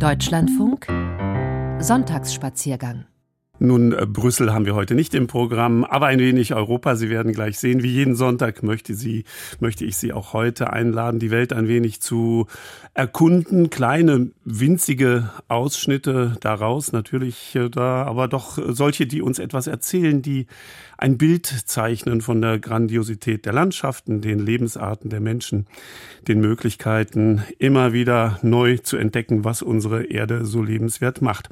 Deutschlandfunk 0.00 0.88
Sonntagsspaziergang 1.78 3.04
nun, 3.60 3.92
äh, 3.92 4.04
Brüssel 4.04 4.52
haben 4.52 4.66
wir 4.66 4.74
heute 4.74 4.96
nicht 4.96 5.14
im 5.14 5.28
Programm, 5.28 5.84
aber 5.84 6.06
ein 6.06 6.18
wenig 6.18 6.54
Europa. 6.54 6.96
Sie 6.96 7.08
werden 7.08 7.32
gleich 7.32 7.58
sehen, 7.58 7.84
wie 7.84 7.92
jeden 7.92 8.16
Sonntag 8.16 8.64
möchte 8.64 8.94
sie, 8.94 9.24
möchte 9.60 9.84
ich 9.84 9.96
Sie 9.96 10.12
auch 10.12 10.32
heute 10.32 10.72
einladen, 10.72 11.20
die 11.20 11.30
Welt 11.30 11.52
ein 11.52 11.68
wenig 11.68 12.00
zu 12.00 12.46
erkunden. 12.94 13.70
Kleine, 13.70 14.32
winzige 14.44 15.30
Ausschnitte 15.46 16.36
daraus, 16.40 16.90
natürlich 16.90 17.54
äh, 17.54 17.70
da, 17.70 18.02
aber 18.02 18.26
doch 18.26 18.58
solche, 18.68 19.06
die 19.06 19.22
uns 19.22 19.38
etwas 19.38 19.68
erzählen, 19.68 20.20
die 20.20 20.46
ein 20.98 21.18
Bild 21.18 21.46
zeichnen 21.46 22.20
von 22.20 22.40
der 22.40 22.58
Grandiosität 22.58 23.46
der 23.46 23.52
Landschaften, 23.52 24.20
den 24.20 24.38
Lebensarten 24.38 25.10
der 25.10 25.20
Menschen, 25.20 25.66
den 26.28 26.40
Möglichkeiten, 26.40 27.42
immer 27.58 27.92
wieder 27.92 28.38
neu 28.42 28.78
zu 28.78 28.96
entdecken, 28.96 29.44
was 29.44 29.62
unsere 29.62 30.04
Erde 30.04 30.44
so 30.44 30.62
lebenswert 30.62 31.22
macht. 31.22 31.48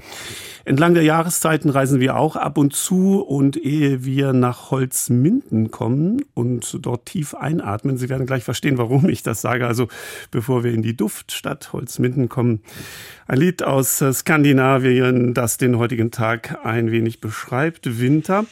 Entlang 0.64 0.95
der 0.95 1.02
Jahreszeiten 1.02 1.70
reisen 1.70 2.00
wir 2.00 2.16
auch 2.16 2.36
ab 2.36 2.59
und 2.59 2.74
zu 2.74 3.20
und 3.20 3.56
ehe 3.56 4.05
wir 4.05 4.33
nach 4.33 4.70
Holzminden 4.70 5.70
kommen 5.70 6.22
und 6.34 6.78
dort 6.80 7.06
tief 7.06 7.34
einatmen, 7.34 7.97
Sie 7.97 8.09
werden 8.09 8.27
gleich 8.27 8.45
verstehen, 8.45 8.78
warum 8.78 9.09
ich 9.09 9.22
das 9.22 9.41
sage, 9.41 9.66
also 9.66 9.88
bevor 10.30 10.64
wir 10.64 10.72
in 10.72 10.83
die 10.83 10.97
Duftstadt 10.97 11.72
Holzminden 11.72 12.28
kommen, 12.28 12.62
ein 13.27 13.38
Lied 13.38 13.62
aus 13.62 13.98
Skandinavien, 14.12 15.34
das 15.34 15.56
den 15.56 15.78
heutigen 15.78 16.11
Tag 16.11 16.64
ein 16.64 16.91
wenig 16.91 17.20
beschreibt, 17.20 18.00
Winter. 18.00 18.45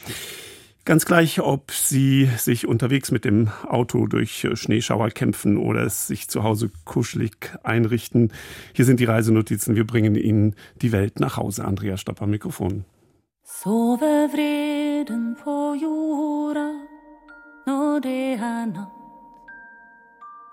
Ganz 0.90 1.06
gleich, 1.06 1.40
ob 1.40 1.70
Sie 1.70 2.28
sich 2.36 2.66
unterwegs 2.66 3.12
mit 3.12 3.24
dem 3.24 3.48
Auto 3.64 4.08
durch 4.08 4.44
Schneeschauer 4.54 5.10
kämpfen 5.10 5.56
oder 5.56 5.82
es 5.82 6.08
sich 6.08 6.28
zu 6.28 6.42
Hause 6.42 6.68
kuschelig 6.84 7.56
einrichten. 7.62 8.32
Hier 8.74 8.84
sind 8.84 8.98
die 8.98 9.04
Reisenotizen. 9.04 9.76
Wir 9.76 9.86
bringen 9.86 10.16
Ihnen 10.16 10.56
die 10.82 10.90
Welt 10.90 11.20
nach 11.20 11.36
Hause. 11.36 11.64
Andrea 11.64 11.96
Stopp 11.96 12.20
am 12.20 12.30
Mikrofon. 12.30 12.86
Sover 13.44 14.30
vreden 14.32 15.36
på 15.36 15.76
jorda 15.80 16.72
når 17.66 18.00
det 18.00 18.40
er 18.40 18.66
natt. 18.66 18.90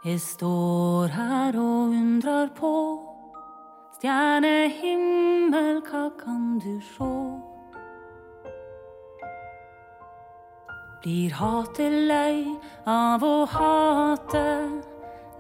Jeg 0.06 0.22
står 0.22 1.08
her 1.08 1.58
og 1.58 1.90
undrar 1.90 2.54
på 2.54 3.02
stjernehimmel, 3.98 5.82
hva 5.82 6.12
kan 6.22 6.60
du 6.62 6.78
sjå? 6.94 7.47
Blir 11.02 11.34
hatet 11.38 11.94
lei 12.10 12.58
av 12.86 13.24
å 13.24 13.46
hate 13.52 14.46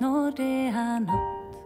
når 0.01 0.31
det 0.37 0.67
er 0.71 0.99
natt. 1.05 1.57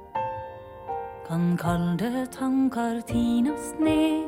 Kan 1.28 1.56
kalde 1.60 2.26
tanker 2.34 3.02
tines 3.08 3.74
ned, 3.80 4.28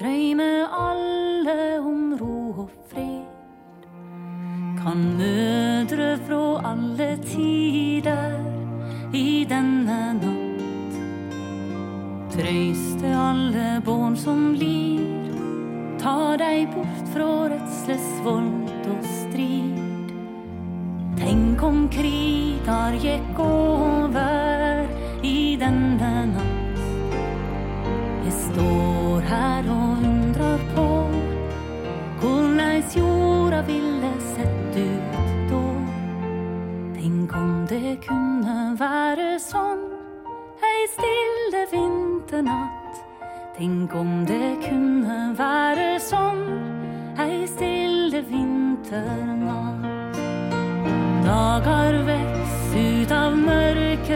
drøyme 0.00 0.50
alle 0.68 1.58
om 1.80 2.14
ro 2.20 2.38
og 2.64 2.72
fred. 2.90 3.88
Kan 4.80 5.04
mødre 5.20 6.14
fra 6.26 6.42
alle 6.72 7.14
tider 7.24 8.40
i 9.14 9.44
denne 9.48 10.00
natt 10.20 10.44
trøyste 12.34 13.10
alle 13.14 13.80
barn 13.86 14.16
som 14.18 14.54
lir 14.58 15.23
Ta 16.04 16.36
deg 16.36 16.66
bort 16.68 17.06
fra 17.14 17.26
redsles 17.48 18.08
vold 18.20 18.88
og 18.92 19.04
strid. 19.08 20.10
Tenk 21.16 21.62
om 21.64 21.78
krigar 21.88 22.92
gikk 23.00 23.40
over 23.40 24.84
i 25.24 25.56
denne 25.62 26.10
natt. 26.34 26.84
Jeg 28.26 28.34
står 28.42 29.24
her 29.32 29.72
og 29.78 30.04
undrer 30.10 30.68
på 30.76 30.86
korleis 32.20 33.00
jorda 33.00 33.64
ville 33.72 34.14
sett 34.36 34.80
ut 34.84 35.18
da. 35.48 35.64
Tenk 37.00 37.36
om 37.40 37.58
det 37.72 37.96
kunne 38.04 38.60
være 38.76 39.38
sånn 39.48 39.86
ei 40.68 40.80
stille 41.00 41.68
vinternatt 41.72 42.83
Tenk 43.54 43.94
om 43.94 44.24
det 44.26 44.56
kunne 44.64 45.30
være 45.38 46.00
sånn 46.02 46.40
ei 47.22 47.44
stille 47.46 48.18
vinternatt. 48.26 50.18
Dager 51.22 52.00
veks 52.08 52.74
ut 52.74 53.14
av 53.14 53.36
mørket 53.38 54.13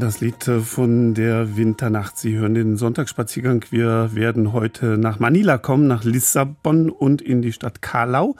das 0.00 0.20
Lied 0.20 0.48
äh, 0.48 0.60
von 0.60 1.14
der 1.14 1.56
Winternacht. 1.56 2.16
Sie 2.16 2.36
hören 2.36 2.54
den 2.54 2.76
Sonntagsspaziergang. 2.76 3.64
Wir 3.70 4.10
werden 4.14 4.52
heute 4.52 4.98
nach 4.98 5.18
Manila 5.18 5.58
kommen, 5.58 5.86
nach 5.86 6.04
Lissabon 6.04 6.90
und 6.90 7.22
in 7.22 7.42
die 7.42 7.52
Stadt 7.52 7.82
Karlau. 7.82 8.36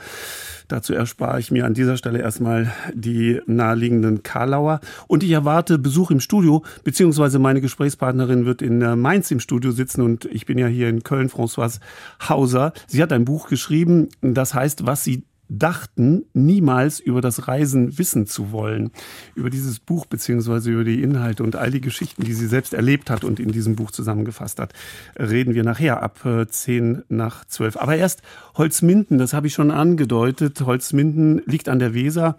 Dazu 0.68 0.94
erspare 0.94 1.40
ich 1.40 1.50
mir 1.50 1.66
an 1.66 1.74
dieser 1.74 1.96
Stelle 1.96 2.20
erstmal 2.20 2.72
die 2.94 3.40
naheliegenden 3.46 4.22
Karlauer. 4.22 4.80
Und 5.08 5.22
ich 5.22 5.30
erwarte 5.30 5.78
Besuch 5.78 6.10
im 6.10 6.20
Studio, 6.20 6.64
beziehungsweise 6.84 7.38
meine 7.38 7.60
Gesprächspartnerin 7.60 8.46
wird 8.46 8.62
in 8.62 8.80
äh, 8.80 8.96
Mainz 8.96 9.30
im 9.30 9.40
Studio 9.40 9.72
sitzen 9.72 10.00
und 10.02 10.24
ich 10.26 10.46
bin 10.46 10.58
ja 10.58 10.66
hier 10.66 10.88
in 10.88 11.02
Köln, 11.02 11.28
Françoise 11.28 11.80
Hauser. 12.28 12.72
Sie 12.86 13.02
hat 13.02 13.12
ein 13.12 13.24
Buch 13.24 13.48
geschrieben, 13.48 14.08
das 14.22 14.54
heißt, 14.54 14.86
was 14.86 15.04
sie 15.04 15.24
dachten, 15.50 16.24
niemals 16.32 17.00
über 17.00 17.20
das 17.20 17.48
Reisen 17.48 17.98
wissen 17.98 18.26
zu 18.26 18.52
wollen. 18.52 18.92
Über 19.34 19.50
dieses 19.50 19.80
Buch 19.80 20.06
beziehungsweise 20.06 20.70
über 20.70 20.84
die 20.84 21.02
Inhalte 21.02 21.42
und 21.42 21.56
all 21.56 21.70
die 21.70 21.80
Geschichten, 21.80 22.24
die 22.24 22.32
sie 22.32 22.46
selbst 22.46 22.72
erlebt 22.72 23.10
hat 23.10 23.24
und 23.24 23.40
in 23.40 23.50
diesem 23.50 23.76
Buch 23.76 23.90
zusammengefasst 23.90 24.60
hat, 24.60 24.72
reden 25.18 25.54
wir 25.54 25.64
nachher 25.64 26.02
ab 26.02 26.24
äh, 26.24 26.46
zehn 26.46 27.02
nach 27.08 27.44
zwölf. 27.44 27.76
Aber 27.76 27.96
erst 27.96 28.22
Holzminden, 28.54 29.18
das 29.18 29.32
habe 29.32 29.48
ich 29.48 29.54
schon 29.54 29.70
angedeutet. 29.70 30.60
Holzminden 30.60 31.42
liegt 31.46 31.68
an 31.68 31.80
der 31.80 31.94
Weser, 31.94 32.36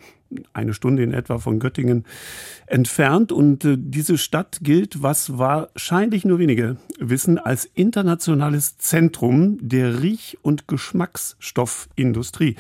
eine 0.53 0.73
Stunde 0.73 1.03
in 1.03 1.13
etwa 1.13 1.37
von 1.39 1.59
Göttingen 1.59 2.05
entfernt. 2.67 3.31
Und 3.31 3.65
äh, 3.65 3.75
diese 3.77 4.17
Stadt 4.17 4.59
gilt, 4.61 5.03
was 5.03 5.37
wahrscheinlich 5.37 6.25
nur 6.25 6.39
wenige 6.39 6.77
wissen, 6.99 7.37
als 7.37 7.65
internationales 7.65 8.77
Zentrum 8.77 9.57
der 9.61 10.01
Riech- 10.01 10.37
und 10.41 10.67
Geschmacksstoffindustrie. 10.67 12.55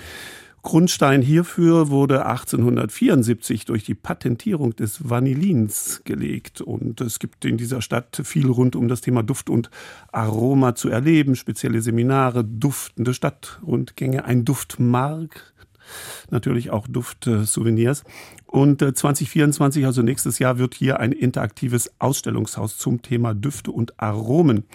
Grundstein 0.63 1.23
hierfür 1.23 1.89
wurde 1.89 2.25
1874 2.25 3.65
durch 3.65 3.83
die 3.83 3.95
Patentierung 3.95 4.75
des 4.75 5.09
Vanillins 5.09 6.01
gelegt. 6.03 6.61
Und 6.61 7.01
es 7.01 7.17
gibt 7.17 7.45
in 7.45 7.57
dieser 7.57 7.81
Stadt 7.81 8.21
viel 8.23 8.47
rund 8.47 8.75
um 8.75 8.87
das 8.87 9.01
Thema 9.01 9.23
Duft 9.23 9.49
und 9.49 9.71
Aroma 10.11 10.75
zu 10.75 10.89
erleben, 10.89 11.35
spezielle 11.35 11.81
Seminare, 11.81 12.43
duftende 12.43 13.13
Stadtrundgänge, 13.15 14.23
ein 14.25 14.45
Duftmark, 14.45 15.53
natürlich 16.29 16.69
auch 16.69 16.87
Duftsouvenirs. 16.87 18.03
Und 18.45 18.81
2024, 18.81 19.81
äh, 19.81 19.85
also 19.85 20.03
nächstes 20.03 20.37
Jahr, 20.37 20.59
wird 20.59 20.75
hier 20.75 20.99
ein 20.99 21.11
interaktives 21.11 21.91
Ausstellungshaus 21.97 22.77
zum 22.77 23.01
Thema 23.01 23.33
Düfte 23.33 23.71
und 23.71 23.99
Aromen 23.99 24.65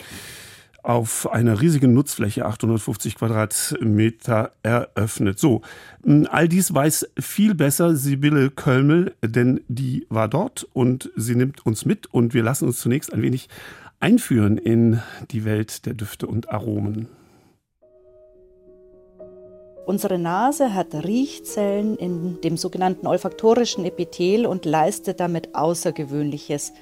auf 0.86 1.28
einer 1.32 1.60
riesigen 1.60 1.94
Nutzfläche, 1.94 2.46
850 2.46 3.16
Quadratmeter, 3.16 4.52
eröffnet. 4.62 5.40
So, 5.40 5.62
all 6.30 6.48
dies 6.48 6.72
weiß 6.72 7.08
viel 7.18 7.56
besser 7.56 7.96
Sibylle 7.96 8.50
Kölmel, 8.50 9.14
denn 9.20 9.60
die 9.66 10.06
war 10.10 10.28
dort 10.28 10.68
und 10.72 11.10
sie 11.16 11.34
nimmt 11.34 11.66
uns 11.66 11.86
mit 11.86 12.06
und 12.14 12.34
wir 12.34 12.44
lassen 12.44 12.68
uns 12.68 12.78
zunächst 12.78 13.12
ein 13.12 13.22
wenig 13.22 13.48
einführen 13.98 14.58
in 14.58 15.02
die 15.32 15.44
Welt 15.44 15.86
der 15.86 15.94
Düfte 15.94 16.28
und 16.28 16.50
Aromen. 16.50 17.08
Unsere 19.86 20.18
Nase 20.18 20.72
hat 20.72 20.94
Riechzellen 20.94 21.96
in 21.96 22.40
dem 22.42 22.56
sogenannten 22.56 23.08
olfaktorischen 23.08 23.84
Epithel 23.84 24.46
und 24.46 24.64
leistet 24.64 25.18
damit 25.18 25.56
Außergewöhnliches. 25.56 26.72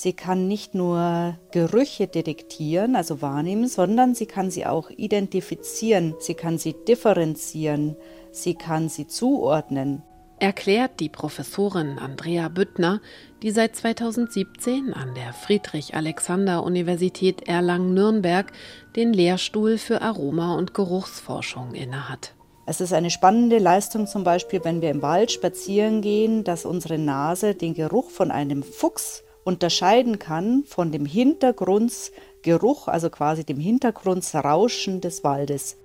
Sie 0.00 0.12
kann 0.12 0.46
nicht 0.46 0.76
nur 0.76 1.36
Gerüche 1.50 2.06
detektieren, 2.06 2.94
also 2.94 3.20
wahrnehmen, 3.20 3.66
sondern 3.66 4.14
sie 4.14 4.26
kann 4.26 4.48
sie 4.48 4.64
auch 4.64 4.90
identifizieren, 4.90 6.14
sie 6.20 6.34
kann 6.34 6.56
sie 6.56 6.76
differenzieren, 6.86 7.96
sie 8.30 8.54
kann 8.54 8.88
sie 8.88 9.08
zuordnen. 9.08 10.04
Erklärt 10.38 11.00
die 11.00 11.08
Professorin 11.08 11.98
Andrea 11.98 12.48
Büttner, 12.48 13.00
die 13.42 13.50
seit 13.50 13.74
2017 13.74 14.94
an 14.94 15.16
der 15.16 15.32
Friedrich-Alexander-Universität 15.32 17.48
Erlangen-Nürnberg 17.48 18.52
den 18.94 19.12
Lehrstuhl 19.12 19.78
für 19.78 20.00
Aroma- 20.00 20.54
und 20.54 20.74
Geruchsforschung 20.74 21.74
innehat. 21.74 22.34
Es 22.66 22.80
ist 22.80 22.92
eine 22.92 23.10
spannende 23.10 23.58
Leistung 23.58 24.06
zum 24.06 24.22
Beispiel, 24.22 24.60
wenn 24.62 24.80
wir 24.80 24.92
im 24.92 25.02
Wald 25.02 25.32
spazieren 25.32 26.02
gehen, 26.02 26.44
dass 26.44 26.66
unsere 26.66 26.98
Nase 26.98 27.56
den 27.56 27.74
Geruch 27.74 28.10
von 28.10 28.30
einem 28.30 28.62
Fuchs 28.62 29.24
unterscheiden 29.48 30.18
kann 30.18 30.64
von 30.66 30.92
dem 30.92 31.06
Hintergrundgeruch, 31.06 32.86
also 32.86 33.08
quasi 33.08 33.44
dem 33.44 33.58
Hintergrundsrauschen 33.58 35.00
des 35.00 35.24
Waldes. 35.24 35.78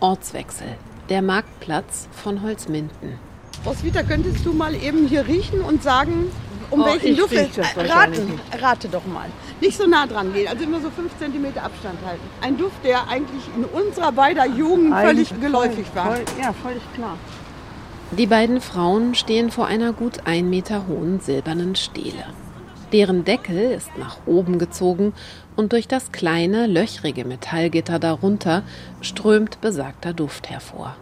Ortswechsel. 0.00 0.66
Der 1.08 1.22
Marktplatz 1.22 2.08
von 2.12 2.42
Holzminden. 2.42 3.18
Roswitha, 3.64 4.02
könntest 4.02 4.44
du 4.44 4.52
mal 4.52 4.74
eben 4.74 5.06
hier 5.06 5.26
riechen 5.26 5.62
und 5.62 5.82
sagen, 5.82 6.30
um 6.70 6.82
oh, 6.82 6.84
welchen 6.84 7.16
Duft 7.16 7.32
es 7.32 7.58
raten? 7.76 8.38
Rate 8.60 8.88
doch 8.88 9.06
mal. 9.06 9.28
Nicht 9.62 9.78
so 9.78 9.86
nah 9.86 10.06
dran 10.06 10.34
gehen, 10.34 10.48
also 10.48 10.64
immer 10.64 10.80
so 10.82 10.90
5 10.90 11.10
cm 11.18 11.46
Abstand 11.56 11.98
halten. 12.04 12.22
Ein 12.42 12.58
Duft, 12.58 12.84
der 12.84 13.08
eigentlich 13.08 13.44
in 13.56 13.64
unserer 13.64 14.12
beider 14.12 14.46
Jugend 14.46 14.94
völlig 14.94 15.40
geläufig 15.40 15.86
voll, 15.86 15.96
war. 15.96 16.16
Voll, 16.16 16.24
ja, 16.38 16.52
völlig 16.52 16.82
klar. 16.94 17.16
Die 18.10 18.26
beiden 18.26 18.60
Frauen 18.60 19.14
stehen 19.14 19.50
vor 19.50 19.66
einer 19.66 19.94
gut 19.94 20.26
ein 20.26 20.50
Meter 20.50 20.86
hohen 20.86 21.20
silbernen 21.20 21.76
Stele. 21.76 22.26
Deren 22.92 23.24
Deckel 23.24 23.72
ist 23.72 23.96
nach 23.96 24.18
oben 24.26 24.58
gezogen 24.58 25.14
und 25.56 25.72
durch 25.72 25.88
das 25.88 26.12
kleine, 26.12 26.66
löchrige 26.66 27.24
Metallgitter 27.24 27.98
darunter 27.98 28.62
strömt 29.00 29.60
besagter 29.62 30.12
Duft 30.12 30.50
hervor. 30.50 30.96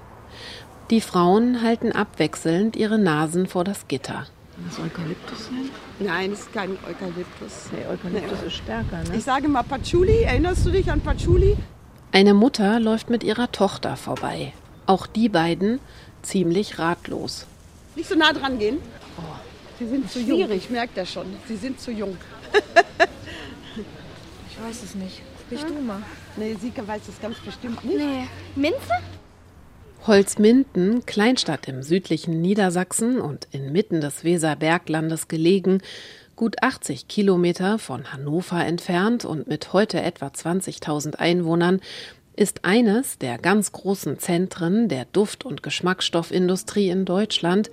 Die 0.90 1.00
Frauen 1.00 1.62
halten 1.62 1.92
abwechselnd 1.92 2.76
ihre 2.76 2.98
Nasen 2.98 3.46
vor 3.46 3.64
das 3.64 3.88
Gitter. 3.88 4.26
Das 4.68 4.78
Eukalyptus 4.78 5.46
sein? 5.46 5.70
Nein, 5.98 6.32
es 6.32 6.40
ist 6.40 6.52
kein 6.52 6.70
Eukalyptus. 6.70 7.70
Nee, 7.72 7.86
Eukalyptus 7.90 8.40
nee. 8.40 8.46
ist 8.46 8.54
stärker, 8.54 9.02
ne? 9.08 9.16
Ich 9.16 9.24
sage 9.24 9.48
mal 9.48 9.62
Patchouli. 9.62 10.22
Erinnerst 10.22 10.66
du 10.66 10.70
dich 10.70 10.90
an 10.90 11.00
Patchouli? 11.00 11.56
Eine 12.12 12.34
Mutter 12.34 12.78
läuft 12.78 13.08
mit 13.08 13.24
ihrer 13.24 13.50
Tochter 13.50 13.96
vorbei. 13.96 14.52
Auch 14.86 15.06
die 15.06 15.28
beiden 15.28 15.80
ziemlich 16.22 16.78
ratlos. 16.78 17.46
Nicht 17.96 18.08
so 18.08 18.16
nah 18.16 18.32
dran 18.32 18.58
gehen. 18.58 18.78
Oh. 19.16 19.49
Sie 19.80 19.86
sind 19.86 20.10
zu 20.10 20.20
jung. 20.20 20.50
Ich 20.50 20.68
merke 20.68 20.92
das 20.94 21.10
schon. 21.10 21.24
Sie 21.48 21.56
sind 21.56 21.80
zu 21.80 21.90
jung. 21.90 22.14
ich 24.50 24.62
weiß 24.62 24.82
es 24.82 24.94
nicht. 24.94 25.22
Bist 25.48 25.64
hm? 25.64 25.74
du 25.74 25.80
mal? 25.80 26.02
Nee, 26.36 26.54
Sika 26.60 26.86
weiß 26.86 27.08
es 27.08 27.18
ganz 27.18 27.38
bestimmt 27.38 27.82
nicht. 27.82 27.96
Nee. 27.96 28.26
Minze? 28.56 28.92
Holzminden, 30.06 31.06
Kleinstadt 31.06 31.66
im 31.66 31.82
südlichen 31.82 32.42
Niedersachsen 32.42 33.22
und 33.22 33.48
inmitten 33.52 34.02
des 34.02 34.22
Weserberglandes 34.22 35.28
gelegen, 35.28 35.80
gut 36.36 36.62
80 36.62 37.08
Kilometer 37.08 37.78
von 37.78 38.12
Hannover 38.12 38.62
entfernt 38.64 39.24
und 39.24 39.48
mit 39.48 39.72
heute 39.72 40.02
etwa 40.02 40.26
20.000 40.26 41.16
Einwohnern, 41.16 41.80
ist 42.36 42.66
eines 42.66 43.16
der 43.16 43.38
ganz 43.38 43.72
großen 43.72 44.18
Zentren 44.18 44.88
der 44.88 45.06
Duft- 45.06 45.46
und 45.46 45.62
Geschmacksstoffindustrie 45.62 46.90
in 46.90 47.06
Deutschland 47.06 47.70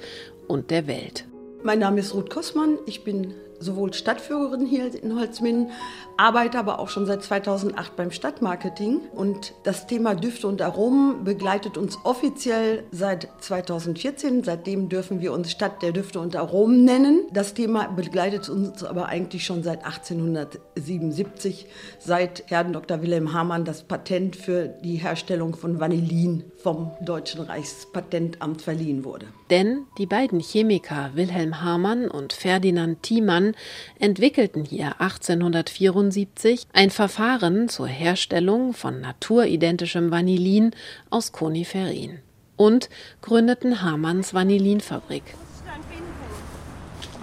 und 0.48 0.71
der 0.71 0.88
Welt. 0.88 1.25
Mein 1.63 1.80
Name 1.80 2.00
ist 2.00 2.13
Ruth 2.13 2.30
Kossmann. 2.30 2.77
Ich 2.86 3.04
bin 3.04 3.33
sowohl 3.59 3.94
Stadtführerin 3.94 4.65
hier 4.65 4.94
in 5.01 5.19
Holzminden, 5.19 5.71
arbeite 6.15 6.59
aber 6.59 6.80
auch 6.80 6.89
schon 6.89 7.06
seit 7.07 7.24
2008 7.24 7.95
beim 7.95 8.12
Stadtmarketing. 8.12 9.00
Und 9.13 9.54
das 9.63 9.88
Thema 9.88 10.13
Düfte 10.15 10.48
und 10.48 10.62
Aromen 10.62 11.24
begleitet 11.24 11.77
uns 11.77 11.98
offiziell 12.04 12.83
seit 12.92 13.30
2014. 13.39 14.44
Seitdem 14.44 14.89
dürfen 14.89 15.21
wir 15.21 15.33
uns 15.33 15.51
Stadt 15.51 15.81
der 15.81 15.92
Düfte 15.92 16.19
und 16.19 16.36
Aromen 16.36 16.86
nennen. 16.86 17.25
Das 17.33 17.56
Thema 17.56 17.88
begleitet 17.88 18.50
uns 18.50 18.83
aber 18.83 19.07
eigentlich 19.07 19.44
schon 19.45 19.63
seit 19.63 19.83
1877, 19.83 21.65
seit 22.00 22.44
Herrn 22.48 22.74
Dr. 22.74 23.01
Wilhelm 23.01 23.33
Hamann 23.33 23.65
das 23.65 23.83
Patent 23.83 24.36
für 24.36 24.68
die 24.68 24.98
Herstellung 24.98 25.56
von 25.56 25.80
Vanillin 25.80 26.44
vom 26.57 26.92
Deutschen 27.01 27.42
Reichspatentamt 27.42 28.62
verliehen 28.62 29.03
wurde. 29.03 29.27
Denn 29.49 29.86
die 29.98 30.05
beiden 30.05 30.39
Chemiker 30.41 31.12
Wilhelm 31.13 31.62
Hamann 31.62 32.10
und 32.10 32.33
Ferdinand 32.33 33.01
Thiemann 33.01 33.55
entwickelten 33.98 34.65
hier 34.65 35.00
1874 35.00 36.67
ein 36.74 36.89
Verfahren 36.89 37.69
zur 37.69 37.88
Herstellung 37.88 38.74
von 38.74 39.00
naturidentischem 39.00 40.12
Vanillin 40.12 40.72
aus 41.10 41.31
Koniferin 41.31 42.19
und 42.57 42.89
gründeten 43.22 43.81
Hamanns 43.81 44.33
Vanillinfabrik. 44.33 45.24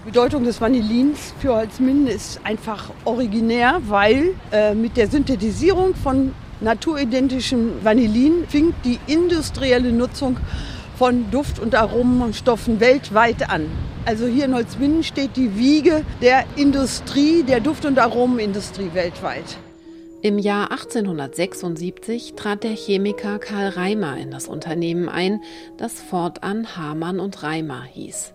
Die 0.00 0.10
Bedeutung 0.10 0.44
des 0.44 0.60
Vanillins 0.60 1.34
für 1.40 1.54
Holzminden 1.54 2.06
ist 2.06 2.40
einfach 2.44 2.90
originär, 3.04 3.80
weil 3.87 4.34
äh, 4.52 4.75
mit 4.75 4.96
der 4.96 5.08
Synthetisierung 5.08 5.94
von 5.94 6.34
naturidentischem 6.60 7.82
Vanillin 7.82 8.46
fing 8.49 8.75
die 8.84 8.99
industrielle 9.06 9.92
Nutzung 9.92 10.37
von 11.04 11.30
Duft- 11.30 11.58
und 11.58 11.75
Aromenstoffen 11.75 12.80
weltweit 12.80 13.50
an. 13.50 13.66
Also 14.06 14.26
hier 14.26 14.46
in 14.46 14.54
Holzminden 14.54 15.02
steht 15.02 15.37
die 15.37 15.54
Wiege 15.58 16.02
der 16.23 16.46
Industrie, 16.56 17.42
der 17.42 17.61
Duft- 17.61 17.84
und 17.84 17.99
Aromenindustrie 17.99 18.88
weltweit. 18.94 19.44
Im 20.23 20.38
Jahr 20.38 20.70
1876 20.70 22.32
trat 22.37 22.64
der 22.64 22.70
Chemiker 22.70 23.38
Karl 23.38 23.68
Reimer 23.68 24.16
in 24.16 24.30
das 24.30 24.49
Unternehmen 24.49 25.11
ein, 25.11 25.42
das 25.76 26.00
fortan 26.00 26.75
Hamann 26.75 27.20
und 27.20 27.42
Reimer 27.42 27.82
hieß. 27.82 28.32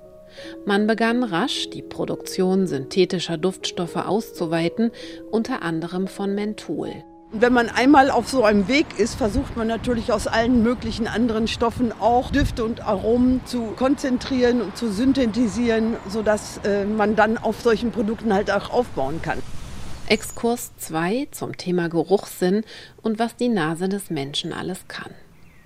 Man 0.68 0.86
begann 0.86 1.24
rasch, 1.24 1.72
die 1.72 1.82
Produktion 1.82 2.68
synthetischer 2.68 3.40
Duftstoffe 3.40 3.96
auszuweiten, 3.96 4.92
unter 5.32 5.64
anderem 5.64 6.06
von 6.06 6.36
Menthol. 6.36 7.04
Wenn 7.32 7.54
man 7.54 7.70
einmal 7.70 8.10
auf 8.10 8.28
so 8.28 8.44
einem 8.44 8.68
Weg 8.68 8.98
ist, 8.98 9.14
versucht 9.14 9.56
man 9.56 9.68
natürlich 9.68 10.12
aus 10.12 10.26
allen 10.26 10.64
möglichen 10.64 11.08
anderen 11.08 11.48
Stoffen 11.48 11.92
auch 11.92 12.32
Düfte 12.32 12.64
und 12.64 12.82
Aromen 12.82 13.42
zu 13.46 13.66
konzentrieren 13.76 14.62
und 14.62 14.76
zu 14.76 14.92
synthetisieren, 14.92 15.96
sodass 16.08 16.60
äh, 16.64 16.86
man 16.86 17.16
dann 17.16 17.38
auf 17.38 17.62
solchen 17.62 17.92
Produkten 17.92 18.34
halt 18.34 18.50
auch 18.50 18.72
aufbauen 18.72 19.22
kann. 19.22 19.38
Exkurs 20.08 20.72
2 20.78 21.28
zum 21.30 21.56
Thema 21.56 21.88
Geruchssinn 21.88 22.64
und 23.04 23.20
was 23.20 23.36
die 23.36 23.50
Nase 23.50 23.90
des 23.90 24.10
Menschen 24.10 24.52
alles 24.52 24.88
kann. 24.88 25.12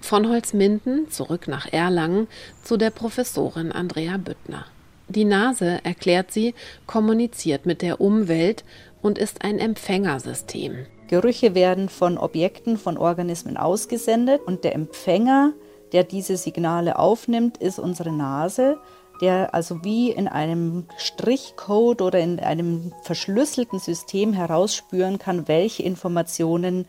Von 0.02 0.28
Holzminden 0.28 1.10
zurück 1.10 1.48
nach 1.48 1.72
Erlangen 1.72 2.28
zu 2.62 2.76
der 2.76 2.90
Professorin 2.90 3.72
Andrea 3.72 4.18
Büttner. 4.18 4.66
Die 5.08 5.24
Nase, 5.24 5.80
erklärt 5.86 6.34
sie, 6.34 6.56
kommuniziert 6.88 7.66
mit 7.66 7.82
der 7.82 8.02
Umwelt 8.02 8.66
und 9.02 9.18
ist 9.18 9.46
ein 9.46 9.60
Empfängersystem. 9.60 10.88
Gerüche 11.14 11.54
werden 11.54 11.90
von 11.90 12.18
Objekten, 12.18 12.76
von 12.76 12.98
Organismen 12.98 13.56
ausgesendet 13.56 14.42
und 14.48 14.64
der 14.64 14.74
Empfänger, 14.74 15.54
der 15.92 16.04
diese 16.04 16.38
Signale 16.38 16.98
aufnimmt, 16.98 17.58
ist 17.58 17.78
unsere 17.78 18.12
Nase, 18.12 18.80
der 19.22 19.54
also 19.54 19.84
wie 19.84 20.10
in 20.10 20.28
einem 20.28 20.88
Strichcode 20.98 22.02
oder 22.02 22.18
in 22.18 22.40
einem 22.40 22.94
verschlüsselten 23.04 23.78
System 23.78 24.34
herausspüren 24.34 25.20
kann, 25.20 25.48
welche 25.48 25.84
Informationen 25.84 26.88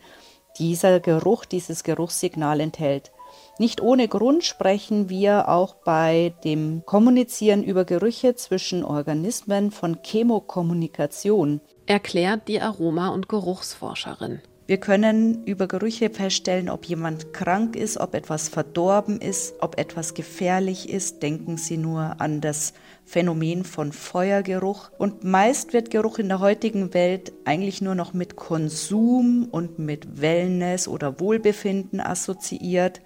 dieser 0.57 0.99
Geruch, 0.99 1.45
dieses 1.45 1.83
Geruchssignal 1.83 2.61
enthält. 2.61 3.11
Nicht 3.59 3.79
ohne 3.79 4.07
Grund 4.07 4.43
sprechen 4.43 5.07
wir 5.07 5.49
auch 5.49 5.75
bei 5.75 6.33
dem 6.43 6.81
Kommunizieren 6.87 7.61
über 7.61 7.85
Gerüche 7.85 8.33
zwischen 8.33 8.83
Organismen 8.83 9.69
von 9.69 9.99
Chemokommunikation. 10.01 11.61
Erklärt 11.87 12.47
die 12.47 12.61
Aroma- 12.61 13.09
und 13.09 13.29
Geruchsforscherin. 13.29 14.41
Wir 14.67 14.77
können 14.79 15.43
über 15.45 15.67
Gerüche 15.67 16.09
feststellen, 16.09 16.69
ob 16.69 16.85
jemand 16.85 17.31
krank 17.33 17.75
ist, 17.75 17.99
ob 17.99 18.15
etwas 18.15 18.49
verdorben 18.49 19.21
ist, 19.21 19.53
ob 19.59 19.77
etwas 19.77 20.15
gefährlich 20.15 20.89
ist. 20.89 21.21
Denken 21.21 21.57
Sie 21.57 21.77
nur 21.77 22.19
an 22.19 22.41
das 22.41 22.73
Phänomen 23.05 23.63
von 23.63 23.91
Feuergeruch. 23.91 24.89
Und 24.97 25.23
meist 25.23 25.73
wird 25.73 25.91
Geruch 25.91 26.17
in 26.17 26.29
der 26.29 26.39
heutigen 26.39 26.95
Welt 26.95 27.31
eigentlich 27.45 27.83
nur 27.83 27.93
noch 27.93 28.13
mit 28.13 28.35
Konsum 28.35 29.47
und 29.51 29.77
mit 29.77 30.19
Wellness 30.19 30.87
oder 30.87 31.19
Wohlbefinden 31.19 31.99
assoziiert 31.99 33.01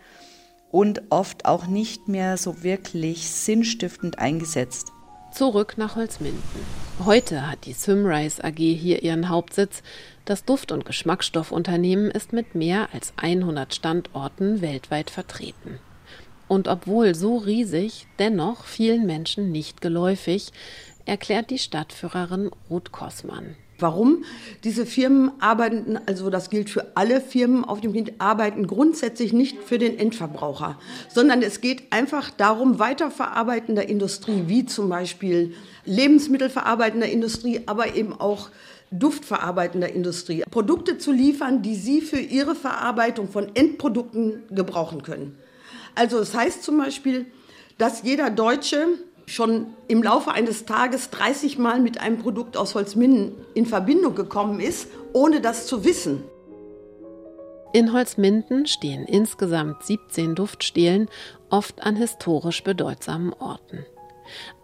und 0.72 1.02
oft 1.10 1.44
auch 1.44 1.68
nicht 1.68 2.08
mehr 2.08 2.38
so 2.38 2.64
wirklich 2.64 3.30
sinnstiftend 3.30 4.20
eingesetzt. 4.20 4.94
Zurück 5.32 5.76
nach 5.78 5.96
Holzminden. 5.96 6.42
Heute 7.06 7.48
hat 7.48 7.66
die 7.66 7.74
Symrise 7.74 8.44
AG 8.44 8.58
hier 8.58 9.04
ihren 9.04 9.30
Hauptsitz. 9.30 9.84
Das 10.26 10.44
Duft- 10.44 10.72
und 10.72 10.86
Geschmacksstoffunternehmen 10.86 12.10
ist 12.12 12.34
mit 12.34 12.56
mehr 12.56 12.90
als 12.94 13.14
100 13.16 13.74
Standorten 13.74 14.62
weltweit 14.62 15.10
vertreten. 15.10 15.80
Und 16.48 16.68
obwohl 16.68 17.14
so 17.14 17.38
riesig, 17.38 18.08
dennoch 18.18 18.66
vielen 18.66 19.06
Menschen 19.06 19.52
nicht 19.52 19.82
geläufig, 19.82 20.52
erklärt 21.06 21.52
die 21.52 21.60
Stadtführerin 21.60 22.50
Ruth 22.70 22.92
Kossmann. 22.92 23.56
Warum? 23.80 24.24
Diese 24.64 24.86
Firmen 24.86 25.32
arbeiten, 25.40 26.00
also 26.06 26.30
das 26.30 26.50
gilt 26.50 26.70
für 26.70 26.96
alle 26.96 27.22
Firmen 27.22 27.64
auf 27.64 27.82
dem 27.82 27.94
Gebiet, 27.94 28.16
arbeiten 28.20 28.68
grundsätzlich 28.68 29.34
nicht 29.34 29.64
für 29.64 29.78
den 29.78 29.98
Endverbraucher, 29.98 30.80
sondern 31.14 31.42
es 31.42 31.62
geht 31.62 31.92
einfach 31.92 32.30
darum, 32.30 32.80
weiterverarbeitender 32.80 33.88
Industrie, 33.88 34.44
wie 34.48 34.66
zum 34.66 34.90
Beispiel 34.90 35.54
Lebensmittelverarbeitender 35.86 37.08
Industrie, 37.08 37.62
aber 37.66 37.96
eben 37.96 38.14
auch 38.14 38.50
duftverarbeitender 38.92 39.94
Industrie, 39.94 40.44
Produkte 40.50 40.98
zu 40.98 41.12
liefern, 41.12 41.62
die 41.62 41.76
sie 41.76 42.02
für 42.02 42.20
ihre 42.20 42.56
Verarbeitung 42.56 43.30
von 43.30 43.56
Endprodukten 43.56 44.44
gebrauchen 44.50 45.04
können. 45.04 45.38
Also 45.96 46.20
es 46.20 46.32
das 46.32 46.42
heißt 46.42 46.64
zum 46.64 46.78
Beispiel, 46.78 47.28
dass 47.78 48.04
jeder 48.04 48.30
Deutsche 48.30 48.88
schon 49.30 49.68
im 49.88 50.02
Laufe 50.04 50.32
eines 50.32 50.66
Tages 50.66 51.10
30 51.12 51.58
Mal 51.58 51.80
mit 51.80 52.02
einem 52.02 52.18
Produkt 52.18 52.58
aus 52.58 52.76
Holzminden 52.76 53.34
in 53.54 53.66
Verbindung 53.66 54.16
gekommen 54.16 54.60
ist, 54.60 54.88
ohne 55.14 55.42
das 55.42 55.68
zu 55.68 55.86
wissen. 55.86 56.24
In 57.72 57.94
Holzminden 57.94 58.66
stehen 58.66 59.06
insgesamt 59.06 59.84
17 59.84 60.34
Duftstelen, 60.34 61.08
oft 61.52 61.84
an 61.84 61.96
historisch 61.96 62.64
bedeutsamen 62.64 63.34
Orten. 63.34 63.86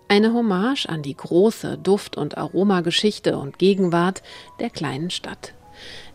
Eine 0.08 0.34
Hommage 0.34 0.88
an 0.88 1.04
die 1.04 1.16
große 1.16 1.78
Duft- 1.78 2.18
und 2.18 2.38
Aromageschichte 2.38 3.38
und 3.38 3.60
Gegenwart 3.60 4.24
der 4.60 4.72
kleinen 4.72 5.12
Stadt. 5.12 5.54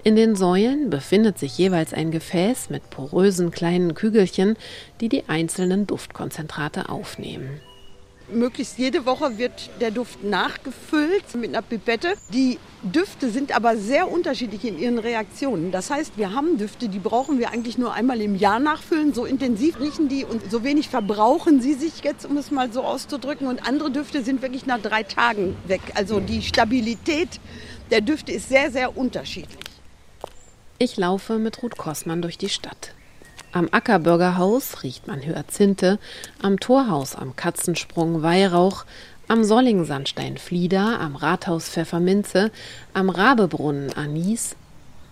In 0.02 0.16
den 0.16 0.34
Säulen 0.34 0.90
befindet 0.90 1.38
sich 1.38 1.56
jeweils 1.58 1.92
ein 1.92 2.10
Gefäß 2.10 2.70
mit 2.70 2.88
porösen 2.90 3.50
kleinen 3.50 3.94
Kügelchen, 3.94 4.56
die 5.00 5.08
die 5.08 5.28
einzelnen 5.28 5.86
Duftkonzentrate 5.86 6.88
aufnehmen 6.88 7.60
möglichst 8.32 8.78
jede 8.78 9.06
Woche 9.06 9.38
wird 9.38 9.70
der 9.80 9.90
Duft 9.90 10.24
nachgefüllt 10.24 11.34
mit 11.34 11.50
einer 11.50 11.62
Pipette. 11.62 12.14
Die 12.32 12.58
Düfte 12.82 13.30
sind 13.30 13.54
aber 13.54 13.76
sehr 13.76 14.10
unterschiedlich 14.10 14.64
in 14.64 14.78
ihren 14.78 14.98
Reaktionen. 14.98 15.70
Das 15.70 15.90
heißt, 15.90 16.16
wir 16.16 16.32
haben 16.34 16.56
Düfte, 16.56 16.88
die 16.88 16.98
brauchen 16.98 17.38
wir 17.38 17.50
eigentlich 17.50 17.78
nur 17.78 17.92
einmal 17.92 18.20
im 18.20 18.36
Jahr 18.36 18.58
nachfüllen. 18.58 19.12
So 19.12 19.24
intensiv 19.24 19.78
riechen 19.80 20.08
die 20.08 20.24
und 20.24 20.50
so 20.50 20.64
wenig 20.64 20.88
verbrauchen 20.88 21.60
sie 21.60 21.74
sich 21.74 22.02
jetzt, 22.02 22.24
um 22.24 22.36
es 22.36 22.50
mal 22.50 22.72
so 22.72 22.82
auszudrücken. 22.82 23.46
Und 23.46 23.66
andere 23.66 23.90
Düfte 23.90 24.22
sind 24.22 24.42
wirklich 24.42 24.66
nach 24.66 24.80
drei 24.80 25.02
Tagen 25.02 25.56
weg. 25.66 25.82
Also 25.94 26.20
die 26.20 26.42
Stabilität 26.42 27.40
der 27.90 28.00
Düfte 28.00 28.32
ist 28.32 28.48
sehr, 28.48 28.70
sehr 28.70 28.96
unterschiedlich. 28.96 29.58
Ich 30.78 30.96
laufe 30.96 31.38
mit 31.38 31.62
Ruth 31.62 31.76
Kossmann 31.76 32.22
durch 32.22 32.38
die 32.38 32.48
Stadt. 32.48 32.94
Am 33.52 33.68
Ackerbürgerhaus 33.72 34.84
riecht 34.84 35.08
man 35.08 35.22
Hyazinthe, 35.22 35.98
am 36.40 36.60
Torhaus 36.60 37.16
am 37.16 37.34
Katzensprung 37.34 38.22
Weihrauch, 38.22 38.84
am 39.26 39.42
Sollingsandstein 39.42 40.38
Flieder, 40.38 41.00
am 41.00 41.16
Rathaus 41.16 41.68
Pfefferminze, 41.68 42.52
am 42.94 43.10
Rabebrunnen 43.10 43.92
Anis 43.94 44.54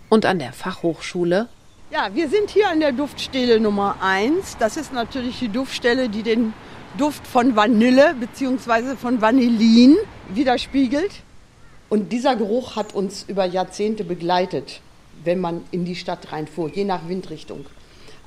und 0.08 0.24
an 0.24 0.38
der 0.38 0.52
Fachhochschule. 0.52 1.48
Ja, 1.90 2.10
wir 2.14 2.28
sind 2.28 2.50
hier 2.50 2.68
an 2.68 2.78
der 2.78 2.92
Duftstelle 2.92 3.58
Nummer 3.58 3.96
1. 4.02 4.58
Das 4.60 4.76
ist 4.76 4.92
natürlich 4.92 5.40
die 5.40 5.48
Duftstelle, 5.48 6.08
die 6.08 6.22
den 6.22 6.52
Duft 6.96 7.26
von 7.26 7.56
Vanille 7.56 8.14
bzw. 8.20 8.94
von 8.94 9.20
Vanillin 9.20 9.96
widerspiegelt. 10.28 11.10
Und 11.88 12.12
dieser 12.12 12.36
Geruch 12.36 12.76
hat 12.76 12.94
uns 12.94 13.24
über 13.26 13.46
Jahrzehnte 13.46 14.04
begleitet, 14.04 14.80
wenn 15.24 15.40
man 15.40 15.64
in 15.72 15.84
die 15.84 15.96
Stadt 15.96 16.30
reinfuhr, 16.30 16.70
je 16.70 16.84
nach 16.84 17.08
Windrichtung. 17.08 17.66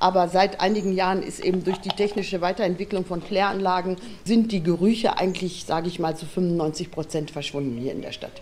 Aber 0.02 0.30
seit 0.30 0.60
einigen 0.60 0.94
Jahren 0.94 1.22
ist 1.22 1.40
eben 1.40 1.64
durch 1.64 1.78
die 1.78 1.90
technische 1.90 2.42
Weiterentwicklung 2.42 3.06
von 3.06 3.24
Kläranlagen 3.24 3.98
sind 4.26 4.52
die 4.52 4.64
Gerüche 4.64 5.20
eigentlich, 5.20 5.66
sage 5.68 5.90
ich 5.90 6.00
mal, 6.00 6.18
zu 6.18 6.26
95 6.26 6.90
Prozent 6.90 7.30
verschwunden 7.30 7.78
hier 7.78 7.92
in 7.92 8.02
der 8.02 8.12
Stadt. 8.12 8.42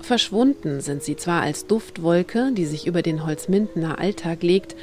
Verschwunden 0.00 0.80
sind 0.80 1.02
sie 1.02 1.16
zwar 1.16 1.42
als 1.42 1.66
Duftwolke, 1.66 2.52
die 2.56 2.64
sich 2.64 2.86
über 2.86 3.02
den 3.02 3.26
Holzmindener 3.26 3.98
Alltag 3.98 4.42
legt, 4.42 4.74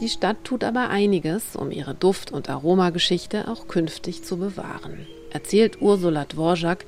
die 0.00 0.08
Stadt 0.08 0.36
tut 0.42 0.64
aber 0.64 0.90
einiges, 0.90 1.54
um 1.54 1.70
ihre 1.70 1.94
Duft- 1.94 2.32
und 2.32 2.50
Aromageschichte 2.50 3.46
auch 3.46 3.68
künftig 3.68 4.24
zu 4.24 4.38
bewahren, 4.38 5.06
erzählt 5.30 5.80
Ursula 5.80 6.24
Dvorak, 6.24 6.84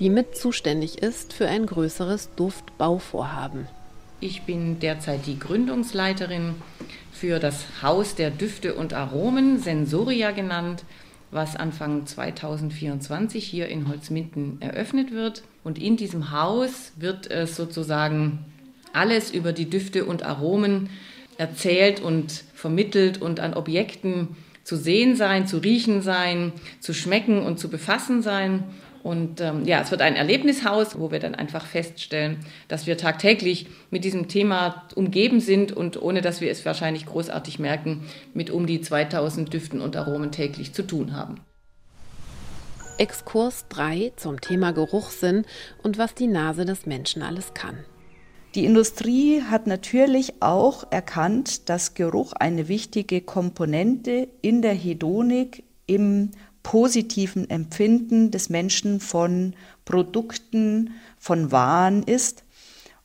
die 0.00 0.10
mit 0.10 0.36
zuständig 0.36 1.02
ist 1.02 1.32
für 1.32 1.48
ein 1.48 1.64
größeres 1.64 2.28
Duftbauvorhaben. 2.36 3.66
Ich 4.20 4.42
bin 4.42 4.78
derzeit 4.78 5.26
die 5.26 5.36
Gründungsleiterin 5.36 6.54
für 7.22 7.38
das 7.38 7.66
Haus 7.82 8.16
der 8.16 8.32
Düfte 8.32 8.74
und 8.74 8.94
Aromen, 8.94 9.60
Sensoria 9.60 10.32
genannt, 10.32 10.82
was 11.30 11.54
Anfang 11.54 12.04
2024 12.04 13.44
hier 13.46 13.68
in 13.68 13.86
Holzminden 13.86 14.60
eröffnet 14.60 15.12
wird. 15.12 15.44
Und 15.62 15.80
in 15.80 15.96
diesem 15.96 16.32
Haus 16.32 16.90
wird 16.96 17.30
es 17.30 17.54
sozusagen 17.54 18.44
alles 18.92 19.30
über 19.30 19.52
die 19.52 19.70
Düfte 19.70 20.04
und 20.04 20.24
Aromen 20.24 20.90
erzählt 21.38 22.00
und 22.00 22.42
vermittelt 22.54 23.22
und 23.22 23.38
an 23.38 23.54
Objekten 23.54 24.34
zu 24.64 24.74
sehen 24.74 25.14
sein, 25.14 25.46
zu 25.46 25.58
riechen 25.58 26.02
sein, 26.02 26.50
zu 26.80 26.92
schmecken 26.92 27.42
und 27.42 27.60
zu 27.60 27.68
befassen 27.68 28.22
sein. 28.22 28.64
Und 29.02 29.40
ähm, 29.40 29.64
ja, 29.64 29.80
es 29.80 29.90
wird 29.90 30.00
ein 30.00 30.14
Erlebnishaus, 30.14 30.98
wo 30.98 31.10
wir 31.10 31.18
dann 31.18 31.34
einfach 31.34 31.66
feststellen, 31.66 32.38
dass 32.68 32.86
wir 32.86 32.96
tagtäglich 32.96 33.66
mit 33.90 34.04
diesem 34.04 34.28
Thema 34.28 34.86
umgeben 34.94 35.40
sind 35.40 35.72
und 35.72 36.00
ohne 36.00 36.20
dass 36.20 36.40
wir 36.40 36.50
es 36.50 36.64
wahrscheinlich 36.64 37.06
großartig 37.06 37.58
merken, 37.58 38.04
mit 38.32 38.50
um 38.50 38.66
die 38.66 38.80
2000 38.80 39.52
Düften 39.52 39.80
und 39.80 39.96
Aromen 39.96 40.30
täglich 40.30 40.72
zu 40.72 40.84
tun 40.84 41.16
haben. 41.16 41.40
Exkurs 42.98 43.66
3 43.70 44.12
zum 44.16 44.40
Thema 44.40 44.72
Geruchssinn 44.72 45.44
und 45.82 45.98
was 45.98 46.14
die 46.14 46.28
Nase 46.28 46.64
des 46.64 46.86
Menschen 46.86 47.22
alles 47.22 47.54
kann. 47.54 47.78
Die 48.54 48.66
Industrie 48.66 49.42
hat 49.42 49.66
natürlich 49.66 50.34
auch 50.40 50.84
erkannt, 50.90 51.70
dass 51.70 51.94
Geruch 51.94 52.34
eine 52.34 52.68
wichtige 52.68 53.22
Komponente 53.22 54.28
in 54.42 54.60
der 54.60 54.74
Hedonik, 54.74 55.64
im 55.86 56.32
positiven 56.62 57.48
Empfinden 57.50 58.30
des 58.30 58.48
Menschen 58.48 59.00
von 59.00 59.54
Produkten, 59.84 60.94
von 61.18 61.52
Waren 61.52 62.02
ist 62.02 62.44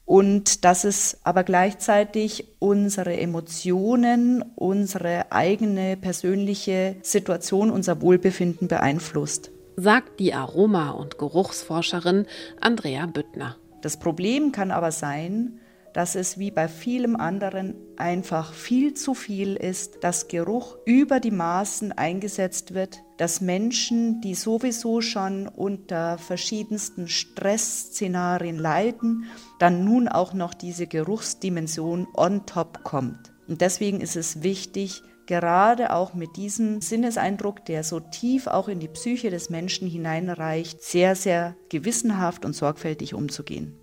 und 0.07 0.63
dass 0.63 0.85
es 0.85 1.17
aber 1.23 1.43
gleichzeitig 1.43 2.47
unsere 2.59 3.17
Emotionen, 3.17 4.41
unsere 4.55 5.31
eigene 5.33 5.97
persönliche 5.97 6.95
Situation, 7.01 7.69
unser 7.69 8.01
Wohlbefinden 8.01 8.69
beeinflusst. 8.69 9.51
Sagt 9.75 10.21
die 10.21 10.33
Aroma- 10.33 10.91
und 10.91 11.17
Geruchsforscherin 11.17 12.25
Andrea 12.61 13.05
Büttner. 13.05 13.57
Das 13.81 13.99
Problem 13.99 14.53
kann 14.53 14.71
aber 14.71 14.91
sein, 14.91 15.59
dass 15.97 16.13
es 16.13 16.37
wie 16.37 16.51
bei 16.51 16.67
vielem 16.67 17.15
anderen 17.15 17.73
einfach 17.95 18.53
viel 18.53 18.93
zu 18.93 19.15
viel 19.15 19.55
ist, 19.55 20.03
dass 20.03 20.27
Geruch 20.27 20.77
über 20.85 21.19
die 21.19 21.31
Maßen 21.31 21.91
eingesetzt 21.91 22.75
wird, 22.75 22.99
dass 23.17 23.41
Menschen, 23.41 24.21
die 24.21 24.35
sowieso 24.35 25.01
schon 25.01 25.47
unter 25.47 26.19
verschiedensten 26.19 27.07
Stressszenarien 27.07 28.59
leiden, 28.59 29.25
dann 29.57 29.85
nun 29.85 30.07
auch 30.07 30.35
noch 30.35 30.53
diese 30.53 30.85
Geruchsdimension 30.85 32.07
on 32.13 32.45
top 32.45 32.83
kommt. 32.83 33.33
Und 33.47 33.61
deswegen 33.61 33.99
ist 33.99 34.15
es 34.15 34.43
wichtig, 34.43 35.01
gerade 35.25 35.91
auch 35.95 36.13
mit 36.13 36.37
diesem 36.37 36.79
Sinneseindruck, 36.79 37.65
der 37.65 37.83
so 37.83 38.01
tief 38.01 38.45
auch 38.45 38.67
in 38.67 38.79
die 38.79 38.87
Psyche 38.87 39.31
des 39.31 39.49
Menschen 39.49 39.87
hineinreicht, 39.87 40.83
sehr, 40.83 41.15
sehr 41.15 41.55
gewissenhaft 41.69 42.45
und 42.45 42.53
sorgfältig 42.53 43.15
umzugehen. 43.15 43.79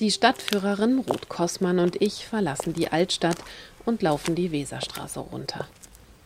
Die 0.00 0.12
Stadtführerin 0.12 1.00
Ruth 1.00 1.28
Kossmann 1.28 1.80
und 1.80 2.00
ich 2.00 2.24
verlassen 2.24 2.72
die 2.72 2.92
Altstadt 2.92 3.38
und 3.84 4.00
laufen 4.00 4.36
die 4.36 4.52
Weserstraße 4.52 5.18
runter. 5.18 5.66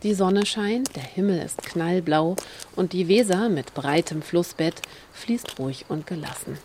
Die 0.03 0.13
Sonne 0.13 0.45
scheint, 0.45 0.95
der 0.95 1.01
Himmel 1.01 1.39
ist 1.39 1.63
knallblau 1.63 2.35
und 2.75 2.93
die 2.93 3.07
Weser 3.07 3.49
mit 3.49 3.73
breitem 3.73 4.21
Flussbett 4.21 4.75
fließt 5.13 5.57
ruhig 5.57 5.85
und 5.89 6.05
gelassen. 6.05 6.59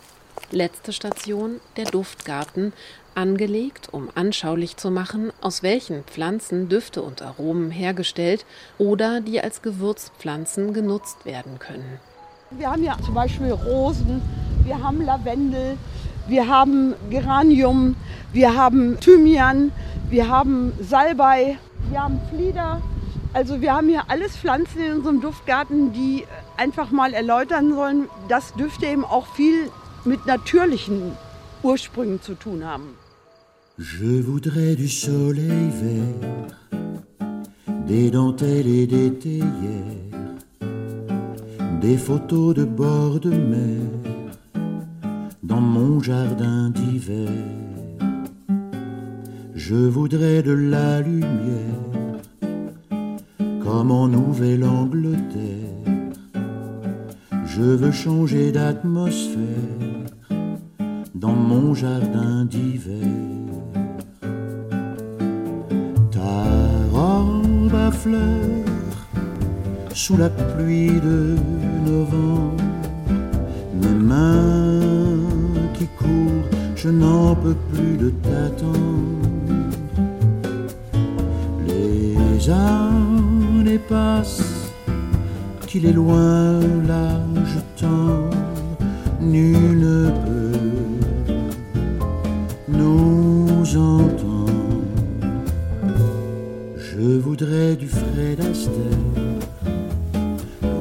Letzte 0.50 0.93
Station 0.93 1.61
der 1.79 1.87
Duftgarten, 1.87 2.75
angelegt, 3.15 3.88
um 3.91 4.11
anschaulich 4.15 4.77
zu 4.77 4.91
machen, 4.91 5.33
aus 5.41 5.62
welchen 5.62 6.05
Pflanzen 6.05 6.69
Düfte 6.69 7.00
und 7.00 7.23
Aromen 7.23 7.71
hergestellt 7.71 8.45
oder 8.77 9.23
die 9.23 9.41
als 9.41 9.62
Gewürzpflanzen 9.62 10.75
genutzt 10.75 11.25
werden 11.25 11.59
können. 11.59 12.00
Wir 12.50 12.71
haben 12.71 12.85
ja 12.85 12.99
zum 13.03 13.15
Beispiel 13.15 13.53
Rosen, 13.53 14.21
wir 14.65 14.83
haben 14.83 15.00
Lavendel, 15.00 15.79
wir 16.29 16.47
haben 16.47 16.95
Geranium, 17.11 17.97
wir 18.33 18.55
haben 18.55 19.01
Thymian, 19.01 19.73
wir 20.11 20.29
haben 20.29 20.73
Salbei, 20.81 21.59
wir 21.89 22.03
haben 22.03 22.21
Flieder. 22.31 22.83
Also 23.33 23.61
wir 23.61 23.75
haben 23.75 23.89
hier 23.89 24.03
alles 24.09 24.37
Pflanzen 24.37 24.81
in 24.81 24.93
unserem 24.93 25.21
Duftgarten, 25.21 25.93
die 25.93 26.25
einfach 26.57 26.91
mal 26.91 27.15
erläutern 27.15 27.75
sollen, 27.75 28.09
dass 28.29 28.53
Düfte 28.55 28.87
eben 28.87 29.05
auch 29.05 29.27
viel 29.35 29.71
mit 30.05 30.27
natürlichen 30.27 31.13
Ursprüngen 31.63 32.21
zu 32.21 32.35
tun 32.35 32.65
haben. 32.65 32.95
Je 33.79 34.23
voudrais 34.27 34.77
du 34.77 34.89
soleil 34.89 35.71
vert, 35.81 36.57
des 37.89 38.11
dentelles 38.11 38.67
et 38.67 38.87
des 38.87 39.19
théières, 39.19 40.29
des 41.81 41.97
photos 41.97 42.55
de 42.55 42.65
bord 42.65 43.21
de 43.21 43.31
mer 43.31 44.08
dans 45.49 45.62
mon 45.62 45.99
jardin 45.99 46.69
d'hiver. 46.69 47.31
Je 49.55 49.75
voudrais 49.75 50.43
de 50.43 50.52
la 50.52 51.00
lumière, 51.00 51.85
comme 53.64 53.90
en 53.90 54.09
Nouvelle-Angleterre. 54.09 55.95
Je 57.47 57.62
veux 57.62 57.93
changer 57.93 58.52
d'atmosphère 58.52 60.05
dans 61.14 61.38
mon 61.50 61.73
jardin 61.73 62.45
d'hiver. 62.45 63.09
Ta 66.11 66.37
robe 66.93 67.75
à 67.75 67.90
fleurs 67.90 69.00
sous 69.95 70.19
la 70.19 70.28
pluie 70.28 71.00
de 71.09 71.37
novembre, 71.87 72.62
mes 73.81 73.99
mains 74.11 74.68
qui 75.79 75.87
je 76.75 76.89
n'en 76.89 77.37
peux 77.37 77.55
plus 77.73 77.97
de 77.97 78.11
t'attendre. 78.11 78.79
Les 81.67 82.51
années 82.51 83.79
passent, 83.79 84.73
qu'il 85.69 85.87
est 85.87 85.93
loin 85.93 86.61
l'âge 86.87 87.59
tendre, 87.77 88.37
nul 89.21 89.79
ne 89.79 90.11
peut 90.25 90.59
nous 92.69 93.77
entendre. 93.77 94.51
Je 96.77 97.19
voudrais 97.19 97.77
du 97.77 97.87
Fred 97.87 98.41
Astaire, 98.41 98.99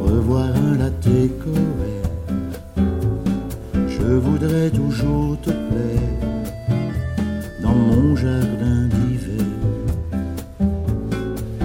revoir 0.06 0.50
un 0.56 0.78
latte 0.78 1.08
je 4.08 4.14
voudrais 4.14 4.70
toujours 4.70 5.38
te 5.42 5.50
plaire 5.50 6.20
dans 7.62 7.76
mon 7.76 8.16
jardin 8.16 8.88
d'hiver. 8.88 9.46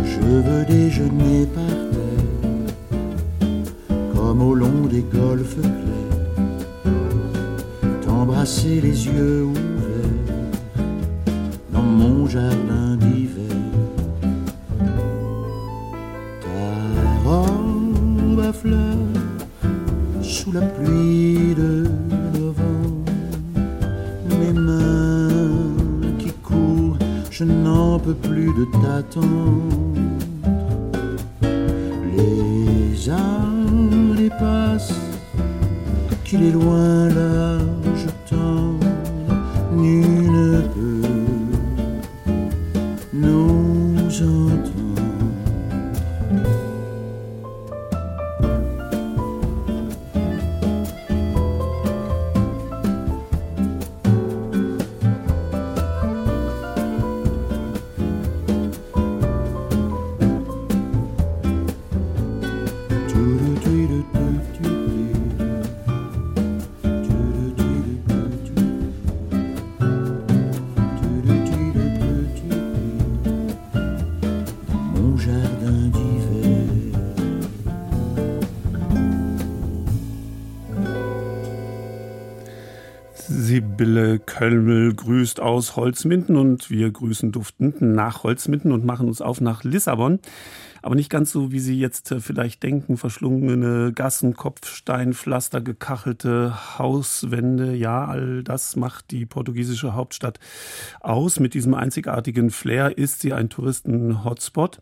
Je 0.05 0.20
veux 0.20 0.64
déjeuner 0.64 1.46
par 1.46 1.76
terre, 1.92 2.26
comme 4.14 4.42
au 4.42 4.55
long 4.55 4.87
des 4.90 5.02
golfes 5.02 5.61
clairs, 5.61 6.92
t'embrasser 8.05 8.81
les 8.81 9.07
yeux 9.07 9.44
ouverts 9.44 10.40
dans 11.72 11.83
mon 11.83 12.26
jardin 12.26 12.96
d'hiver. 12.96 13.12
Plus 28.14 28.53
de 28.55 28.64
t'attendre. 28.83 29.77
Les 32.16 33.11
années 33.11 34.31
passent, 34.38 34.94
qu'il 36.25 36.42
est 36.44 36.53
loin 36.53 37.09
l'âge 37.09 37.82
Kölmel 84.42 84.92
grüßt 84.92 85.38
aus 85.38 85.76
Holzminden 85.76 86.35
und 86.35 86.68
wir 86.68 86.90
grüßen 86.90 87.31
duftend 87.31 87.81
nach 87.81 88.24
Holzminden 88.24 88.72
und 88.72 88.85
machen 88.85 89.07
uns 89.07 89.20
auf 89.20 89.40
nach 89.40 89.62
Lissabon. 89.62 90.18
Aber 90.83 90.96
nicht 90.96 91.11
ganz 91.11 91.31
so, 91.31 91.52
wie 91.52 91.61
Sie 91.61 91.78
jetzt 91.78 92.11
äh, 92.11 92.18
vielleicht 92.18 92.64
denken, 92.64 92.96
verschlungene 92.96 93.92
Gassen, 93.92 94.35
Kopfsteinpflaster, 94.35 95.61
gekachelte 95.61 96.76
Hauswände. 96.76 97.76
Ja, 97.76 98.05
all 98.07 98.42
das 98.42 98.74
macht 98.74 99.12
die 99.12 99.26
portugiesische 99.26 99.94
Hauptstadt 99.94 100.40
aus. 100.98 101.38
Mit 101.38 101.55
diesem 101.55 101.74
einzigartigen 101.74 102.50
Flair 102.50 102.98
ist 102.98 103.20
sie 103.20 103.33
ein 103.33 103.48
Touristen-Hotspot. 103.48 104.81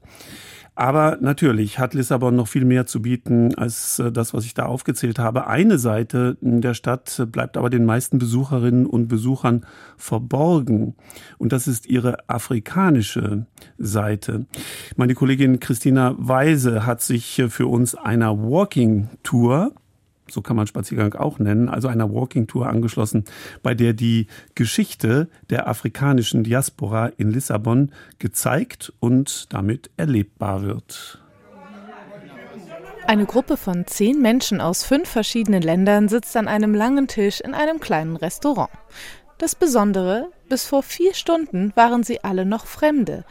Aber 0.75 1.19
natürlich 1.21 1.79
hat 1.79 1.95
Lissabon 1.95 2.37
noch 2.37 2.49
viel 2.49 2.65
mehr 2.65 2.87
zu 2.87 3.03
bieten 3.03 3.55
als 3.57 3.99
äh, 3.99 4.13
das, 4.13 4.33
was 4.33 4.45
ich 4.45 4.55
da 4.55 4.67
aufgezählt 4.67 5.19
habe. 5.19 5.47
Eine 5.47 5.79
Seite 5.79 6.37
der 6.41 6.75
Stadt 6.75 7.27
bleibt 7.31 7.57
aber 7.57 7.71
den 7.71 7.85
meisten 7.85 8.19
Besucherinnen 8.19 8.87
und 8.87 9.09
Besuchern 9.09 9.67
verborgen. 9.97 10.95
Und 11.39 11.53
das 11.53 11.69
ist 11.69 11.87
ihre 11.87 12.29
afrikanische 12.29 13.47
Seite. 13.79 14.47
Meine 14.97 15.15
Kollegin 15.15 15.61
Christina 15.61 16.15
Weise 16.19 16.87
hat 16.87 17.03
sich 17.03 17.43
für 17.49 17.67
uns 17.67 17.95
einer 17.95 18.39
Walking 18.39 19.09
Tour 19.23 19.73
so 20.33 20.43
kann 20.43 20.57
man 20.57 20.67
Spaziergang 20.67 21.15
auch 21.15 21.39
nennen, 21.39 21.69
also 21.69 21.89
einer 21.89 22.13
Walking 22.13 22.47
Tour 22.47 22.69
angeschlossen, 22.69 23.25
bei 23.63 23.75
der 23.75 23.93
die 23.93 24.27
Geschichte 24.55 25.29
der 25.49 25.69
afrikanischen 25.69 26.45
Diaspora 26.45 27.07
in 27.17 27.31
Lissabon 27.31 27.93
gezeigt 28.19 28.93
und 29.01 29.53
damit 29.53 29.91
erlebbar 29.97 30.63
wird. 30.63 31.21
Eine 33.07 33.27
Gruppe 33.27 33.57
von 33.57 33.87
zehn 33.87 34.23
Menschen 34.23 34.61
aus 34.61 34.85
fünf 34.85 35.09
verschiedenen 35.09 35.63
Ländern 35.63 36.09
sitzt 36.09 36.37
an 36.37 36.47
einem 36.47 36.75
langen 36.75 37.09
Tisch 37.09 37.41
in 37.41 37.55
einem 37.55 37.81
kleinen 37.81 38.15
Restaurant. 38.15 38.71
Das 39.39 39.55
Besondere, 39.55 40.29
bis 40.51 40.67
vor 40.67 40.83
vier 40.83 41.15
Stunden 41.15 41.73
waren 41.75 42.03
sie 42.03 42.23
alle 42.23 42.45
noch 42.45 42.67
Fremde. 42.67 43.25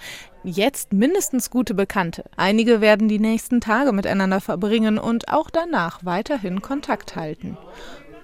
Jetzt 0.43 0.93
mindestens 0.93 1.51
gute 1.51 1.75
Bekannte. 1.75 2.23
Einige 2.35 2.81
werden 2.81 3.07
die 3.07 3.19
nächsten 3.19 3.61
Tage 3.61 3.91
miteinander 3.91 4.41
verbringen 4.41 4.97
und 4.97 5.31
auch 5.31 5.51
danach 5.51 6.03
weiterhin 6.03 6.61
Kontakt 6.63 7.15
halten. 7.15 7.57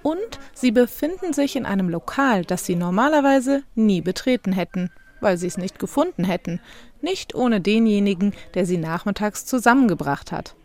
Und 0.02 0.40
sie 0.54 0.72
befinden 0.72 1.32
sich 1.32 1.54
in 1.56 1.66
einem 1.66 1.88
Lokal, 1.88 2.44
das 2.44 2.66
sie 2.66 2.74
normalerweise 2.74 3.62
nie 3.74 4.00
betreten 4.00 4.52
hätten, 4.52 4.90
weil 5.20 5.36
sie 5.36 5.46
es 5.46 5.58
nicht 5.58 5.78
gefunden 5.78 6.24
hätten. 6.24 6.60
Nicht 7.00 7.34
ohne 7.34 7.60
denjenigen, 7.60 8.32
der 8.54 8.66
sie 8.66 8.78
nachmittags 8.78 9.44
zusammengebracht 9.44 10.32
hat. 10.32 10.56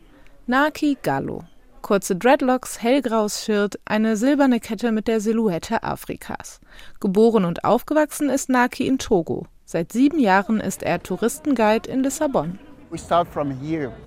Naki 0.48 0.98
Gallo. 1.04 1.44
Kurze 1.82 2.15
Dreadlocks, 2.15 2.82
hellgraues 2.82 3.44
Shirt, 3.44 3.80
eine 3.86 4.15
silberne 4.15 4.60
Kette 4.60 4.91
mit 4.91 5.08
der 5.08 5.20
Silhouette 5.20 5.84
Afrikas. 5.84 6.62
Geboren 7.00 7.44
und 7.44 7.65
aufgewachsen 7.65 8.30
ist 8.30 8.50
Naki 8.50 8.88
in 8.88 9.00
Togo. 9.00 9.48
Seit 9.65 9.91
sieben 9.91 10.20
Jahren 10.20 10.60
ist 10.60 10.84
er 10.84 11.02
Touristenguide 11.02 11.89
in 11.89 12.04
Lissabon. 12.04 12.60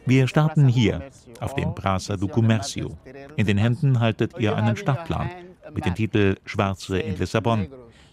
Wir 0.07 0.29
starten 0.29 0.69
hier, 0.69 1.03
auf 1.41 1.55
dem 1.55 1.75
Praça 1.75 2.17
do 2.17 2.27
Comércio. 2.27 2.93
In 3.37 3.47
den 3.47 3.59
Händen 3.59 3.99
haltet 3.99 4.39
ihr 4.39 4.55
einen 4.55 4.77
Stadtplan 4.77 5.31
mit 5.75 5.85
dem 5.85 5.95
Titel 5.95 6.37
Schwarze 6.45 6.99
in 6.99 7.19
Lissabon. 7.19 7.67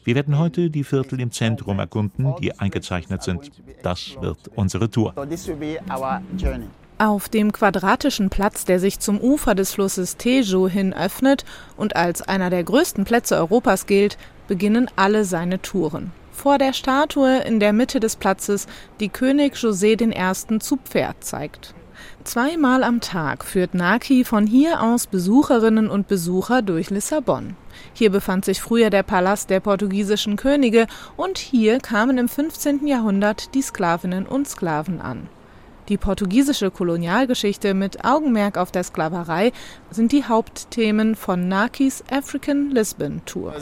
Wir 0.03 0.15
werden 0.15 0.39
heute 0.39 0.69
die 0.71 0.83
Viertel 0.83 1.19
im 1.19 1.31
Zentrum 1.31 1.77
erkunden, 1.77 2.33
die 2.41 2.57
eingezeichnet 2.57 3.21
sind. 3.21 3.51
Das 3.83 4.15
wird 4.19 4.49
unsere 4.55 4.89
Tour. 4.89 5.13
Auf 7.01 7.29
dem 7.29 7.51
quadratischen 7.51 8.29
Platz, 8.29 8.63
der 8.63 8.79
sich 8.79 8.99
zum 8.99 9.19
Ufer 9.19 9.55
des 9.55 9.73
Flusses 9.73 10.17
Tejo 10.17 10.67
hin 10.67 10.93
öffnet 10.93 11.45
und 11.75 11.95
als 11.95 12.21
einer 12.21 12.51
der 12.51 12.63
größten 12.63 13.05
Plätze 13.05 13.37
Europas 13.37 13.87
gilt, 13.87 14.19
beginnen 14.47 14.87
alle 14.95 15.25
seine 15.25 15.59
Touren 15.63 16.11
vor 16.31 16.59
der 16.59 16.73
Statue 16.73 17.39
in 17.39 17.59
der 17.59 17.73
Mitte 17.73 17.99
des 17.99 18.15
Platzes, 18.15 18.67
die 18.99 19.09
König 19.09 19.55
José 19.55 19.99
I. 19.99 20.59
zu 20.59 20.77
Pferd 20.77 21.23
zeigt. 21.23 21.73
Zweimal 22.23 22.83
am 22.83 23.01
Tag 23.01 23.45
führt 23.45 23.73
Naki 23.73 24.23
von 24.23 24.45
hier 24.45 24.81
aus 24.81 25.07
Besucherinnen 25.07 25.89
und 25.89 26.07
Besucher 26.07 26.61
durch 26.61 26.91
Lissabon. 26.91 27.55
Hier 27.93 28.11
befand 28.11 28.45
sich 28.45 28.61
früher 28.61 28.91
der 28.91 29.03
Palast 29.03 29.49
der 29.49 29.59
portugiesischen 29.59 30.35
Könige 30.35 30.85
und 31.17 31.39
hier 31.39 31.79
kamen 31.79 32.19
im 32.19 32.29
15. 32.29 32.85
Jahrhundert 32.85 33.55
die 33.55 33.61
Sklavinnen 33.61 34.27
und 34.27 34.47
Sklaven 34.47 35.01
an. 35.01 35.29
Die 35.91 35.97
portugiesische 35.97 36.71
Kolonialgeschichte 36.71 37.73
mit 37.73 38.05
Augenmerk 38.05 38.57
auf 38.57 38.71
der 38.71 38.85
Sklaverei 38.85 39.51
sind 39.89 40.13
die 40.13 40.23
Hauptthemen 40.23 41.17
von 41.17 41.49
Nakis 41.49 42.01
African 42.09 42.71
Lisbon 42.71 43.21
Tour. 43.25 43.53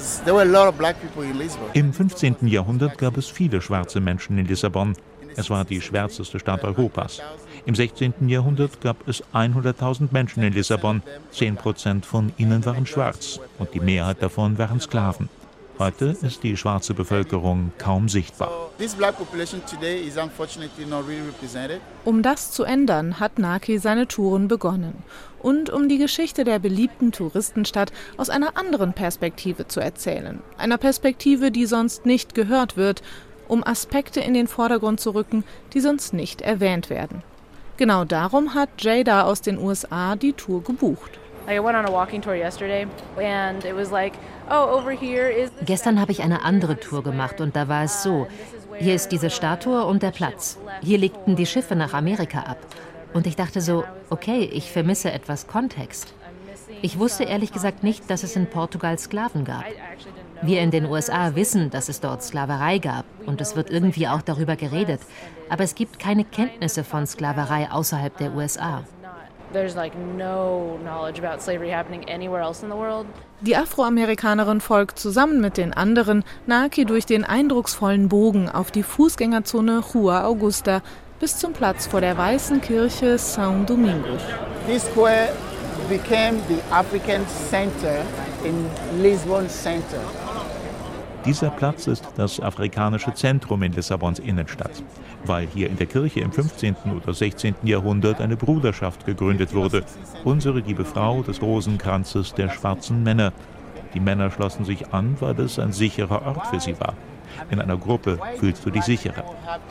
Im 1.74 1.92
15. 1.92 2.36
Jahrhundert 2.44 3.00
gab 3.00 3.18
es 3.18 3.28
viele 3.30 3.62
schwarze 3.62 4.00
Menschen 4.00 4.38
in 4.38 4.46
Lissabon. 4.46 4.96
Es 5.38 5.50
war 5.50 5.66
die 5.66 5.82
schwärzeste 5.82 6.38
Stadt 6.38 6.64
Europas. 6.64 7.20
Im 7.66 7.74
16. 7.74 8.14
Jahrhundert 8.30 8.80
gab 8.80 9.08
es 9.08 9.24
100.000 9.34 10.10
Menschen 10.12 10.44
in 10.44 10.54
Lissabon. 10.54 11.02
10 11.32 11.56
Prozent 11.56 12.06
von 12.06 12.32
ihnen 12.38 12.64
waren 12.64 12.86
schwarz 12.86 13.40
und 13.58 13.74
die 13.74 13.80
Mehrheit 13.80 14.22
davon 14.22 14.60
waren 14.60 14.80
Sklaven. 14.80 15.30
Heute 15.80 16.14
ist 16.22 16.44
die 16.44 16.58
schwarze 16.58 16.94
Bevölkerung 16.94 17.72
kaum 17.78 18.10
sichtbar. 18.10 18.52
Um 22.04 22.22
das 22.22 22.52
zu 22.52 22.66
ändern, 22.66 23.22
hat 23.22 23.40
Naki 23.40 23.80
seine 23.80 24.06
Touren 24.06 24.50
begonnen. 24.50 25.02
Und 25.42 25.70
um 25.70 25.88
die 25.88 25.98
Geschichte 25.98 26.44
der 26.44 26.60
beliebten 26.60 27.14
Touristenstadt 27.14 27.94
aus 28.18 28.30
einer 28.30 28.58
anderen 28.58 28.92
Perspektive 28.92 29.70
zu 29.70 29.80
erzählen. 29.80 30.42
Einer 30.58 30.78
Perspektive, 30.78 31.50
die 31.50 31.66
sonst 31.66 32.06
nicht 32.06 32.36
gehört 32.36 32.76
wird, 32.76 33.02
um 33.48 33.66
Aspekte 33.66 34.20
in 34.20 34.34
den 34.34 34.48
Vordergrund 34.48 35.00
zu 35.00 35.12
rücken, 35.12 35.46
die 35.72 35.80
sonst 35.80 36.14
nicht 36.14 36.42
erwähnt 36.42 36.90
werden. 36.90 37.24
Genau 37.78 38.04
darum 38.04 38.54
hat 38.54 38.70
Jada 38.80 39.24
aus 39.24 39.40
den 39.40 39.58
USA 39.58 40.18
die 40.18 40.34
Tour 40.34 40.62
gebucht. 40.62 41.12
Oh, 41.48 41.52
Gestern 45.66 46.00
habe 46.02 46.12
ich 46.12 46.22
eine 46.22 46.44
andere 46.44 46.80
Tour 46.80 47.04
gemacht 47.04 47.40
und 47.42 47.56
da 47.56 47.68
war 47.68 47.84
es 47.84 48.04
so. 48.04 48.28
Hier 48.78 48.96
ist 48.96 49.10
diese 49.12 49.30
Statue 49.30 49.86
und 49.86 50.04
der 50.04 50.12
Platz. 50.12 50.58
Hier 50.82 50.98
legten 50.98 51.36
die 51.36 51.46
Schiffe 51.46 51.76
nach 51.76 51.94
Amerika 51.94 52.40
ab. 52.40 52.58
Und 53.14 53.28
ich 53.28 53.36
dachte 53.36 53.62
so, 53.62 53.84
okay, 54.10 54.44
ich 54.52 54.72
vermisse 54.72 55.12
etwas 55.12 55.48
Kontext. 55.48 56.14
Ich 56.82 56.98
wusste 56.98 57.24
ehrlich 57.24 57.52
gesagt 57.52 57.84
nicht, 57.84 58.10
dass 58.10 58.24
es 58.24 58.36
in 58.36 58.48
Portugal 58.48 58.98
Sklaven 58.98 59.44
gab. 59.44 59.66
Wir 60.42 60.62
in 60.62 60.72
den 60.72 60.86
USA 60.86 61.36
wissen, 61.36 61.70
dass 61.70 61.90
es 61.90 62.00
dort 62.00 62.24
Sklaverei 62.24 62.78
gab 62.78 63.06
und 63.26 63.42
es 63.42 63.56
wird 63.56 63.70
irgendwie 63.70 64.08
auch 64.08 64.22
darüber 64.22 64.56
geredet. 64.56 65.02
Aber 65.50 65.64
es 65.64 65.76
gibt 65.76 66.00
keine 66.00 66.24
Kenntnisse 66.24 66.84
von 66.84 67.06
Sklaverei 67.06 67.70
außerhalb 67.70 68.18
der 68.18 68.34
USA. 68.34 68.84
Die 73.42 73.56
Afroamerikanerin 73.56 74.62
folgt 74.62 75.00
zusammen 75.00 75.42
mit 75.42 75.58
den 75.58 75.74
anderen 75.74 76.24
Naki 76.46 76.86
durch 76.86 77.06
den 77.06 77.24
eindrucksvollen 77.24 78.10
Bogen 78.10 78.50
auf 78.50 78.72
die 78.72 78.84
Fußgängerzone 78.84 79.80
Rua 79.80 80.26
Augusta 80.26 80.82
bis 81.20 81.38
zum 81.38 81.54
Platz 81.54 81.88
vor 81.88 82.02
der 82.02 82.18
weißen 82.18 82.62
Kirche 82.62 83.16
São 83.16 83.66
Domingos. 83.66 84.22
This 84.68 84.84
square 84.86 85.30
became 85.90 86.38
the 86.48 86.60
African 86.72 87.26
Center 87.50 88.06
in 88.44 88.66
Lisbon 89.02 89.50
Center. 89.50 90.02
Dieser 91.26 91.50
Platz 91.50 91.88
ist 91.88 92.08
das 92.16 92.40
afrikanische 92.40 93.14
Zentrum 93.14 93.62
in 93.64 93.74
Lissabons 93.74 94.20
Innenstadt, 94.20 94.72
weil 95.26 95.48
hier 95.48 95.70
in 95.70 95.78
der 95.78 95.88
Kirche 95.88 96.22
im 96.22 96.32
15. 96.32 96.76
oder 96.96 97.14
16. 97.14 97.56
Jahrhundert 97.64 98.22
eine 98.22 98.36
Bruderschaft 98.36 99.06
gegründet 99.06 99.54
wurde, 99.54 99.84
unsere 100.24 100.60
liebe 100.60 100.86
Frau 100.86 101.22
des 101.22 101.42
Rosenkranzes 101.42 102.34
der 102.34 102.50
schwarzen 102.50 103.04
Männer. 103.04 103.34
Die 103.94 104.00
Männer 104.00 104.30
schlossen 104.32 104.66
sich 104.66 104.94
an, 104.94 105.18
weil 105.20 105.40
es 105.40 105.60
ein 105.60 105.74
sicherer 105.74 106.26
Ort 106.26 106.48
für 106.48 106.60
sie 106.60 106.80
war. 106.80 106.94
In 107.50 107.60
einer 107.60 107.78
Gruppe 107.78 108.20
fühlst 108.38 108.66
du 108.66 108.70
dich 108.70 108.84
sicherer. 108.84 109.24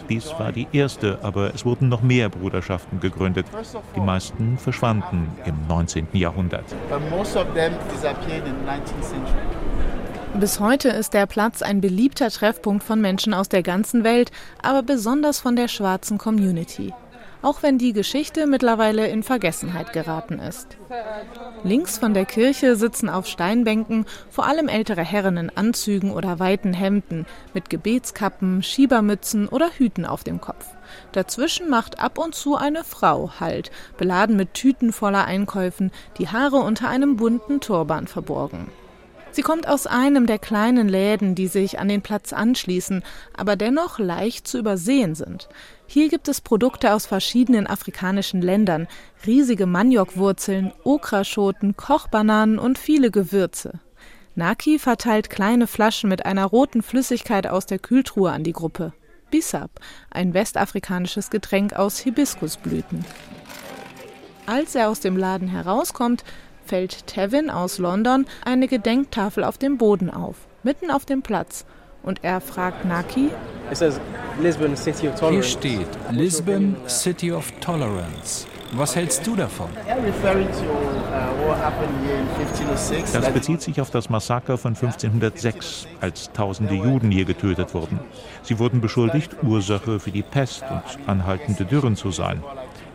Dies 0.09 0.33
war 0.39 0.53
die 0.53 0.67
erste, 0.73 1.19
aber 1.23 1.55
es 1.55 1.65
wurden 1.65 1.89
noch 1.89 2.03
mehr 2.03 2.29
Bruderschaften 2.29 3.01
gegründet. 3.01 3.47
Die 3.95 4.01
meisten 4.01 4.59
verschwanden 4.59 5.29
im 5.45 5.55
19. 5.69 6.09
Jahrhundert. 6.13 6.65
Bis 10.35 10.61
heute 10.61 10.91
ist 10.91 11.15
der 11.15 11.27
Platz 11.27 11.63
ein 11.63 11.81
beliebter 11.81 12.31
Treffpunkt 12.31 12.85
von 12.85 13.01
Menschen 13.01 13.35
aus 13.35 13.49
der 13.49 13.65
ganzen 13.65 14.05
Welt, 14.05 14.31
aber 14.63 14.83
besonders 14.83 15.41
von 15.41 15.57
der 15.57 15.67
schwarzen 15.67 16.17
Community. 16.17 16.95
Auch 17.43 17.63
wenn 17.63 17.79
die 17.79 17.93
Geschichte 17.93 18.47
mittlerweile 18.47 19.09
in 19.09 19.23
Vergessenheit 19.23 19.93
geraten 19.93 20.39
ist. 20.39 20.77
Links 21.65 21.99
von 21.99 22.15
der 22.15 22.25
Kirche 22.25 22.77
sitzen 22.77 23.09
auf 23.09 23.27
Steinbänken 23.27 24.07
vor 24.31 24.47
allem 24.47 24.69
ältere 24.69 25.03
Herren 25.03 25.37
in 25.37 25.51
Anzügen 25.51 26.13
oder 26.13 26.39
weiten 26.39 26.73
Hemden 26.73 27.27
mit 27.55 27.71
Gebetskappen, 27.71 28.63
Schiebermützen 28.63 29.49
oder 29.49 29.71
Hüten 29.71 30.05
auf 30.05 30.25
dem 30.25 30.41
Kopf. 30.41 30.67
Dazwischen 31.13 31.69
macht 31.69 32.01
ab 32.01 32.19
und 32.19 32.35
zu 32.35 32.57
eine 32.57 32.85
Frau 32.85 33.33
Halt, 33.41 33.71
beladen 33.97 34.37
mit 34.37 34.55
Tüten 34.55 34.93
voller 34.93 35.25
Einkäufen, 35.25 35.91
die 36.19 36.29
Haare 36.29 36.59
unter 36.59 36.89
einem 36.89 37.17
bunten 37.17 37.61
Turban 37.61 38.07
verborgen. 38.07 38.69
Sie 39.39 39.45
kommt 39.45 39.69
aus 39.69 39.87
einem 39.87 40.27
der 40.27 40.41
kleinen 40.41 40.89
Läden, 40.89 41.37
die 41.37 41.47
sich 41.47 41.79
an 41.79 41.87
den 41.87 42.03
Platz 42.03 42.33
anschließen, 42.33 43.05
aber 43.37 43.55
dennoch 43.55 44.01
leicht 44.01 44.49
zu 44.49 44.59
übersehen 44.59 45.15
sind. 45.15 45.49
Hier 45.87 46.09
gibt 46.09 46.27
es 46.27 46.41
Produkte 46.41 46.93
aus 46.93 47.07
verschiedenen 47.07 47.69
afrikanischen 47.69 48.43
Ländern, 48.43 48.89
riesige 49.25 49.67
Maniokwurzeln, 49.67 50.73
Okraschoten, 50.83 51.77
Kochbananen 51.77 52.59
und 52.59 52.79
viele 52.79 53.13
Gewürze. 53.13 53.79
Naki 54.35 54.81
verteilt 54.81 55.31
kleine 55.31 55.69
Flaschen 55.69 56.09
mit 56.09 56.27
einer 56.27 56.47
roten 56.47 56.83
Flüssigkeit 56.83 57.47
aus 57.47 57.65
der 57.65 57.79
Kühltruhe 57.79 58.33
an 58.33 58.43
die 58.43 58.53
Gruppe. 58.53 58.93
Bissap, 59.31 59.71
ein 60.11 60.35
westafrikanisches 60.35 61.31
Getränk 61.31 61.75
aus 61.75 62.01
Hibiskusblüten. 62.01 63.05
Als 64.47 64.75
er 64.75 64.89
aus 64.89 64.99
dem 64.99 65.17
Laden 65.17 65.47
herauskommt, 65.47 66.25
fällt 66.69 67.07
Tevin 67.07 67.51
aus 67.51 67.79
London 67.79 68.27
eine 68.45 68.69
Gedenktafel 68.69 69.43
auf 69.43 69.59
dem 69.59 69.79
Boden 69.79 70.11
auf, 70.11 70.37
mitten 70.63 70.91
auf 70.91 71.07
dem 71.07 71.23
Platz. 71.23 71.65
Und 72.03 72.23
er 72.23 72.41
fragt 72.41 72.85
Naki, 72.85 73.31
hier 75.31 75.43
steht 75.43 75.89
Lisbon 76.11 76.77
City 76.87 77.33
of 77.33 77.51
Tolerance. 77.61 78.47
Was 78.73 78.95
hältst 78.95 79.27
du 79.27 79.35
davon? 79.35 79.71
Das 83.13 83.31
bezieht 83.31 83.63
sich 83.63 83.81
auf 83.81 83.91
das 83.91 84.11
Massaker 84.11 84.59
von 84.59 84.75
1506, 84.75 85.87
als 86.01 86.31
tausende 86.33 86.75
Juden 86.75 87.11
hier 87.11 87.25
getötet 87.25 87.73
wurden. 87.75 87.99
Sie 88.43 88.59
wurden 88.59 88.83
beschuldigt, 88.83 89.43
Ursache 89.43 89.99
für 90.01 90.11
die 90.11 90.23
Pest 90.23 90.65
und 90.71 91.09
anhaltende 91.09 91.65
Dürren 91.65 91.97
zu 91.97 92.11
sein. 92.11 92.43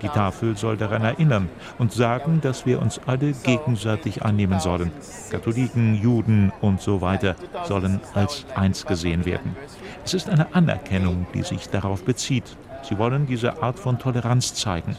Die 0.04 0.10
Tafel 0.10 0.58
soll 0.58 0.76
daran 0.76 1.04
erinnern 1.04 1.50
und 1.80 1.94
sagen, 1.94 2.42
dass 2.42 2.66
wir 2.66 2.82
uns 2.82 3.00
alle 3.06 3.32
gegenseitig 3.32 4.24
annehmen 4.24 4.60
sollen. 4.60 4.92
Katholiken, 5.32 5.96
Juden 5.96 6.52
und 6.60 6.82
so 6.82 7.00
weiter 7.02 7.36
sollen 7.64 8.02
als 8.14 8.46
eins 8.54 8.86
gesehen 8.86 9.26
werden. 9.26 9.56
Es 10.04 10.14
ist 10.14 10.30
eine 10.30 10.54
Anerkennung, 10.54 11.26
die 11.34 11.44
sich 11.44 11.70
darauf 11.70 12.04
bezieht. 12.04 12.58
Sie 12.84 12.98
wollen 12.98 13.28
diese 13.28 13.64
Art 13.64 13.80
von 13.80 13.98
Toleranz 13.98 14.54
zeigen. 14.54 14.98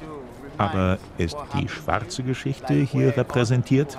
Aber 0.56 0.98
ist 1.18 1.36
die 1.58 1.68
schwarze 1.68 2.22
Geschichte 2.22 2.72
hier 2.74 3.14
repräsentiert? 3.16 3.98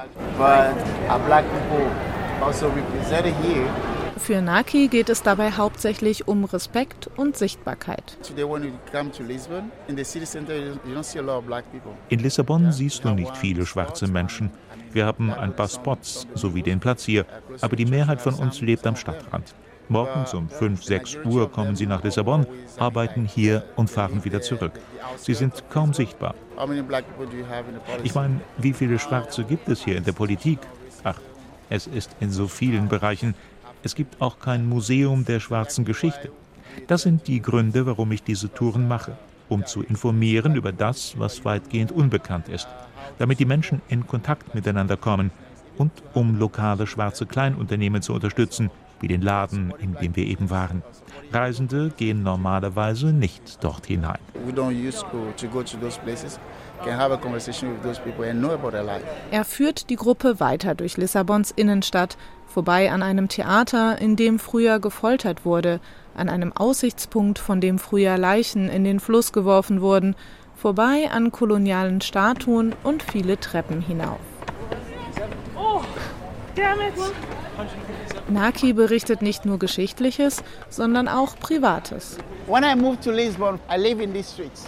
Also 2.42 2.72
Für 4.18 4.42
Naki 4.42 4.88
geht 4.88 5.10
es 5.10 5.22
dabei 5.22 5.52
hauptsächlich 5.52 6.28
um 6.28 6.46
Respekt 6.46 7.10
und 7.18 7.38
Sichtbarkeit. 7.38 8.18
In 12.10 12.20
Lissabon 12.20 12.72
siehst 12.72 13.04
du 13.04 13.10
nicht 13.10 13.38
viele 13.38 13.66
schwarze 13.66 14.08
Menschen. 14.08 14.52
Wir 14.92 15.06
haben 15.06 15.32
ein 15.32 15.56
paar 15.56 15.68
Spots, 15.68 16.28
so 16.34 16.56
wie 16.56 16.64
den 16.64 16.80
Platz 16.80 17.04
hier, 17.04 17.26
aber 17.62 17.76
die 17.76 17.86
Mehrheit 17.86 18.22
von 18.22 18.36
uns 18.36 18.62
lebt 18.62 18.88
am 18.88 18.96
Stadtrand. 18.96 19.54
Morgens 19.90 20.34
um 20.34 20.50
5, 20.50 20.84
6 20.84 21.18
Uhr 21.26 21.52
kommen 21.52 21.76
sie 21.76 21.86
nach 21.86 22.04
Lissabon, 22.04 22.48
arbeiten 22.78 23.26
hier 23.26 23.64
und 23.76 23.90
fahren 23.90 24.24
wieder 24.24 24.42
zurück. 24.42 24.74
Sie 25.18 25.34
sind 25.34 25.64
kaum 25.70 25.94
sichtbar. 25.94 26.34
Ich 28.04 28.16
meine, 28.16 28.42
wie 28.58 28.74
viele 28.74 28.98
Schwarze 28.98 29.44
gibt 29.44 29.68
es 29.70 29.84
hier 29.84 29.98
in 29.98 30.04
der 30.04 30.14
Politik? 30.14 30.60
Ach, 31.04 31.20
es 31.70 31.86
ist 31.88 32.16
in 32.20 32.32
so 32.32 32.48
vielen 32.48 32.88
Bereichen. 32.88 33.36
Es 33.86 33.94
gibt 33.94 34.20
auch 34.20 34.40
kein 34.40 34.68
Museum 34.68 35.26
der 35.26 35.40
schwarzen 35.40 35.86
Geschichte. 35.86 36.32
Das 36.88 37.04
sind 37.04 37.28
die 37.28 37.40
Gründe, 37.40 37.86
warum 37.86 38.12
ich 38.12 38.24
diese 38.24 38.52
Touren 38.52 38.88
mache, 38.88 39.16
um 39.48 39.64
zu 39.64 39.84
informieren 39.84 40.56
über 40.56 40.72
das, 40.72 41.20
was 41.20 41.46
weitgehend 41.46 41.92
unbekannt 41.92 42.50
ist, 42.50 42.68
damit 43.20 43.40
die 43.40 43.46
Menschen 43.46 43.84
in 43.88 44.08
Kontakt 44.08 44.56
miteinander 44.56 44.98
kommen 44.98 45.30
und 45.78 45.92
um 46.16 46.40
lokale 46.40 46.88
schwarze 46.88 47.28
Kleinunternehmen 47.28 48.02
zu 48.02 48.14
unterstützen, 48.14 48.72
wie 49.02 49.08
den 49.08 49.22
Laden, 49.22 49.72
in 49.80 49.94
dem 49.94 50.16
wir 50.16 50.26
eben 50.26 50.50
waren. 50.50 50.82
Reisende 51.32 51.92
gehen 51.96 52.24
normalerweise 52.24 53.14
nicht 53.14 53.64
dort 53.64 53.86
hinein. 53.86 54.18
Er 59.32 59.46
führt 59.46 59.90
die 59.90 59.96
Gruppe 59.96 60.40
weiter 60.40 60.76
durch 60.76 60.98
Lissabons 60.98 61.52
Innenstadt, 61.52 62.18
vorbei 62.56 62.90
an 62.90 63.04
einem 63.04 63.28
Theater, 63.28 64.00
in 64.00 64.16
dem 64.16 64.40
früher 64.40 64.80
gefoltert 64.80 65.44
wurde, 65.44 65.82
an 66.16 66.30
einem 66.30 66.54
Aussichtspunkt, 66.54 67.38
von 67.38 67.60
dem 67.60 67.80
früher 67.80 68.18
Leichen 68.18 68.70
in 68.70 68.86
den 68.86 69.02
Fluss 69.02 69.34
geworfen 69.34 69.82
wurden, 69.82 70.16
vorbei 70.56 71.10
an 71.12 71.34
kolonialen 71.34 72.00
Statuen 72.00 72.74
und 72.82 73.04
viele 73.04 73.38
Treppen 73.38 73.82
hinauf. 73.82 74.22
Oh. 75.58 75.82
Naki 78.30 78.72
berichtet 78.72 79.22
nicht 79.22 79.44
nur 79.46 79.60
Geschichtliches, 79.60 80.42
sondern 80.70 81.10
auch 81.10 81.38
Privates. 81.38 82.18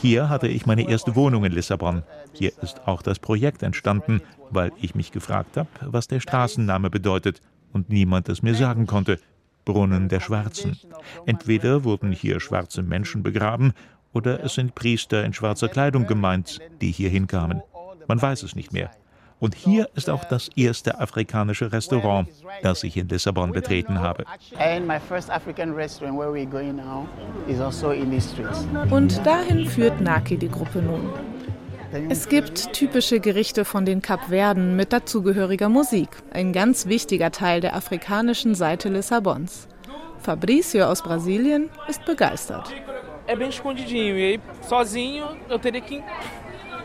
Hier 0.02 0.28
hatte 0.28 0.50
ich 0.50 0.66
meine 0.66 0.90
erste 0.90 1.16
Wohnung 1.16 1.46
in 1.46 1.54
Lissabon. 1.54 2.04
Hier 2.34 2.52
ist 2.62 2.86
auch 2.86 3.02
das 3.02 3.20
Projekt 3.20 3.64
entstanden, 3.64 4.22
weil 4.50 4.74
ich 4.82 4.94
mich 4.94 5.14
gefragt 5.14 5.56
habe, 5.56 5.70
was 5.82 6.10
der 6.10 6.20
Straßenname 6.20 6.90
bedeutet 6.90 7.42
und 7.78 7.90
niemand 7.90 8.28
es 8.28 8.42
mir 8.42 8.56
sagen 8.56 8.88
konnte. 8.88 9.20
Brunnen 9.64 10.10
der 10.10 10.20
Schwarzen. 10.20 10.78
Entweder 11.26 11.84
wurden 11.84 12.12
hier 12.12 12.40
schwarze 12.40 12.82
Menschen 12.82 13.22
begraben 13.22 13.74
oder 14.14 14.44
es 14.44 14.56
sind 14.56 14.74
Priester 14.74 15.24
in 15.24 15.34
schwarzer 15.34 15.68
Kleidung 15.68 16.08
gemeint, 16.08 16.60
die 16.82 16.92
hier 16.92 17.10
hinkamen. 17.10 17.62
Man 18.08 18.22
weiß 18.22 18.44
es 18.44 18.56
nicht 18.56 18.74
mehr. 18.74 18.90
Und 19.40 19.54
hier 19.54 19.88
ist 19.94 20.10
auch 20.10 20.24
das 20.24 20.50
erste 20.56 21.00
afrikanische 21.00 21.72
Restaurant, 21.72 22.28
das 22.64 22.84
ich 22.84 22.98
in 22.98 23.08
Lissabon 23.08 23.52
betreten 23.52 24.00
habe. 24.00 24.26
Also 24.26 24.56
Und 28.90 29.26
dahin 29.26 29.68
führt 29.68 30.02
Naki 30.02 30.38
die 30.38 30.50
Gruppe 30.50 30.82
nun. 30.82 31.10
Es 32.10 32.30
gibt 32.30 32.74
typische 32.74 33.20
Gerichte 33.20 33.66
von 33.66 33.86
den 33.86 34.02
Kapverden 34.02 34.76
mit 34.76 34.94
dazugehöriger 34.94 35.70
Musik, 35.70 36.10
ein 36.32 36.54
ganz 36.54 36.88
wichtiger 36.88 37.32
Teil 37.32 37.62
der 37.62 37.76
afrikanischen 37.76 38.56
Seite 38.56 38.90
Lissabons. 38.90 39.68
Fabrício 40.20 40.86
aus 40.86 41.02
Brasilien 41.02 41.70
ist 41.88 42.06
begeistert. 42.06 42.74
É 43.28 43.36
bem 43.36 43.50
escondidinho 43.50 44.18
e 44.18 44.24
aí 44.24 44.40
sozinho 44.62 45.28
eu 45.50 45.60
teria 45.60 45.82
que 45.82 46.02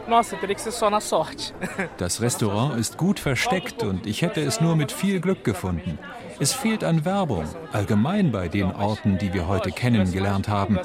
das 1.99 2.21
Restaurant 2.21 2.79
ist 2.79 2.99
gut 2.99 3.21
versteckt 3.21 3.83
und 3.83 4.07
ich 4.07 4.23
hätte 4.23 4.41
es 4.41 4.61
nur 4.61 4.75
mit 4.75 4.91
viel 4.91 5.21
Glück 5.21 5.45
gefunden. 5.45 5.99
Es 6.41 6.53
fehlt 6.53 6.83
an 6.83 7.05
Werbung, 7.05 7.45
allgemein 7.73 8.33
bei 8.33 8.49
den 8.49 8.73
Orten, 8.73 9.19
die 9.19 9.33
wir 9.33 9.47
heute 9.47 9.71
kennengelernt 9.71 10.49
haben. 10.49 10.81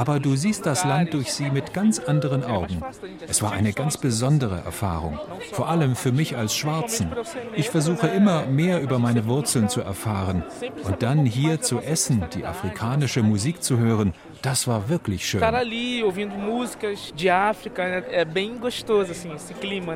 Aber 0.00 0.18
du 0.18 0.34
siehst 0.34 0.64
das 0.64 0.86
Land 0.86 1.12
durch 1.12 1.30
sie 1.30 1.50
mit 1.50 1.74
ganz 1.74 1.98
anderen 1.98 2.42
Augen. 2.42 2.80
Es 3.28 3.42
war 3.42 3.52
eine 3.52 3.74
ganz 3.74 3.98
besondere 3.98 4.62
Erfahrung, 4.64 5.18
vor 5.52 5.68
allem 5.68 5.94
für 5.94 6.10
mich 6.10 6.38
als 6.38 6.56
Schwarzen. 6.56 7.10
Ich 7.54 7.68
versuche 7.68 8.06
immer 8.06 8.46
mehr 8.46 8.80
über 8.80 8.98
meine 8.98 9.26
Wurzeln 9.26 9.68
zu 9.68 9.82
erfahren 9.82 10.42
und 10.84 11.02
dann 11.02 11.26
hier 11.26 11.60
zu 11.60 11.80
essen, 11.80 12.24
die 12.34 12.46
afrikanische 12.46 13.22
Musik 13.22 13.62
zu 13.62 13.76
hören 13.76 14.14
das 14.42 14.66
war 14.66 14.88
wirklich 14.88 15.26
schön. 15.26 15.42
Estar 15.42 15.54
ali 15.54 16.02
ouvindo 16.02 16.34
músicas 16.36 17.12
de 17.14 17.28
África 17.28 17.82
é 17.82 18.24
bem 18.24 18.58
gostoso 18.58 19.12
assim, 19.12 19.32
esse 19.34 19.54
clima? 19.54 19.94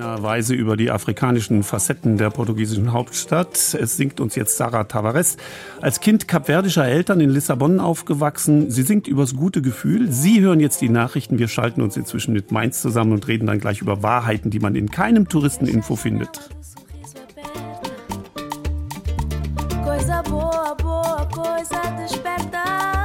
Christina 0.00 0.22
Weise 0.22 0.54
über 0.54 0.78
die 0.78 0.90
afrikanischen 0.90 1.62
Facetten 1.62 2.16
der 2.16 2.30
portugiesischen 2.30 2.94
Hauptstadt. 2.94 3.74
Es 3.74 3.98
singt 3.98 4.18
uns 4.18 4.34
jetzt 4.34 4.56
Sarah 4.56 4.84
Tavares. 4.84 5.36
Als 5.82 6.00
Kind 6.00 6.26
kapverdischer 6.26 6.86
Eltern 6.86 7.20
in 7.20 7.28
Lissabon 7.28 7.80
aufgewachsen. 7.80 8.70
Sie 8.70 8.82
singt 8.82 9.08
übers 9.08 9.36
gute 9.36 9.60
Gefühl. 9.60 10.10
Sie 10.10 10.40
hören 10.40 10.58
jetzt 10.58 10.80
die 10.80 10.88
Nachrichten. 10.88 11.38
Wir 11.38 11.48
schalten 11.48 11.82
uns 11.82 11.98
inzwischen 11.98 12.32
mit 12.32 12.50
Mainz 12.50 12.80
zusammen 12.80 13.12
und 13.12 13.28
reden 13.28 13.46
dann 13.46 13.60
gleich 13.60 13.82
über 13.82 14.02
Wahrheiten, 14.02 14.48
die 14.48 14.58
man 14.58 14.74
in 14.74 14.90
keinem 14.90 15.28
Touristeninfo 15.28 15.96
findet. 15.96 16.48
Coisa 19.84 20.22
boa, 20.22 20.74
boa, 20.80 21.28
coisa 21.30 21.78
desperta. 22.00 22.99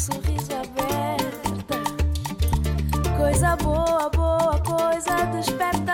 Sorriso 0.00 0.54
aberta. 0.54 1.76
Coisa 3.18 3.54
boa, 3.56 4.08
boa, 4.08 4.58
coisa 4.60 5.26
desperta. 5.26 5.89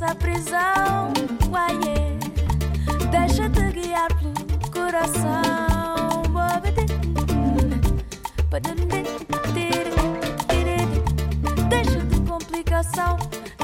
A 0.00 0.06
alma 0.06 0.08
dessa 0.08 0.14
prisão. 0.14 1.12
Uai, 1.50 1.78
yeah. 1.84 2.18
Deixa-te 3.10 3.72
guiar 3.72 4.08
pelo 4.14 4.70
coração. 4.70 5.42
Deixa 11.68 12.00
de 12.00 12.20
complicação, 12.20 13.16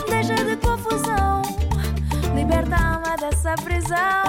deixa 0.09 0.35
de 0.35 0.57
confusão. 0.57 1.43
Liberta 2.35 2.77
a 2.77 2.95
alma 2.95 3.17
dessa 3.17 3.55
prisão. 3.55 4.24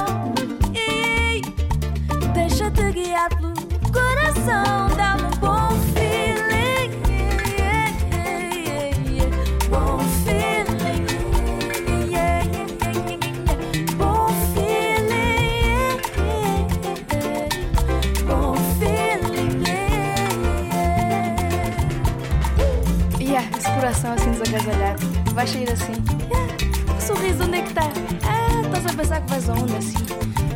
Sair 25.48 25.72
assim. 25.72 25.94
É, 26.32 27.02
sorriso, 27.02 27.44
onde 27.44 27.58
é 27.58 27.62
que 27.62 27.74
tá? 27.74 27.84
Ah, 28.24 28.62
estás 28.66 28.86
a 28.86 28.98
pensar 28.98 29.22
que 29.22 29.30
vais 29.30 29.50
aonde 29.50 29.76
assim? 29.76 30.06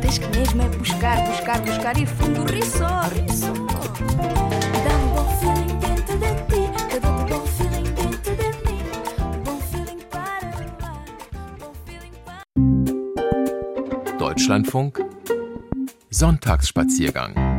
Tens 0.00 0.18
que 0.18 0.26
mesmo 0.36 0.62
é 0.62 0.68
buscar, 0.68 1.16
buscar, 1.28 1.60
buscar, 1.60 1.98
ir 1.98 2.06
fundo, 2.06 2.44
ri 2.50 2.64
só, 2.64 3.02
ri 3.08 3.26
só. 3.32 3.52
Deutschlandfunk 14.18 15.00
Sonntagsspaziergang. 16.10 17.49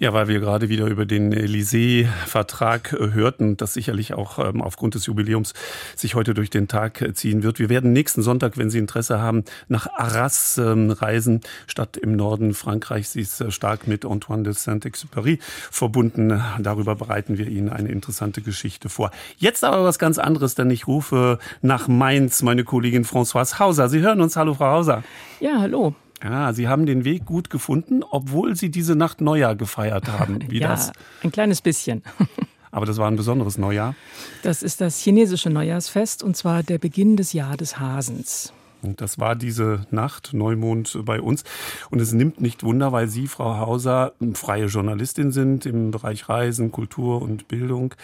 Ja, 0.00 0.12
weil 0.12 0.28
wir 0.28 0.38
gerade 0.38 0.68
wieder 0.68 0.86
über 0.86 1.06
den 1.06 1.34
Élysée-Vertrag 1.34 2.92
äh, 2.92 3.14
hörten, 3.14 3.56
das 3.56 3.74
sicherlich 3.74 4.14
auch 4.14 4.38
ähm, 4.38 4.62
aufgrund 4.62 4.94
des 4.94 5.06
Jubiläums 5.06 5.54
sich 5.96 6.14
heute 6.14 6.34
durch 6.34 6.50
den 6.50 6.68
Tag 6.68 7.02
äh, 7.02 7.14
ziehen 7.14 7.42
wird. 7.42 7.58
Wir 7.58 7.68
werden 7.68 7.92
nächsten 7.92 8.22
Sonntag, 8.22 8.56
wenn 8.56 8.70
Sie 8.70 8.78
Interesse 8.78 9.20
haben, 9.20 9.42
nach 9.66 9.88
Arras 9.92 10.56
ähm, 10.56 10.92
reisen, 10.92 11.40
Stadt 11.66 11.96
im 11.96 12.14
Norden 12.14 12.54
Frankreichs. 12.54 13.14
Sie 13.14 13.22
ist 13.22 13.40
äh, 13.40 13.50
stark 13.50 13.88
mit 13.88 14.04
Antoine 14.04 14.44
de 14.44 14.52
Saint-Exupéry 14.52 15.40
verbunden. 15.42 16.40
Darüber 16.60 16.94
bereiten 16.94 17.36
wir 17.36 17.48
Ihnen 17.48 17.68
eine 17.68 17.88
interessante 17.88 18.40
Geschichte 18.40 18.88
vor. 18.88 19.10
Jetzt 19.36 19.64
aber 19.64 19.82
was 19.82 19.98
ganz 19.98 20.18
anderes, 20.18 20.54
denn 20.54 20.70
ich 20.70 20.86
rufe 20.86 21.40
nach 21.60 21.88
Mainz 21.88 22.42
meine 22.42 22.62
Kollegin 22.62 23.04
Françoise 23.04 23.58
Hauser. 23.58 23.88
Sie 23.88 23.98
hören 23.98 24.20
uns. 24.20 24.36
Hallo, 24.36 24.54
Frau 24.54 24.66
Hauser. 24.66 25.02
Ja, 25.40 25.58
hallo. 25.58 25.96
Ja, 26.22 26.52
Sie 26.52 26.68
haben 26.68 26.86
den 26.86 27.04
Weg 27.04 27.24
gut 27.24 27.50
gefunden, 27.50 28.02
obwohl 28.02 28.56
Sie 28.56 28.70
diese 28.70 28.96
Nacht 28.96 29.20
Neujahr 29.20 29.56
gefeiert 29.56 30.08
haben. 30.08 30.38
Wie 30.48 30.58
ja, 30.60 30.68
das? 30.68 30.92
ein 31.22 31.30
kleines 31.30 31.62
bisschen. 31.62 32.02
Aber 32.70 32.84
das 32.86 32.98
war 32.98 33.10
ein 33.10 33.16
besonderes 33.16 33.56
Neujahr. 33.56 33.94
Das 34.42 34.62
ist 34.62 34.80
das 34.80 35.00
chinesische 35.00 35.48
Neujahrsfest 35.48 36.22
und 36.22 36.36
zwar 36.36 36.62
der 36.62 36.78
Beginn 36.78 37.16
des 37.16 37.32
Jahr 37.32 37.56
des 37.56 37.78
Hasens. 37.78 38.52
Und 38.88 39.02
das 39.02 39.18
war 39.18 39.36
diese 39.36 39.86
Nacht, 39.90 40.32
Neumond 40.32 40.98
bei 41.04 41.20
uns. 41.20 41.44
Und 41.90 42.00
es 42.00 42.12
nimmt 42.12 42.40
nicht 42.40 42.64
Wunder, 42.64 42.90
weil 42.90 43.08
Sie, 43.08 43.26
Frau 43.26 43.58
Hauser, 43.58 44.12
freie 44.32 44.66
Journalistin 44.66 45.30
sind 45.30 45.66
im 45.66 45.90
Bereich 45.90 46.28
Reisen, 46.28 46.72
Kultur 46.72 47.20
und 47.20 47.48
Bildung, 47.48 47.94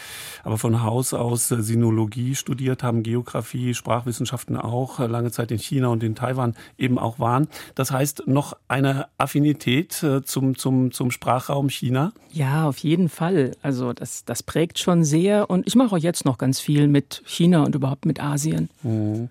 aber 0.43 0.59
von 0.59 0.83
Haus 0.83 1.15
aus 1.15 1.49
Sinologie 1.49 2.35
studiert 2.35 2.83
haben, 2.83 3.03
Geografie, 3.03 3.73
Sprachwissenschaften 3.73 4.57
auch, 4.59 4.99
lange 4.99 5.31
Zeit 5.31 5.51
in 5.51 5.59
China 5.59 5.89
und 5.89 6.03
in 6.03 6.15
Taiwan 6.15 6.55
eben 6.77 6.99
auch 6.99 7.19
waren. 7.19 7.49
Das 7.75 7.91
heißt, 7.91 8.27
noch 8.27 8.55
eine 8.69 9.07
Affinität 9.17 10.03
äh, 10.03 10.23
zum, 10.23 10.59
zum, 10.59 10.93
zum 10.93 11.11
Sprachraum 11.11 11.71
China? 11.71 12.13
Ja, 12.31 12.69
auf 12.69 12.79
jeden 12.79 13.09
Fall. 13.09 13.53
Also 13.63 13.93
das, 13.93 14.25
das 14.25 14.43
prägt 14.43 14.79
schon 14.79 15.05
sehr. 15.05 15.49
Und 15.49 15.67
ich 15.67 15.77
mache 15.77 15.95
auch 15.95 15.99
jetzt 15.99 16.25
noch 16.25 16.37
ganz 16.37 16.61
viel 16.61 16.89
mit 16.89 17.23
China 17.25 17.63
und 17.63 17.75
überhaupt 17.75 18.05
mit 18.05 18.21
Asien. 18.21 18.69
Mhm. 18.83 19.29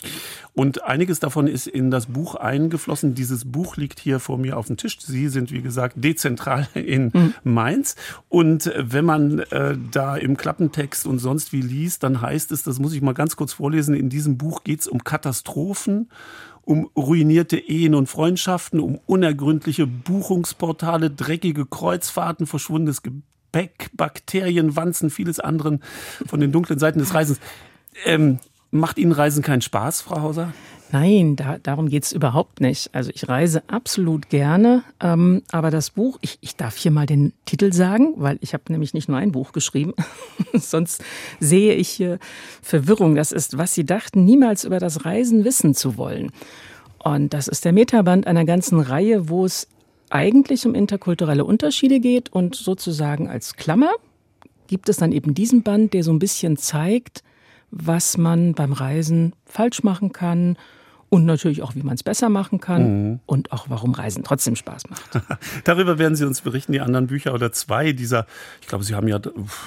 Und 0.54 0.84
einiges 0.84 1.20
davon 1.20 1.42
ist 1.47 1.67
in 1.67 1.91
das 1.91 2.08
Buch 2.08 2.36
eingeflossen. 2.36 3.15
Dieses 3.15 3.45
Buch 3.45 3.77
liegt 3.77 3.99
hier 3.99 4.19
vor 4.19 4.38
mir 4.38 4.58
auf 4.58 4.67
dem 4.67 4.77
Tisch. 4.77 4.99
Sie 4.99 5.27
sind, 5.27 5.51
wie 5.51 5.62
gesagt, 5.62 5.95
dezentral 5.97 6.67
in 6.73 7.12
mhm. 7.13 7.34
Mainz. 7.43 7.95
Und 8.29 8.71
wenn 8.77 9.06
man 9.06 9.39
äh, 9.39 9.77
da 9.91 10.15
im 10.15 10.38
Klappentext 10.38 11.06
und 11.06 11.19
sonst 11.19 11.53
wie 11.53 11.62
liest, 11.62 12.03
dann 12.03 12.21
heißt 12.21 12.51
es, 12.51 12.63
das 12.63 12.79
muss 12.79 12.93
ich 12.93 13.01
mal 13.01 13.13
ganz 13.13 13.36
kurz 13.36 13.53
vorlesen, 13.53 13.95
in 13.95 14.10
diesem 14.10 14.38
Buch 14.38 14.63
geht 14.63 14.82
es 14.82 14.88
um 14.88 15.03
Katastrophen 15.03 16.10
um 16.65 16.89
ruinierte 16.95 17.58
Ehen 17.58 17.93
und 17.93 18.08
Freundschaften, 18.08 18.79
um 18.79 18.99
unergründliche 19.06 19.86
Buchungsportale, 19.86 21.10
dreckige 21.10 21.65
Kreuzfahrten, 21.65 22.47
verschwundenes 22.47 23.01
Gepäck, 23.01 23.89
Bakterien, 23.93 24.75
Wanzen, 24.75 25.10
vieles 25.10 25.39
anderen 25.39 25.84
von 26.25 26.39
den 26.39 26.51
dunklen 26.51 26.79
Seiten 26.79 26.99
des 26.99 27.13
Reisens. 27.13 27.39
Ähm, 28.06 28.39
macht 28.71 28.97
Ihnen 28.97 29.12
Reisen 29.12 29.43
keinen 29.43 29.62
Spaß, 29.62 30.01
Frau 30.01 30.21
Hauser? 30.21 30.53
Nein, 30.93 31.36
da, 31.36 31.58
darum 31.58 31.89
geht's 31.89 32.12
überhaupt 32.12 32.62
nicht. 32.62 32.93
Also 32.93 33.10
ich 33.12 33.27
reise 33.27 33.63
absolut 33.65 34.29
gerne, 34.29 34.84
ähm, 35.01 35.41
aber 35.51 35.71
das 35.71 35.89
Buch, 35.89 36.19
ich, 36.21 36.38
ich 36.41 36.56
darf 36.56 36.77
hier 36.77 36.91
mal 36.91 37.08
den 37.08 37.34
Titel 37.45 37.73
sagen, 37.73 38.13
weil 38.17 38.38
ich 38.41 38.53
habe 38.53 38.65
nämlich 38.69 38.93
nicht 38.93 39.10
nur 39.10 39.17
ein 39.17 39.32
Buch 39.32 39.53
geschrieben, 39.53 39.95
sonst 40.53 41.03
sehe 41.39 41.73
ich 41.73 41.89
hier 41.89 42.19
Verwirrung. 42.62 43.15
Das 43.15 43.32
ist, 43.32 43.58
was 43.58 43.73
Sie 43.73 43.88
dachten, 43.88 44.23
niemals 44.23 44.65
über 44.65 44.77
das 44.77 45.03
Reisen 45.03 45.43
wissen 45.43 45.73
zu 45.73 45.97
wollen. 45.97 46.32
Und 46.99 47.34
das 47.34 47.47
ist 47.47 47.65
der 47.65 47.73
Metaband 47.73 48.27
einer 48.27 48.45
ganzen 48.45 48.79
Reihe, 48.79 49.29
wo 49.29 49.45
es 49.45 49.67
eigentlich 50.12 50.63
um 50.63 50.75
interkulturelle 50.75 51.43
Unterschiede 51.43 52.01
geht 52.01 52.32
und 52.32 52.53
sozusagen 52.53 53.27
als 53.27 53.56
Klammer 53.56 53.93
gibt 54.67 54.89
es 54.89 54.97
dann 54.97 55.12
eben 55.12 55.34
diesen 55.34 55.63
Band, 55.63 55.95
der 55.95 56.03
so 56.03 56.13
ein 56.13 56.19
bisschen 56.19 56.56
zeigt, 56.56 57.23
was 57.71 58.15
man 58.19 58.53
beim 58.53 58.73
Reisen 58.73 59.34
falsch 59.47 59.82
machen 59.82 60.12
kann 60.12 60.56
und 61.13 61.26
natürlich 61.26 61.62
auch, 61.62 61.76
wie 61.76 61.84
man 61.84 61.93
es 61.93 62.02
besser 62.02 62.28
machen 62.28 62.60
kann 62.60 63.10
mhm. 63.12 63.19
und 63.28 63.52
auch, 63.52 63.67
warum 63.69 63.93
Reisen 63.93 64.23
trotzdem 64.23 64.56
Spaß 64.56 64.89
macht. 64.89 65.21
Darüber 65.63 65.99
werden 65.99 66.15
Sie 66.15 66.26
uns 66.26 66.41
berichten, 66.41 66.71
die 66.71 66.82
anderen 66.82 67.06
Bücher 67.06 67.36
oder 67.36 67.52
zwei 67.52 67.91
dieser, 67.91 68.26
ich 68.62 68.67
glaube, 68.67 68.84
Sie 68.84 68.95
haben 68.95 69.08
ja 69.08 69.19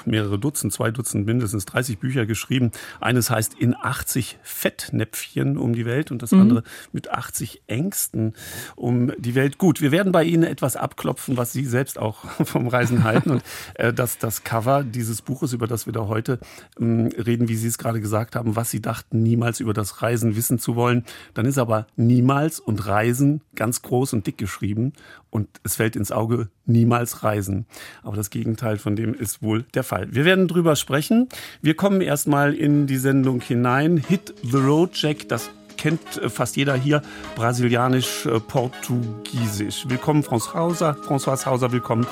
mehrere 0.07 0.41
Dutzend, 0.41 0.73
zwei 0.73 0.91
Dutzend, 0.91 1.25
mindestens 1.25 1.65
30 1.67 2.01
Bücher 2.01 2.27
geschrieben. 2.27 2.73
Eines 3.01 3.31
heißt 3.31 3.55
In 3.55 3.77
80 3.81 4.39
Fettnäpfchen 4.43 5.57
um 5.57 5.73
die 5.73 5.87
Welt 5.87 6.11
und 6.11 6.21
das 6.21 6.33
mhm. 6.33 6.41
andere 6.41 6.63
mit 6.91 7.13
80 7.13 7.63
Ängsten 7.69 8.35
um 8.75 9.13
die 9.17 9.37
Welt. 9.37 9.57
Gut, 9.57 9.81
wir 9.81 9.93
werden 9.93 10.11
bei 10.11 10.25
Ihnen 10.25 10.43
etwas 10.43 10.75
abklopfen, 10.75 11.37
was 11.37 11.53
Sie 11.53 11.65
selbst 11.65 11.97
auch 11.97 12.25
vom 12.45 12.67
Reisen 12.67 13.05
halten 13.05 13.31
und 13.31 13.45
äh, 13.75 13.93
das, 13.93 14.19
das 14.19 14.43
Cover 14.43 14.83
dieses 14.83 15.23
Buches, 15.23 15.53
über 15.53 15.69
das 15.69 15.87
wir 15.87 15.93
da 15.93 16.09
heute 16.09 16.41
äh, 16.81 16.85
reden, 16.85 17.49
wie 17.49 17.55
Sie 17.55 17.69
es 17.69 17.79
gerade 17.79 18.01
gesagt 18.01 18.35
haben, 18.35 18.57
was 18.57 18.73
Sie 18.73 18.83
dachten, 18.83 19.23
niemals 19.23 19.61
über 19.61 19.75
das 19.75 20.03
Reisen 20.03 20.35
wissen 20.35 20.59
zu 20.59 20.75
wollen 20.75 21.05
dann 21.37 21.47
ist 21.47 21.59
aber 21.59 21.87
niemals 21.97 22.61
und 22.61 22.87
Reisen 22.87 23.43
ganz 23.55 23.83
groß 23.83 24.15
und 24.15 24.27
dick 24.27 24.39
geschrieben 24.39 24.95
und 25.29 25.49
es 25.65 25.77
fällt 25.77 25.95
ins 25.95 26.11
Auge 26.11 26.49
niemals 26.65 27.25
Reisen. 27.25 27.67
Aber 28.03 28.17
das 28.17 28.31
Gegenteil 28.31 28.79
von 28.79 28.97
dem 28.97 29.13
ist 29.13 29.43
wohl 29.43 29.65
der 29.75 29.83
Fall. 29.83 30.09
Wir 30.11 30.25
werden 30.25 30.49
drüber 30.49 30.77
sprechen. 30.77 31.29
Wir 31.61 31.77
kommen 31.77 32.01
erstmal 32.01 32.55
in 32.55 32.87
die 32.87 32.97
Sendung 32.97 33.43
hinein. 33.43 33.99
Hit 33.99 34.33
the 34.43 34.57
Road 34.57 34.93
Jack, 34.95 35.29
das 35.29 35.51
kennt 35.77 36.01
fast 36.29 36.57
jeder 36.57 36.75
hier, 36.75 37.03
brasilianisch-portugiesisch. 37.35 39.85
Äh, 39.85 39.91
willkommen, 39.91 40.23
François 40.23 40.55
Hauser. 40.55 40.97
François 41.07 41.45
Hauser, 41.45 41.71
willkommen 41.71 42.07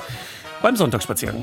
beim 0.61 0.75
Sonntagsspaziergang. 0.75 1.41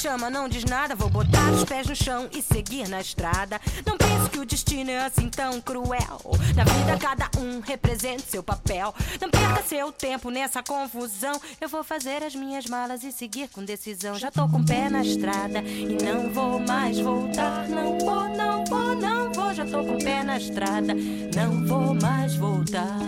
Chama, 0.00 0.30
não 0.30 0.48
diz 0.48 0.64
nada. 0.64 0.94
Vou 0.94 1.10
botar 1.10 1.50
os 1.52 1.64
pés 1.64 1.86
no 1.86 1.94
chão 1.94 2.28
e 2.32 2.40
seguir 2.40 2.88
na 2.88 3.00
estrada. 3.00 3.60
Não 3.84 3.98
penso 3.98 4.30
que 4.30 4.38
o 4.38 4.46
destino 4.46 4.90
é 4.90 5.04
assim 5.04 5.28
tão 5.28 5.60
cruel. 5.60 6.20
Na 6.56 6.64
vida, 6.64 6.98
cada 6.98 7.28
um 7.38 7.60
representa 7.60 8.22
seu 8.22 8.42
papel. 8.42 8.94
Não 9.20 9.28
perca 9.28 9.62
seu 9.62 9.92
tempo 9.92 10.30
nessa 10.30 10.62
confusão. 10.62 11.38
Eu 11.60 11.68
vou 11.68 11.84
fazer 11.84 12.22
as 12.22 12.34
minhas 12.34 12.66
malas 12.66 13.04
e 13.04 13.12
seguir 13.12 13.48
com 13.48 13.62
decisão. 13.62 14.14
Já 14.14 14.30
tô 14.30 14.48
com 14.48 14.58
o 14.58 14.64
pé 14.64 14.88
na 14.88 15.02
estrada 15.02 15.60
e 15.60 16.02
não 16.02 16.32
vou 16.32 16.58
mais 16.60 16.98
voltar. 16.98 17.68
Não 17.68 17.98
vou, 17.98 18.28
não 18.28 18.64
vou, 18.64 18.94
não 18.94 19.32
vou. 19.32 19.52
Já 19.52 19.66
tô 19.66 19.84
com 19.84 19.96
o 19.96 19.98
pé 20.02 20.22
na 20.22 20.38
estrada, 20.38 20.94
não 21.34 21.66
vou 21.66 21.94
mais 21.94 22.34
voltar. 22.36 22.98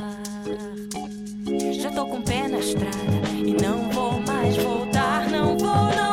Já 1.80 1.90
tô 1.90 2.06
com 2.06 2.18
o 2.18 2.22
pé 2.22 2.48
na 2.48 2.58
estrada 2.58 3.28
e 3.34 3.54
não 3.54 3.90
vou 3.90 4.20
mais 4.20 4.56
voltar. 4.58 5.30
Não 5.30 5.56
vou, 5.56 5.86
não 5.96 6.11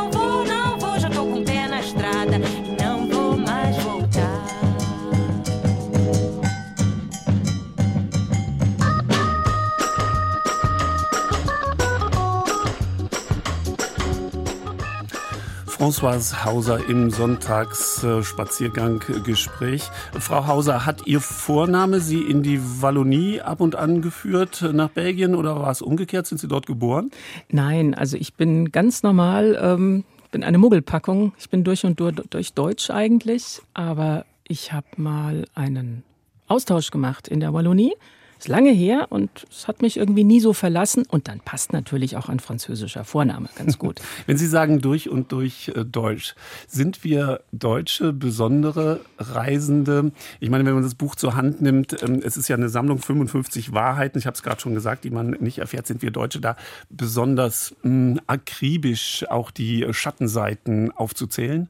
Françoise 15.80 16.44
Hauser 16.44 16.90
im 16.90 17.10
Sonntagsspazierganggespräch. 17.10 19.84
Frau 20.20 20.46
Hauser, 20.46 20.86
hat 20.86 21.08
Ihr 21.08 21.22
Vorname 21.22 22.02
Sie 22.02 22.20
in 22.20 22.44
die 22.44 22.60
Wallonie 22.82 23.40
ab 23.40 23.62
und 23.62 23.78
an 23.78 24.02
geführt 24.02 24.62
nach 24.74 24.90
Belgien 24.90 25.36
oder 25.36 25.56
war 25.56 25.72
es 25.72 25.82
umgekehrt? 25.82 26.28
Sind 26.28 26.40
Sie 26.40 26.50
dort 26.50 26.66
geboren? 26.66 27.12
Nein, 27.48 27.94
also 27.94 28.18
ich 28.18 28.34
bin 28.34 28.74
ganz 28.74 29.04
normal, 29.04 29.58
ähm, 29.62 30.04
bin 30.32 30.44
eine 30.44 30.58
Muggelpackung. 30.58 31.32
Ich 31.38 31.50
bin 31.50 31.64
durch 31.64 31.86
und 31.86 32.02
durch, 32.02 32.16
durch 32.30 32.52
Deutsch 32.52 32.90
eigentlich, 32.90 33.62
aber 33.74 34.26
ich 34.46 34.74
habe 34.74 34.88
mal 34.98 35.46
einen 35.56 36.04
Austausch 36.50 36.92
gemacht 36.92 37.30
in 37.30 37.40
der 37.40 37.54
Wallonie 37.54 37.94
ist 38.40 38.48
lange 38.48 38.72
her 38.72 39.08
und 39.10 39.30
es 39.52 39.68
hat 39.68 39.82
mich 39.82 39.98
irgendwie 39.98 40.24
nie 40.24 40.40
so 40.40 40.54
verlassen. 40.54 41.06
Und 41.08 41.28
dann 41.28 41.42
passt 41.42 41.74
natürlich 41.74 42.16
auch 42.16 42.30
ein 42.30 42.40
französischer 42.40 43.04
Vorname 43.04 43.50
ganz 43.56 43.78
gut. 43.78 44.00
Wenn 44.26 44.38
Sie 44.38 44.48
sagen 44.48 44.80
durch 44.80 45.10
und 45.10 45.32
durch 45.32 45.72
äh, 45.76 45.84
Deutsch, 45.84 46.36
sind 46.68 47.04
wir 47.04 47.42
Deutsche 47.52 48.14
besondere 48.14 49.02
Reisende? 49.18 50.12
Ich 50.40 50.50
meine, 50.50 50.66
wenn 50.66 50.74
man 50.74 50.84
das 50.84 50.96
Buch 50.96 51.16
zur 51.16 51.36
Hand 51.36 51.62
nimmt, 51.62 52.02
ähm, 52.02 52.22
es 52.24 52.38
ist 52.38 52.48
ja 52.48 52.56
eine 52.56 52.70
Sammlung 52.70 53.00
55 53.00 53.74
Wahrheiten, 53.74 54.18
ich 54.18 54.26
habe 54.26 54.36
es 54.36 54.44
gerade 54.44 54.62
schon 54.62 54.74
gesagt, 54.74 55.04
die 55.04 55.10
man 55.10 55.32
nicht 55.40 55.58
erfährt, 55.58 55.86
sind 55.86 56.02
wir 56.02 56.12
Deutsche 56.12 56.40
da 56.40 56.56
besonders 56.90 57.76
mh, 57.84 57.90
hm, 57.90 58.20
akribisch 58.28 59.26
auch 59.30 59.52
die 59.52 59.86
Schattenseiten 59.92 60.92
aufzuzählen? 60.92 61.70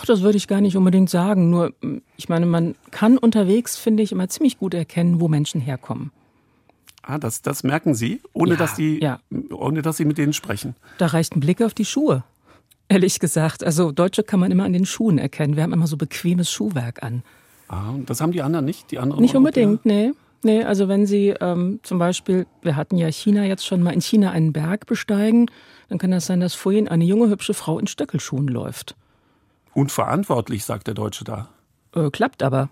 Ach, 0.00 0.04
das 0.04 0.22
würde 0.22 0.36
ich 0.38 0.46
gar 0.46 0.60
nicht 0.60 0.76
unbedingt 0.76 1.10
sagen. 1.10 1.50
Nur, 1.50 1.72
ich 2.16 2.28
meine, 2.28 2.46
man 2.46 2.76
kann 2.92 3.18
unterwegs, 3.18 3.76
finde 3.76 4.04
ich, 4.04 4.12
immer 4.12 4.28
ziemlich 4.28 4.56
gut 4.56 4.72
erkennen, 4.72 5.20
wo 5.20 5.26
Menschen 5.26 5.60
herkommen. 5.60 6.12
Ah, 7.02 7.18
das, 7.18 7.42
das 7.42 7.64
merken 7.64 7.94
Sie, 7.94 8.20
ohne, 8.32 8.52
Ja, 8.52 8.56
dass 8.56 8.76
die, 8.76 9.00
ja. 9.02 9.18
ohne 9.50 9.82
dass 9.82 9.96
Sie 9.96 10.04
mit 10.04 10.16
denen 10.16 10.32
sprechen. 10.32 10.76
Da 10.98 11.06
reicht 11.06 11.34
ein 11.34 11.40
Blick 11.40 11.60
auf 11.62 11.74
die 11.74 11.84
Schuhe. 11.84 12.22
Ehrlich 12.88 13.18
gesagt. 13.18 13.64
Also 13.64 13.90
Deutsche 13.90 14.22
kann 14.22 14.38
man 14.38 14.52
immer 14.52 14.64
an 14.64 14.72
den 14.72 14.86
Schuhen 14.86 15.18
erkennen. 15.18 15.56
Wir 15.56 15.64
haben 15.64 15.72
immer 15.72 15.88
so 15.88 15.96
bequemes 15.96 16.48
Schuhwerk 16.48 17.02
an. 17.02 17.24
Ah, 17.66 17.90
und 17.90 18.08
das 18.08 18.20
haben 18.20 18.30
die 18.30 18.42
anderen 18.42 18.66
nicht? 18.66 18.92
Die 18.92 19.00
anderen 19.00 19.20
Nicht 19.20 19.34
unbedingt, 19.34 19.84
nee. 19.84 20.12
Nee, 20.44 20.62
also 20.62 20.86
wenn 20.86 21.06
Sie 21.06 21.34
ähm, 21.40 21.80
zum 21.82 21.98
Beispiel, 21.98 22.46
wir 22.62 22.76
hatten 22.76 22.96
ja 22.98 23.08
China 23.08 23.44
jetzt 23.44 23.66
schon 23.66 23.82
mal 23.82 23.90
in 23.90 24.00
China 24.00 24.30
einen 24.30 24.52
Berg 24.52 24.86
besteigen, 24.86 25.50
dann 25.88 25.98
kann 25.98 26.12
das 26.12 26.26
sein, 26.26 26.38
dass 26.38 26.54
vorhin 26.54 26.86
eine 26.86 27.04
junge, 27.04 27.28
hübsche 27.28 27.54
Frau 27.54 27.80
in 27.80 27.88
Stöckelschuhen 27.88 28.46
läuft. 28.46 28.94
Unverantwortlich, 29.78 30.64
sagt 30.64 30.88
der 30.88 30.94
Deutsche 30.94 31.22
da. 31.22 31.48
Äh, 31.94 32.10
klappt 32.10 32.42
aber. 32.42 32.68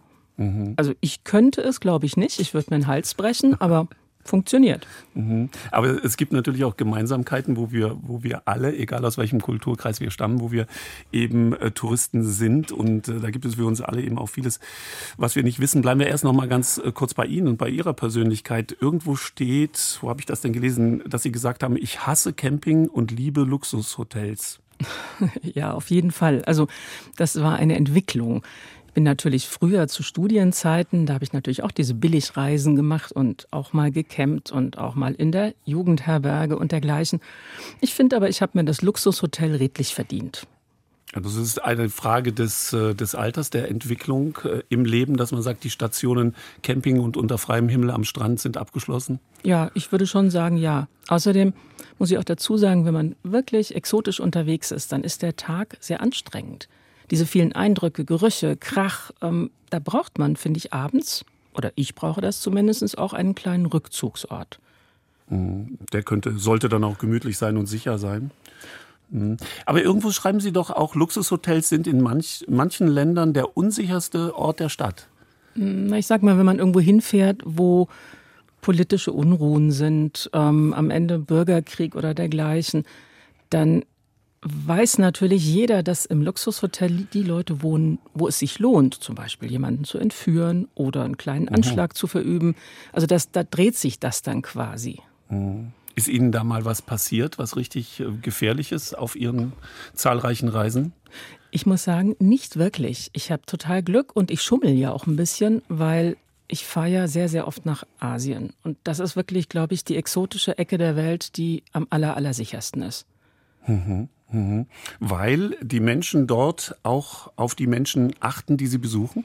Also 0.77 0.93
ich 1.01 1.25
könnte 1.25 1.63
es, 1.63 1.81
glaube 1.81 2.05
ich, 2.05 2.17
nicht. 2.17 2.41
Ich 2.41 2.53
würde 2.53 2.67
mir 2.71 2.81
den 2.81 2.87
Hals 2.89 3.15
brechen, 3.15 3.55
aber 3.61 3.87
funktioniert. 4.25 4.89
Mhm. 5.15 5.51
Aber 5.71 6.05
es 6.05 6.17
gibt 6.17 6.33
natürlich 6.33 6.65
auch 6.65 6.77
Gemeinsamkeiten, 6.77 7.57
wo 7.57 7.71
wir, 7.71 7.97
wo 8.03 8.25
wir 8.25 8.43
alle, 8.49 8.77
egal 8.77 9.05
aus 9.05 9.19
welchem 9.19 9.41
Kulturkreis 9.41 10.01
wir 10.01 10.11
stammen, 10.11 10.41
wo 10.41 10.51
wir 10.51 10.67
eben 11.13 11.53
äh, 11.53 11.71
Touristen 11.71 12.25
sind. 12.25 12.73
Und 12.73 13.07
äh, 13.07 13.21
da 13.21 13.31
gibt 13.31 13.45
es 13.45 13.55
für 13.55 13.67
uns 13.67 13.81
alle 13.81 14.03
eben 14.03 14.19
auch 14.19 14.29
vieles, 14.29 14.59
was 15.17 15.37
wir 15.37 15.45
nicht 15.45 15.61
wissen. 15.61 15.83
Bleiben 15.83 16.01
wir 16.01 16.09
erst 16.09 16.25
noch 16.25 16.33
mal 16.33 16.49
ganz 16.49 16.79
äh, 16.79 16.91
kurz 16.91 17.15
bei 17.15 17.25
Ihnen 17.25 17.47
und 17.47 17.57
bei 17.57 17.69
Ihrer 17.69 17.93
Persönlichkeit. 17.93 18.77
Irgendwo 18.81 19.15
steht, 19.15 19.99
wo 20.01 20.09
habe 20.09 20.19
ich 20.19 20.27
das 20.27 20.41
denn 20.41 20.53
gelesen, 20.53 21.05
dass 21.07 21.23
Sie 21.23 21.31
gesagt 21.31 21.63
haben, 21.63 21.77
ich 21.77 22.05
hasse 22.05 22.33
Camping 22.33 22.89
und 22.89 23.13
liebe 23.13 23.43
Luxushotels. 23.43 24.59
Ja, 25.43 25.73
auf 25.73 25.91
jeden 25.91 26.11
Fall. 26.11 26.43
Also 26.45 26.67
das 27.17 27.41
war 27.41 27.57
eine 27.57 27.77
Entwicklung. 27.77 28.43
Ich 28.89 28.93
bin 28.93 29.05
natürlich 29.05 29.47
früher 29.47 29.89
zu 29.89 30.03
Studienzeiten, 30.03 31.05
da 31.05 31.15
habe 31.15 31.25
ich 31.25 31.35
natürlich 31.35 31.63
auch 31.63 31.71
diese 31.71 31.93
Billigreisen 31.93 32.77
gemacht 32.77 33.13
und 33.13 33.47
auch 33.51 33.75
mal 33.75 33.91
gecampt 33.91 34.51
und 34.51 34.79
auch 34.79 34.95
mal 34.95 35.15
in 35.15 35.33
der 35.33 35.55
Jugendherberge 35.65 36.59
und 36.59 36.73
dergleichen. 36.73 37.21
Ich 37.83 37.95
finde 37.95 38.17
aber, 38.17 38.31
ich 38.31 38.41
habe 38.41 38.53
mir 38.55 38.65
das 38.65 38.81
Luxushotel 38.81 39.55
redlich 39.55 39.95
verdient. 39.95 40.47
Also 41.13 41.29
es 41.29 41.37
ist 41.37 41.63
eine 41.65 41.89
Frage 41.89 42.33
des, 42.33 42.73
äh, 42.73 42.95
des 42.95 43.15
Alters, 43.15 43.51
der 43.51 43.71
Entwicklung 43.71 44.39
äh, 44.45 44.63
im 44.69 44.85
Leben, 44.85 45.17
dass 45.17 45.33
man 45.33 45.41
sagt, 45.41 45.65
die 45.65 45.71
Stationen 45.71 46.35
Camping 46.63 46.99
und 46.99 47.17
unter 47.17 47.39
freiem 47.39 47.69
Himmel 47.69 47.91
am 47.91 48.05
Strand 48.05 48.41
sind 48.41 48.57
abgeschlossen. 48.57 49.21
Ja, 49.43 49.71
ich 49.75 49.93
würde 49.93 50.07
schon 50.07 50.31
sagen, 50.31 50.57
ja. 50.57 50.89
Außerdem 51.09 51.53
muss 51.99 52.11
ich 52.11 52.19
auch 52.19 52.25
dazu 52.25 52.57
sagen, 52.57 52.85
wenn 52.85 52.95
man 52.95 53.17
wirklich 53.23 53.75
exotisch 53.75 54.21
unterwegs 54.21 54.73
ist, 54.73 54.93
dann 54.93 55.05
ist 55.05 55.23
der 55.23 55.37
Tag 55.37 55.77
sehr 55.81 56.01
anstrengend. 56.01 56.69
Diese 57.11 57.25
vielen 57.25 57.53
Eindrücke, 57.53 58.05
Gerüche, 58.05 58.57
Krach, 58.57 59.13
ähm, 59.23 59.51
da 59.71 59.79
braucht 59.79 60.19
man, 60.19 60.37
finde 60.37 60.59
ich, 60.59 60.73
abends, 60.73 61.25
oder 61.55 61.73
ich 61.77 61.95
brauche 61.95 62.21
das 62.21 62.41
zumindest, 62.41 62.99
auch 62.99 63.13
einen 63.13 63.35
kleinen 63.35 63.67
Rückzugsort. 63.67 64.59
Mhm. 65.29 65.79
Der 65.93 66.03
könnte, 66.03 66.39
sollte 66.39 66.69
dann 66.69 66.85
auch 66.85 66.99
gemütlich 66.99 67.39
sein 67.39 67.57
und 67.57 67.67
sicher 67.67 67.99
sein. 67.99 68.31
Mhm. 69.11 69.37
Aber 69.65 69.83
irgendwo 69.83 70.11
schreiben 70.11 70.41
Sie 70.41 70.53
doch 70.53 70.71
auch, 70.71 70.95
Luxushotels 70.95 71.69
sind 71.69 71.87
in 71.87 72.01
manch, 72.01 72.45
manchen 72.49 72.89
Ländern 72.89 73.33
der 73.33 73.57
unsicherste 73.57 74.37
Ort 74.37 74.61
der 74.61 74.69
Stadt. 74.69 75.09
Na, 75.55 75.97
ich 75.97 76.07
sag 76.07 76.23
mal, 76.23 76.39
wenn 76.39 76.47
man 76.47 76.59
irgendwo 76.59 76.81
hinfährt, 76.81 77.43
wo 77.45 77.89
politische 78.61 79.13
Unruhen 79.13 79.71
sind, 79.71 80.29
ähm, 80.33 80.75
am 80.75 80.91
Ende 80.91 81.19
Bürgerkrieg 81.19 81.95
oder 81.95 82.15
dergleichen, 82.15 82.85
dann 83.49 83.85
weiß 84.43 84.99
natürlich 84.99 85.45
jeder, 85.45 85.83
dass 85.83 86.05
im 86.05 86.23
Luxushotel 86.23 87.07
die 87.13 87.23
Leute 87.23 87.63
wohnen, 87.63 87.99
wo 88.15 88.29
es 88.29 88.39
sich 88.39 88.59
lohnt, 88.59 88.95
zum 88.95 89.15
Beispiel 89.15 89.51
jemanden 89.51 89.85
zu 89.85 89.99
entführen 89.99 90.69
oder 90.75 91.05
einen 91.05 91.17
kleinen 91.17 91.49
Anschlag 91.49 91.97
zu 91.97 92.07
verüben. 92.07 92.55
Also 92.93 93.07
das, 93.07 93.31
da 93.31 93.43
dreht 93.45 93.77
sich 93.77 93.99
das 93.99 94.23
dann 94.23 94.43
quasi. 94.43 95.01
Mhm. 95.29 95.73
Ist 95.97 96.09
Ihnen 96.09 96.31
da 96.31 96.45
mal 96.45 96.65
was 96.65 96.83
passiert, 96.83 97.39
was 97.39 97.57
richtig 97.57 98.01
äh, 98.01 98.05
gefährliches 98.23 98.95
auf 98.95 99.17
Ihren 99.17 99.53
zahlreichen 99.95 100.49
Reisen? 100.49 100.93
Ich 101.51 101.65
muss 101.65 101.85
sagen, 101.85 102.15
nicht 102.19 102.59
wirklich. 102.59 103.11
Ich 103.15 103.33
habe 103.33 103.43
total 103.47 103.83
Glück 103.83 104.15
und 104.15 104.31
ich 104.31 104.43
schummel 104.43 104.73
ja 104.73 104.93
auch 104.93 105.07
ein 105.07 105.17
bisschen, 105.17 105.63
weil 105.69 106.17
ich 106.49 106.67
fahre 106.67 106.89
ja 106.89 107.09
sehr, 107.09 107.29
sehr 107.29 107.49
oft 107.49 107.67
nach 107.67 107.85
Asien. 107.99 108.53
Und 108.63 108.77
das 108.85 109.01
ist 109.01 109.17
wirklich, 109.17 109.49
glaube 109.49 109.75
ich, 109.75 109.85
die 109.85 109.97
exotische 109.97 110.59
Ecke 110.59 110.79
der 110.79 110.97
Welt, 110.97 111.37
die 111.39 111.65
am 111.73 111.87
aller, 111.91 112.15
aller 112.15 112.35
sichersten 112.35 112.83
ist. 112.83 113.07
Mhm. 113.67 114.09
Mhm. 114.31 114.67
Weil 115.01 115.57
die 115.63 115.81
Menschen 115.81 116.27
dort 116.27 116.77
auch 116.83 117.33
auf 117.37 117.55
die 117.55 117.67
Menschen 117.67 118.15
achten, 118.21 118.57
die 118.57 118.67
sie 118.67 118.79
besuchen? 118.79 119.25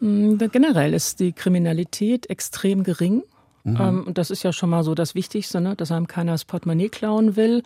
Mm, 0.00 0.36
Generell 0.38 0.94
ist 0.94 1.20
die 1.20 1.32
Kriminalität 1.32 2.30
extrem 2.30 2.82
gering. 2.82 3.22
Mhm. 3.64 3.76
Ähm, 3.80 4.04
Und 4.04 4.18
das 4.18 4.30
ist 4.30 4.42
ja 4.42 4.52
schon 4.52 4.70
mal 4.70 4.84
so 4.84 4.94
das 4.94 5.14
Wichtigste, 5.14 5.60
ne? 5.60 5.76
dass 5.76 5.92
einem 5.92 6.06
keiner 6.06 6.32
das 6.32 6.44
Portemonnaie 6.44 6.88
klauen 6.88 7.36
will. 7.36 7.62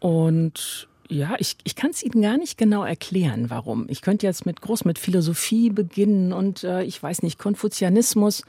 Und 0.00 0.88
ja, 1.08 1.34
ich, 1.38 1.56
ich 1.64 1.74
kann 1.74 1.90
es 1.90 2.02
Ihnen 2.02 2.22
gar 2.22 2.36
nicht 2.36 2.58
genau 2.58 2.84
erklären, 2.84 3.50
warum. 3.50 3.86
Ich 3.88 4.02
könnte 4.02 4.26
jetzt 4.26 4.46
mit 4.46 4.60
groß 4.60 4.84
mit 4.84 4.98
Philosophie 4.98 5.70
beginnen 5.70 6.32
und 6.32 6.64
äh, 6.64 6.82
ich 6.82 7.02
weiß 7.02 7.22
nicht, 7.22 7.38
Konfuzianismus. 7.38 8.42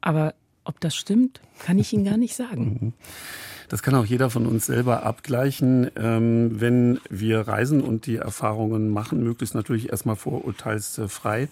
Aber 0.00 0.34
ob 0.64 0.80
das 0.80 0.96
stimmt, 0.96 1.40
kann 1.58 1.78
ich 1.78 1.92
Ihnen 1.92 2.04
gar 2.04 2.16
nicht 2.16 2.34
sagen. 2.34 2.94
Das 3.72 3.82
kann 3.82 3.94
auch 3.94 4.04
jeder 4.04 4.28
von 4.28 4.44
uns 4.44 4.66
selber 4.66 5.02
abgleichen, 5.02 5.90
ähm, 5.96 6.60
wenn 6.60 7.00
wir 7.08 7.40
reisen 7.48 7.80
und 7.80 8.04
die 8.04 8.16
Erfahrungen 8.16 8.90
machen, 8.90 9.24
möglichst 9.24 9.54
natürlich 9.54 9.88
erstmal 9.88 10.16
vorurteilsfrei. 10.16 11.48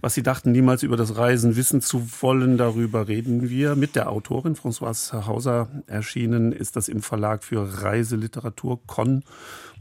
Was 0.00 0.14
Sie 0.14 0.22
dachten, 0.22 0.52
niemals 0.52 0.84
über 0.84 0.96
das 0.96 1.16
Reisen 1.16 1.56
wissen 1.56 1.80
zu 1.80 2.06
wollen, 2.20 2.58
darüber 2.58 3.08
reden 3.08 3.50
wir 3.50 3.74
mit 3.74 3.96
der 3.96 4.08
Autorin 4.08 4.54
Françoise 4.54 5.26
Hauser. 5.26 5.66
Erschienen 5.88 6.52
ist 6.52 6.76
das 6.76 6.86
im 6.86 7.02
Verlag 7.02 7.42
für 7.42 7.82
Reiseliteratur 7.82 8.78
Con. 8.86 9.24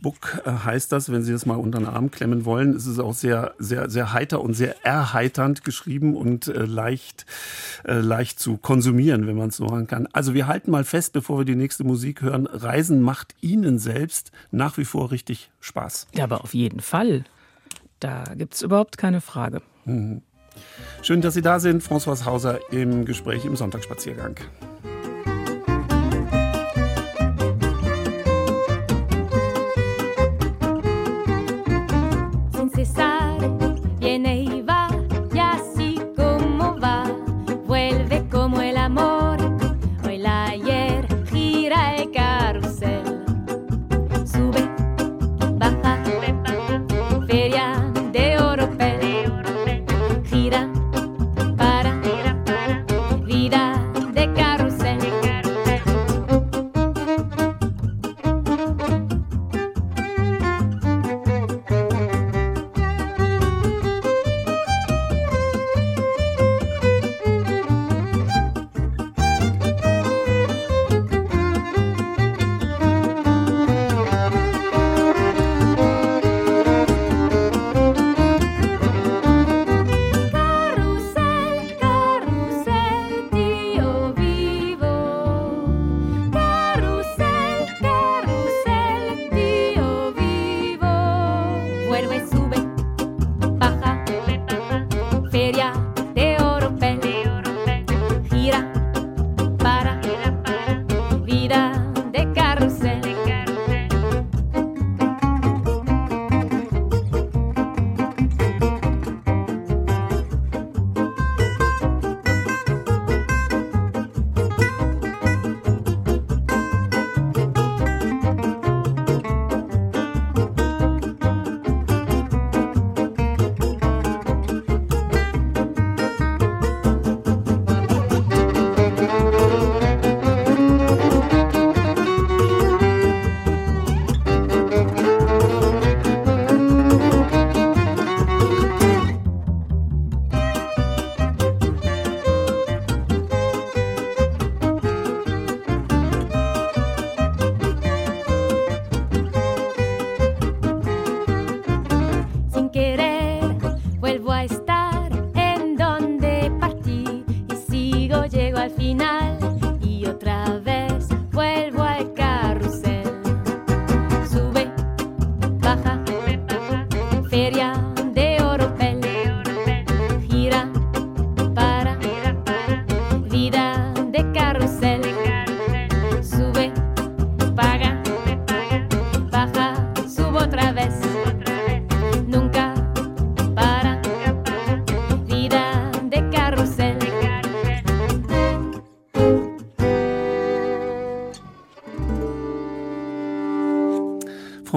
Book 0.01 0.41
äh, 0.45 0.51
heißt 0.51 0.91
das, 0.91 1.11
wenn 1.11 1.23
Sie 1.23 1.32
das 1.32 1.45
mal 1.45 1.55
unter 1.55 1.80
den 1.80 1.88
Arm 1.88 2.11
klemmen 2.11 2.45
wollen. 2.45 2.75
Es 2.75 2.86
ist 2.86 2.99
auch 2.99 3.13
sehr, 3.13 3.53
sehr, 3.57 3.89
sehr 3.89 4.13
heiter 4.13 4.41
und 4.41 4.53
sehr 4.53 4.86
erheiternd 4.86 5.63
geschrieben 5.63 6.15
und 6.15 6.47
äh, 6.47 6.65
leicht, 6.65 7.25
äh, 7.84 7.99
leicht 7.99 8.39
zu 8.39 8.57
konsumieren, 8.57 9.28
wenn 9.28 9.38
man 9.38 9.49
es 9.49 9.57
so 9.57 9.67
sagen 9.67 9.88
kann. 9.88 10.07
Also 10.13 10.34
wir 10.34 10.47
halten 10.47 10.71
mal 10.71 10.84
fest, 10.84 11.13
bevor 11.13 11.39
wir 11.39 11.45
die 11.45 11.55
nächste 11.55 11.66
Musik 11.84 12.22
hören. 12.22 12.47
Reisen 12.47 13.01
macht 13.01 13.36
Ihnen 13.41 13.80
selbst 13.80 14.32
nach 14.51 14.78
wie 14.78 14.86
vor 14.86 15.11
richtig 15.11 15.51
Spaß. 15.59 16.07
Ja, 16.15 16.24
aber 16.24 16.43
auf 16.43 16.53
jeden 16.53 16.80
Fall. 16.80 17.24
Da 17.99 18.24
gibt 18.36 18.53
es 18.53 18.61
überhaupt 18.61 18.97
keine 18.97 19.22
Frage. 19.22 19.61
Mhm. 19.86 20.22
Schön, 21.01 21.22
dass 21.22 21.34
Sie 21.36 21.41
da 21.41 21.59
sind, 21.59 21.84
François 21.84 22.26
Hauser 22.26 22.59
im 22.72 23.05
Gespräch 23.05 23.45
im 23.45 23.55
Sonntagsspaziergang. 23.55 24.36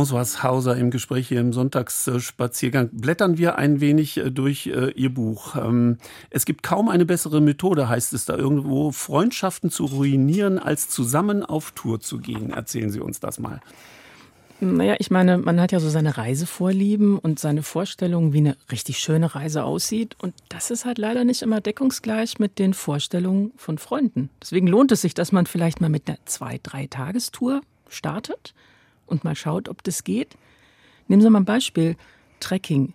François 0.01 0.43
Hauser 0.43 0.77
im 0.77 0.91
Gespräch 0.91 1.29
hier 1.29 1.41
im 1.41 1.53
Sonntagsspaziergang. 1.53 2.89
Blättern 2.91 3.37
wir 3.37 3.57
ein 3.57 3.81
wenig 3.81 4.17
äh, 4.17 4.31
durch 4.31 4.67
äh, 4.67 4.93
Ihr 4.93 5.13
Buch. 5.13 5.57
Ähm, 5.57 5.99
es 6.31 6.47
gibt 6.47 6.63
kaum 6.63 6.89
eine 6.89 7.05
bessere 7.05 7.43
Methode, 7.43 7.89
heißt 7.89 8.15
es 8.15 8.25
da 8.25 8.35
irgendwo, 8.35 8.93
Freundschaften 8.93 9.71
zu 9.71 9.85
ruinieren, 9.85 10.59
als 10.59 10.89
zusammen 10.89 11.45
auf 11.45 11.73
Tour 11.73 12.01
zu 12.01 12.17
gehen. 12.17 12.51
Erzählen 12.51 12.89
Sie 12.89 13.01
uns 13.01 13.21
das 13.21 13.39
mal. 13.39 13.61
Naja, 14.61 14.97
ich 14.99 15.11
meine, 15.11 15.37
man 15.37 15.61
hat 15.61 15.73
ja 15.73 15.81
so 15.81 15.91
seine 15.91 16.17
Reisevorlieben 16.17 17.19
und 17.19 17.39
seine 17.39 17.63
Vorstellungen, 17.63 18.33
wie 18.33 18.39
eine 18.39 18.57
richtig 18.73 19.01
schöne 19.01 19.35
Reise 19.35 19.65
aussieht. 19.65 20.17
Und 20.23 20.33
das 20.49 20.71
ist 20.71 20.87
halt 20.87 20.97
leider 20.97 21.25
nicht 21.25 21.43
immer 21.43 21.61
deckungsgleich 21.61 22.39
mit 22.39 22.59
den 22.59 22.73
Vorstellungen 22.73 23.53
von 23.57 23.77
Freunden. 23.77 24.31
Deswegen 24.41 24.67
lohnt 24.67 24.93
es 24.93 25.03
sich, 25.03 25.13
dass 25.13 25.31
man 25.31 25.45
vielleicht 25.45 25.83
mal 25.83 25.91
mit 25.91 26.09
einer 26.09 26.19
zwei-, 26.25 26.61
drei 26.63 26.87
Tagestour 26.87 27.61
startet 27.89 28.55
und 29.11 29.25
mal 29.25 29.35
schaut, 29.35 29.69
ob 29.69 29.83
das 29.83 30.05
geht. 30.05 30.37
Nehmen 31.09 31.23
Sie 31.23 31.31
mal 31.31 31.41
ein 31.41 31.45
Beispiel: 31.45 31.97
Trekking 32.41 32.95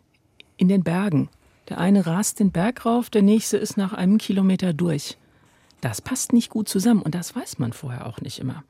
in 0.58 0.68
den 0.68 0.84
Bergen. 0.84 1.30
Der 1.70 1.80
eine 1.80 2.06
rast 2.06 2.40
den 2.40 2.52
Berg 2.52 2.86
rauf, 2.86 3.10
der 3.10 3.24
nächste 3.24 3.58
ist 3.58 3.76
nach 3.76 3.94
einem 3.94 4.18
Kilometer 4.18 4.74
durch. 4.74 5.18
Das 5.82 6.02
passt 6.02 6.32
nicht 6.32 6.50
gut 6.50 6.70
zusammen 6.70 7.02
und 7.02 7.16
das 7.16 7.36
weiß 7.36 7.60
man 7.60 7.74
vorher 7.74 8.06
auch 8.06 8.22
nicht 8.22 8.40
immer. 8.40 8.64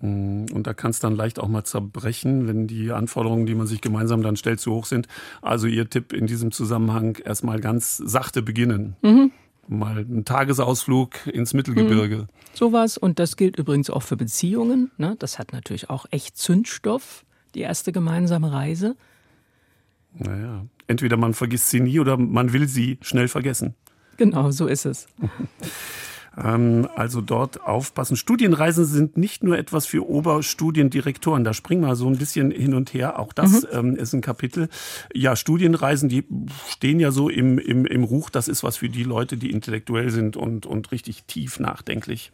Mm, 0.00 0.46
und 0.52 0.66
da 0.66 0.74
kann 0.74 0.90
es 0.90 1.00
dann 1.00 1.14
leicht 1.14 1.38
auch 1.38 1.48
mal 1.48 1.64
zerbrechen, 1.64 2.46
wenn 2.46 2.66
die 2.66 2.90
Anforderungen, 2.90 3.46
die 3.46 3.54
man 3.54 3.66
sich 3.66 3.80
gemeinsam 3.80 4.22
dann 4.22 4.36
stellt, 4.36 4.60
zu 4.60 4.72
hoch 4.72 4.86
sind. 4.86 5.06
Also 5.42 5.66
Ihr 5.66 5.88
Tipp 5.88 6.12
in 6.12 6.26
diesem 6.26 6.52
Zusammenhang 6.52 7.16
erstmal 7.24 7.60
ganz 7.60 7.96
sachte 7.96 8.42
beginnen. 8.42 8.96
Mhm. 9.02 9.30
Mal 9.70 9.98
einen 9.98 10.24
Tagesausflug 10.24 11.28
ins 11.28 11.54
Mittelgebirge. 11.54 12.16
Mhm. 12.16 12.26
Sowas. 12.54 12.98
Und 12.98 13.20
das 13.20 13.36
gilt 13.36 13.56
übrigens 13.56 13.88
auch 13.88 14.02
für 14.02 14.16
Beziehungen. 14.16 14.90
Ne? 14.98 15.14
Das 15.20 15.38
hat 15.38 15.52
natürlich 15.52 15.88
auch 15.88 16.06
echt 16.10 16.36
Zündstoff, 16.36 17.24
die 17.54 17.60
erste 17.60 17.92
gemeinsame 17.92 18.50
Reise. 18.50 18.96
Naja, 20.14 20.66
entweder 20.88 21.16
man 21.16 21.34
vergisst 21.34 21.70
sie 21.70 21.78
nie 21.78 22.00
oder 22.00 22.16
man 22.16 22.52
will 22.52 22.66
sie 22.66 22.98
schnell 23.00 23.28
vergessen. 23.28 23.74
Genau, 24.16 24.50
so 24.50 24.66
ist 24.66 24.86
es. 24.86 25.06
Ähm, 26.36 26.88
also 26.94 27.20
dort 27.20 27.60
aufpassen. 27.62 28.16
Studienreisen 28.16 28.84
sind 28.84 29.16
nicht 29.16 29.42
nur 29.42 29.58
etwas 29.58 29.86
für 29.86 30.08
Oberstudiendirektoren. 30.08 31.44
Da 31.44 31.54
springen 31.54 31.82
wir 31.82 31.96
so 31.96 32.06
ein 32.06 32.18
bisschen 32.18 32.50
hin 32.50 32.74
und 32.74 32.94
her. 32.94 33.18
Auch 33.18 33.32
das 33.32 33.62
mhm. 33.62 33.68
ähm, 33.72 33.96
ist 33.96 34.12
ein 34.12 34.20
Kapitel. 34.20 34.68
Ja, 35.14 35.36
Studienreisen, 35.36 36.08
die 36.08 36.24
stehen 36.68 37.00
ja 37.00 37.10
so 37.10 37.28
im, 37.28 37.58
im, 37.58 37.86
im 37.86 38.04
Ruch. 38.04 38.30
Das 38.30 38.48
ist 38.48 38.62
was 38.62 38.78
für 38.78 38.88
die 38.88 39.04
Leute, 39.04 39.36
die 39.36 39.50
intellektuell 39.50 40.10
sind 40.10 40.36
und, 40.36 40.66
und 40.66 40.92
richtig 40.92 41.24
tief 41.24 41.58
nachdenklich. 41.58 42.30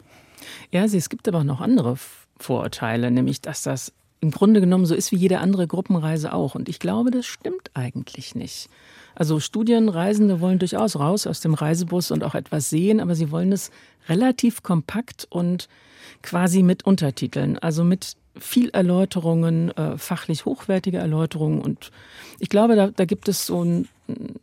Ja, 0.71 0.83
es 0.83 1.09
gibt 1.09 1.27
aber 1.27 1.43
noch 1.43 1.61
andere 1.61 1.97
Vorurteile, 2.39 3.09
nämlich 3.11 3.41
dass 3.41 3.63
das 3.63 3.93
im 4.19 4.31
Grunde 4.31 4.59
genommen 4.59 4.85
so 4.85 4.95
ist 4.95 5.11
wie 5.11 5.17
jede 5.17 5.39
andere 5.39 5.67
Gruppenreise 5.67 6.33
auch. 6.33 6.55
Und 6.55 6.69
ich 6.69 6.79
glaube, 6.79 7.11
das 7.11 7.25
stimmt 7.25 7.71
eigentlich 7.73 8.35
nicht. 8.35 8.69
Also 9.17 9.39
Studienreisende 9.39 10.41
wollen 10.41 10.59
durchaus 10.59 10.95
raus 10.95 11.25
aus 11.25 11.39
dem 11.39 11.55
Reisebus 11.55 12.11
und 12.11 12.23
auch 12.23 12.35
etwas 12.35 12.69
sehen, 12.69 12.99
aber 12.99 13.15
sie 13.15 13.31
wollen 13.31 13.51
es 13.51 13.71
relativ 14.07 14.61
kompakt 14.61 15.25
und 15.31 15.67
quasi 16.21 16.61
mit 16.61 16.85
Untertiteln, 16.85 17.57
also 17.57 17.83
mit 17.83 18.15
viel 18.37 18.69
Erläuterungen, 18.69 19.71
äh, 19.71 19.97
fachlich 19.97 20.45
hochwertige 20.45 20.97
Erläuterungen. 20.97 21.61
Und 21.61 21.89
ich 22.37 22.49
glaube, 22.49 22.75
da, 22.75 22.91
da 22.91 23.05
gibt 23.05 23.27
es 23.27 23.47
so, 23.47 23.63
ein, 23.63 23.87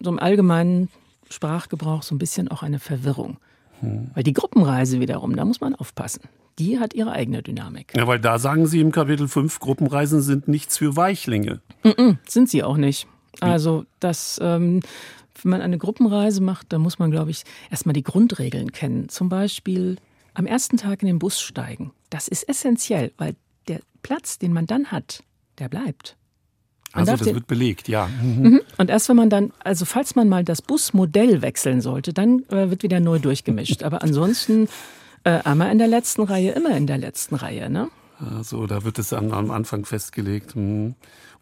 so 0.01 0.11
im 0.11 0.18
allgemeinen 0.18 0.89
Sprachgebrauch 1.31 2.03
so 2.03 2.16
ein 2.16 2.18
bisschen 2.18 2.49
auch 2.49 2.64
eine 2.64 2.81
Verwirrung. 2.81 3.37
Hm. 3.79 4.11
Weil 4.12 4.25
die 4.25 4.33
Gruppenreise 4.33 4.99
wiederum, 4.99 5.37
da 5.37 5.45
muss 5.45 5.61
man 5.61 5.77
aufpassen. 5.77 6.22
die 6.59 6.81
hat 6.81 6.95
ihre 6.95 7.12
eigene 7.12 7.45
Dynamik. 7.45 7.93
Ja, 7.97 8.09
weil 8.09 8.18
da 8.18 8.41
sagen 8.41 8.66
Sie 8.66 8.81
im 8.81 8.91
Kapitel 8.91 9.29
5, 9.29 9.61
Gruppenreisen 9.61 10.20
sind 10.20 10.49
nichts 10.49 10.79
für 10.79 10.97
Weichlinge. 10.97 11.61
Mm 11.85 11.89
-mm, 11.89 12.16
sind 12.29 12.49
sie 12.49 12.64
auch 12.64 12.77
nicht. 12.77 13.07
Also 13.41 13.85
das, 14.01 14.39
ähm, 14.43 14.80
wenn 15.43 15.51
man 15.51 15.61
eine 15.61 15.78
Gruppenreise 15.78 16.43
macht, 16.43 16.72
dann 16.72 16.80
muss 16.80 16.99
man, 16.99 17.11
glaube 17.11 17.30
ich, 17.30 17.45
erstmal 17.70 17.93
die 17.93 18.03
Grundregeln 18.03 18.72
kennen. 18.72 19.09
Zum 19.09 19.28
Beispiel 19.28 19.97
am 20.35 20.47
ersten 20.47 20.76
Tag 20.76 21.03
in 21.03 21.07
den 21.07 21.18
Bus 21.18 21.41
steigen. 21.41 21.93
Das 22.11 22.28
ist 22.28 22.49
essentiell, 22.49 23.12
weil 23.16 23.37
der 23.68 23.80
Platz, 24.03 24.39
den 24.39 24.53
man 24.53 24.66
dann 24.66 24.93
hat, 24.93 25.22
der 25.59 25.68
bleibt. 25.68 26.16
Man 26.95 27.09
also 27.09 27.24
das 27.24 27.35
wird 27.35 27.47
belegt, 27.49 27.89
ja. 27.89 28.09
Mhm. 28.22 28.61
Und 28.78 28.89
erst 28.89 29.09
wenn 29.09 29.16
man 29.16 29.28
dann, 29.30 29.53
also 29.59 29.85
falls 29.85 30.14
man 30.14 30.28
mal 30.28 30.45
das 30.45 30.62
Busmodell 30.62 31.43
wechseln 31.43 31.80
sollte, 31.80 32.12
dann 32.12 32.45
äh, 32.51 32.70
wird 32.70 32.85
wieder 32.85 33.01
neu 33.01 33.18
durchgemischt. 33.18 33.82
Aber 33.82 34.03
ansonsten 34.03 34.68
äh, 35.24 35.41
einmal 35.43 35.72
in 35.72 35.78
der 35.78 35.89
letzten 35.89 36.22
Reihe, 36.22 36.53
immer 36.53 36.76
in 36.76 36.87
der 36.87 36.99
letzten 36.99 37.35
Reihe, 37.35 37.68
ne? 37.68 37.89
Also 38.20 38.66
da 38.68 38.85
wird 38.85 39.01
es 39.01 39.12
am, 39.12 39.32
am 39.32 39.51
Anfang 39.51 39.85
festgelegt. 39.85 40.55
Mhm. 40.55 40.95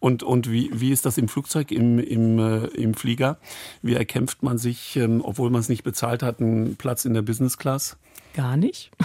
Und, 0.03 0.24
und 0.24 0.50
wie, 0.50 0.68
wie 0.72 0.90
ist 0.90 1.07
das 1.07 1.16
im 1.16 1.28
Flugzeug, 1.28 1.70
im, 1.70 2.00
im, 2.00 2.36
äh, 2.40 2.66
im 2.74 2.94
Flieger? 2.94 3.38
Wie 3.82 3.94
erkämpft 3.94 4.42
man 4.42 4.59
sich, 4.59 4.96
ähm, 4.96 5.20
obwohl 5.24 5.48
man 5.48 5.61
es 5.61 5.68
nicht 5.68 5.84
bezahlt 5.84 6.24
hat, 6.24 6.40
einen 6.40 6.74
Platz 6.74 7.05
in 7.05 7.14
der 7.14 7.22
Business 7.22 7.57
Class? 7.57 7.96
Gar 8.34 8.57
nicht. 8.57 8.90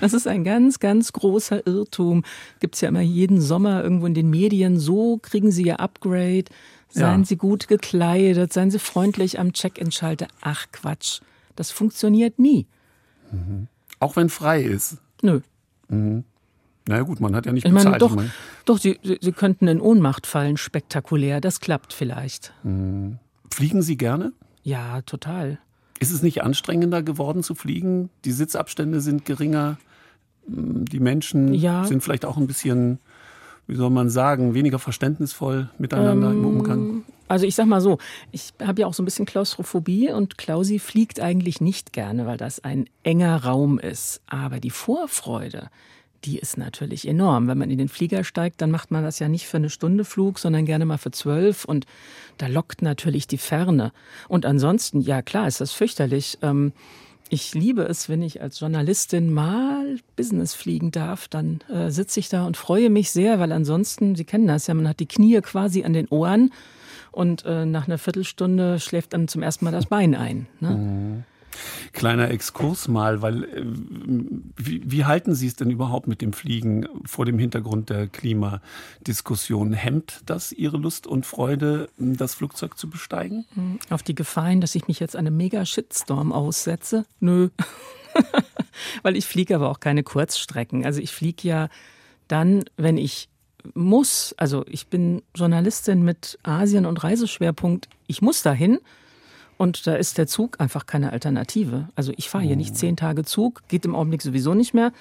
Das 0.00 0.12
ist 0.12 0.26
ein 0.26 0.42
ganz, 0.42 0.80
ganz 0.80 1.12
großer 1.12 1.64
Irrtum. 1.64 2.24
Gibt 2.58 2.74
es 2.74 2.80
ja 2.80 2.88
immer 2.88 3.00
jeden 3.00 3.40
Sommer 3.40 3.80
irgendwo 3.80 4.06
in 4.06 4.14
den 4.14 4.28
Medien. 4.28 4.76
So 4.76 5.18
kriegen 5.22 5.52
Sie 5.52 5.62
Ihr 5.62 5.78
Upgrade. 5.78 6.46
Seien 6.88 7.20
ja. 7.20 7.24
Sie 7.24 7.36
gut 7.36 7.68
gekleidet, 7.68 8.52
seien 8.52 8.72
Sie 8.72 8.80
freundlich 8.80 9.38
am 9.38 9.52
Check-in-Schalter. 9.52 10.26
Ach 10.40 10.66
Quatsch, 10.72 11.20
das 11.54 11.70
funktioniert 11.70 12.40
nie. 12.40 12.66
Mhm. 13.30 13.68
Auch 14.00 14.16
wenn 14.16 14.30
frei 14.30 14.62
ist? 14.62 14.96
Nö. 15.22 15.42
Mhm. 15.88 16.24
Na 16.88 17.02
gut, 17.02 17.20
man 17.20 17.36
hat 17.36 17.44
ja 17.44 17.52
nicht 17.52 17.66
ich 17.66 17.70
bezahlt. 17.70 17.86
Meine, 17.86 17.98
doch, 17.98 18.10
ich 18.10 18.16
meine. 18.16 18.30
doch 18.64 18.78
Sie, 18.78 18.98
Sie 19.02 19.32
könnten 19.32 19.68
in 19.68 19.78
Ohnmacht 19.78 20.26
fallen, 20.26 20.56
spektakulär. 20.56 21.42
Das 21.42 21.60
klappt 21.60 21.92
vielleicht. 21.92 22.54
Mhm. 22.62 23.18
Fliegen 23.52 23.82
Sie 23.82 23.98
gerne? 23.98 24.32
Ja, 24.62 25.02
total. 25.02 25.58
Ist 26.00 26.12
es 26.12 26.22
nicht 26.22 26.42
anstrengender 26.42 27.02
geworden 27.02 27.42
zu 27.42 27.54
fliegen? 27.54 28.08
Die 28.24 28.32
Sitzabstände 28.32 29.02
sind 29.02 29.26
geringer. 29.26 29.76
Die 30.46 30.98
Menschen 30.98 31.52
ja. 31.52 31.84
sind 31.84 32.02
vielleicht 32.02 32.24
auch 32.24 32.38
ein 32.38 32.46
bisschen, 32.46 33.00
wie 33.66 33.76
soll 33.76 33.90
man 33.90 34.08
sagen, 34.08 34.54
weniger 34.54 34.78
verständnisvoll 34.78 35.68
miteinander 35.76 36.30
ähm, 36.30 36.38
im 36.38 36.44
Umgang. 36.46 37.02
Also 37.26 37.44
ich 37.44 37.54
sag 37.54 37.66
mal 37.66 37.82
so, 37.82 37.98
ich 38.32 38.54
habe 38.62 38.80
ja 38.80 38.86
auch 38.86 38.94
so 38.94 39.02
ein 39.02 39.04
bisschen 39.04 39.26
Klaustrophobie 39.26 40.10
und 40.10 40.38
Klausi 40.38 40.78
fliegt 40.78 41.20
eigentlich 41.20 41.60
nicht 41.60 41.92
gerne, 41.92 42.24
weil 42.24 42.38
das 42.38 42.64
ein 42.64 42.88
enger 43.02 43.44
Raum 43.44 43.78
ist. 43.78 44.22
Aber 44.26 44.58
die 44.58 44.70
Vorfreude, 44.70 45.68
die 46.24 46.38
ist 46.38 46.58
natürlich 46.58 47.06
enorm. 47.06 47.48
Wenn 47.48 47.58
man 47.58 47.70
in 47.70 47.78
den 47.78 47.88
Flieger 47.88 48.24
steigt, 48.24 48.60
dann 48.60 48.70
macht 48.70 48.90
man 48.90 49.04
das 49.04 49.18
ja 49.18 49.28
nicht 49.28 49.46
für 49.46 49.56
eine 49.58 49.70
Stunde 49.70 50.04
Flug, 50.04 50.38
sondern 50.38 50.66
gerne 50.66 50.84
mal 50.84 50.98
für 50.98 51.10
zwölf. 51.10 51.64
Und 51.64 51.86
da 52.38 52.46
lockt 52.46 52.82
natürlich 52.82 53.26
die 53.26 53.38
Ferne. 53.38 53.92
Und 54.28 54.46
ansonsten, 54.46 55.00
ja 55.00 55.22
klar, 55.22 55.46
ist 55.46 55.60
das 55.60 55.72
fürchterlich. 55.72 56.38
Ähm, 56.42 56.72
ich 57.30 57.54
liebe 57.54 57.82
es, 57.82 58.08
wenn 58.08 58.22
ich 58.22 58.40
als 58.40 58.60
Journalistin 58.60 59.32
mal 59.32 59.98
Business 60.16 60.54
fliegen 60.54 60.90
darf, 60.90 61.28
dann 61.28 61.60
äh, 61.68 61.90
sitze 61.90 62.20
ich 62.20 62.28
da 62.28 62.46
und 62.46 62.56
freue 62.56 62.90
mich 62.90 63.10
sehr, 63.10 63.38
weil 63.38 63.52
ansonsten, 63.52 64.14
Sie 64.14 64.24
kennen 64.24 64.46
das 64.46 64.66
ja, 64.66 64.74
man 64.74 64.88
hat 64.88 65.00
die 65.00 65.06
Knie 65.06 65.40
quasi 65.42 65.84
an 65.84 65.92
den 65.92 66.08
Ohren 66.08 66.50
und 67.12 67.44
äh, 67.44 67.66
nach 67.66 67.86
einer 67.86 67.98
Viertelstunde 67.98 68.80
schläft 68.80 69.12
dann 69.12 69.28
zum 69.28 69.42
ersten 69.42 69.64
Mal 69.64 69.72
das 69.72 69.86
Bein 69.86 70.14
ein. 70.14 70.46
Ne? 70.60 70.70
Mhm. 70.70 71.24
Kleiner 71.92 72.30
Exkurs 72.30 72.88
mal, 72.88 73.22
weil 73.22 73.44
äh, 73.44 73.64
wie, 74.56 74.82
wie, 74.84 75.04
halten 75.04 75.34
Sie 75.34 75.46
es 75.46 75.56
denn 75.56 75.70
überhaupt 75.70 76.06
mit 76.06 76.20
dem 76.20 76.32
Fliegen 76.32 76.86
vor 77.04 77.24
dem 77.24 77.38
Hintergrund 77.38 77.90
der 77.90 78.06
Klimadiskussion? 78.06 79.72
Hemmt 79.72 80.22
das 80.26 80.52
Ihre 80.52 80.76
Lust 80.76 81.06
und 81.06 81.26
Freude, 81.26 81.88
das 81.98 82.34
Flugzeug 82.34 82.78
zu 82.78 82.90
besteigen? 82.90 83.46
Hm, 83.54 83.78
auf 83.90 84.02
die 84.02 84.14
Gefahren, 84.14 84.60
dass 84.60 84.74
ich 84.74 84.88
mich 84.88 85.00
jetzt 85.00 85.16
einem 85.16 85.36
Mega-Shitstorm 85.36 86.32
aussetze? 86.32 87.04
Nö. 87.20 87.50
weil 89.02 89.16
ich 89.16 89.26
fliege 89.26 89.54
aber 89.54 89.70
auch 89.70 89.80
keine 89.80 90.02
Kurzstrecken. 90.02 90.84
Also 90.84 91.00
ich 91.00 91.12
fliege 91.12 91.46
ja 91.46 91.68
dann, 92.28 92.64
wenn 92.76 92.96
ich 92.96 93.28
muss, 93.74 94.34
also 94.38 94.64
ich 94.68 94.86
bin 94.88 95.22
Journalistin 95.34 96.02
mit 96.02 96.38
Asien- 96.42 96.86
und 96.86 97.02
Reiseschwerpunkt, 97.02 97.88
ich 98.06 98.22
muss 98.22 98.42
dahin 98.42 98.78
und 99.58 99.86
da 99.88 99.96
ist 99.96 100.16
der 100.16 100.28
Zug 100.28 100.60
einfach 100.60 100.86
keine 100.86 101.12
Alternative. 101.12 101.88
Also 101.96 102.12
ich 102.16 102.30
fahre 102.30 102.44
hier 102.44 102.56
nicht 102.56 102.76
zehn 102.76 102.96
Tage 102.96 103.24
Zug, 103.24 103.62
geht 103.68 103.84
im 103.84 103.94
Augenblick 103.94 104.22
sowieso 104.22 104.54
nicht 104.54 104.72
mehr. 104.72 104.92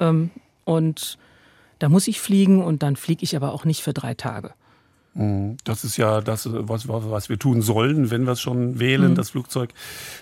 Ähm, 0.00 0.30
und 0.64 1.18
da 1.78 1.88
muss 1.90 2.08
ich 2.08 2.18
fliegen 2.18 2.64
und 2.64 2.82
dann 2.82 2.96
fliege 2.96 3.22
ich 3.22 3.36
aber 3.36 3.52
auch 3.52 3.66
nicht 3.66 3.82
für 3.82 3.92
drei 3.92 4.14
Tage. 4.14 4.54
Mhm. 5.12 5.58
Das 5.64 5.84
ist 5.84 5.98
ja 5.98 6.22
das, 6.22 6.48
was, 6.50 6.88
was 6.88 7.28
wir 7.28 7.38
tun 7.38 7.60
sollen, 7.60 8.10
wenn 8.10 8.24
wir 8.24 8.32
es 8.32 8.40
schon 8.40 8.80
wählen, 8.80 9.10
mhm. 9.10 9.14
das 9.14 9.30
Flugzeug. 9.30 9.74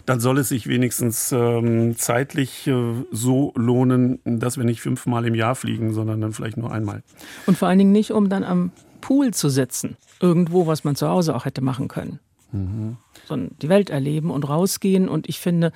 Dann 0.05 0.19
soll 0.19 0.39
es 0.39 0.49
sich 0.49 0.67
wenigstens 0.67 1.31
ähm, 1.31 1.97
zeitlich 1.97 2.67
äh, 2.67 2.93
so 3.13 3.53
lohnen, 3.55 4.19
dass 4.25 4.59
wir 4.59 4.65
nicht 4.65 4.81
fünfmal 4.81 5.27
im 5.27 5.37
Jahr 5.37 5.55
fliegen, 5.55 5.93
sondern 5.93 6.21
dann 6.21 6.33
vielleicht 6.33 6.57
nur 6.57 6.73
einmal. 6.73 7.05
Und 7.47 7.57
vor 7.57 7.69
allen 7.69 7.79
Dingen 7.79 7.93
nicht, 7.93 8.11
um 8.11 8.29
dann 8.29 8.43
am 8.43 8.73
Pool 9.01 9.33
zu 9.33 9.49
sitzen. 9.49 9.97
Irgendwo, 10.19 10.67
was 10.67 10.83
man 10.83 10.97
zu 10.97 11.09
Hause 11.09 11.37
auch 11.37 11.45
hätte 11.45 11.61
machen 11.61 11.87
können. 11.87 12.19
Mhm 12.51 12.97
sondern 13.27 13.57
die 13.61 13.69
Welt 13.69 13.91
erleben 13.91 14.31
und 14.31 14.49
rausgehen. 14.49 15.09
Und 15.09 15.29
ich 15.29 15.39
finde, 15.39 15.73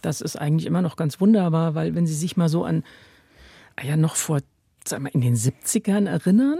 das 0.00 0.20
ist 0.20 0.36
eigentlich 0.36 0.66
immer 0.66 0.82
noch 0.82 0.96
ganz 0.96 1.20
wunderbar, 1.20 1.74
weil 1.74 1.94
wenn 1.94 2.06
Sie 2.06 2.14
sich 2.14 2.36
mal 2.36 2.48
so 2.48 2.64
an, 2.64 2.84
ah 3.76 3.84
ja, 3.84 3.96
noch 3.96 4.16
vor, 4.16 4.40
sagen 4.84 5.04
wir, 5.04 5.14
in 5.14 5.20
den 5.20 5.36
70ern 5.36 6.08
erinnern, 6.08 6.58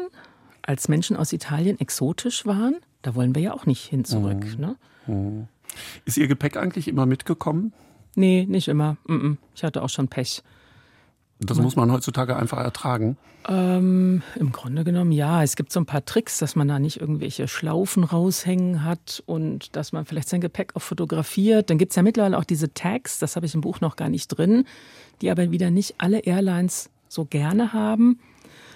als 0.62 0.88
Menschen 0.88 1.16
aus 1.16 1.32
Italien 1.32 1.78
exotisch 1.80 2.47
waren, 2.47 2.76
da 3.03 3.14
wollen 3.14 3.34
wir 3.34 3.43
ja 3.43 3.55
auch 3.55 3.66
nicht 3.66 3.84
hin 3.84 4.05
zurück. 4.05 4.45
Mhm. 4.57 4.61
Ne? 4.61 4.76
Mhm. 5.07 5.49
Ist 6.05 6.16
Ihr 6.18 6.28
Gepäck 6.28 6.57
eigentlich 6.57 6.86
immer 6.88 7.07
mitgekommen? 7.07 7.72
Nee, 8.14 8.47
nicht 8.49 8.68
immer. 8.68 8.97
Ich 9.55 9.64
hatte 9.64 9.82
auch 9.82 9.88
schon 9.88 10.09
Pech. 10.09 10.43
Das 11.47 11.59
muss 11.59 11.76
man 11.76 11.90
heutzutage 11.93 12.36
einfach 12.36 12.59
ertragen. 12.59 13.16
Ähm, 13.49 14.22
Im 14.36 14.53
Grunde 14.53 14.84
genommen 14.84 15.12
ja. 15.12 15.43
Es 15.43 15.57
gibt 15.57 15.72
so 15.72 15.80
ein 15.80 15.86
paar 15.86 16.05
Tricks, 16.05 16.38
dass 16.38 16.55
man 16.55 16.68
da 16.68 16.78
nicht 16.78 17.01
irgendwelche 17.01 17.49
Schlaufen 17.49 18.05
raushängen 18.05 18.84
hat 18.84 19.22
und 19.26 19.74
dass 19.76 19.93
man 19.93 20.05
vielleicht 20.05 20.28
sein 20.28 20.40
Gepäck 20.40 20.76
auch 20.76 20.82
fotografiert. 20.82 21.70
Dann 21.70 21.78
gibt 21.78 21.93
es 21.93 21.97
ja 21.97 22.03
mittlerweile 22.03 22.38
auch 22.38 22.45
diese 22.45 22.72
Tags, 22.72 23.18
das 23.18 23.36
habe 23.36 23.47
ich 23.47 23.55
im 23.55 23.61
Buch 23.61 23.80
noch 23.80 23.97
gar 23.97 24.09
nicht 24.09 24.28
drin, 24.28 24.64
die 25.20 25.30
aber 25.30 25.51
wieder 25.51 25.70
nicht 25.70 25.97
alle 25.99 26.20
Airlines 26.20 26.90
so 27.09 27.24
gerne 27.24 27.72
haben. 27.72 28.20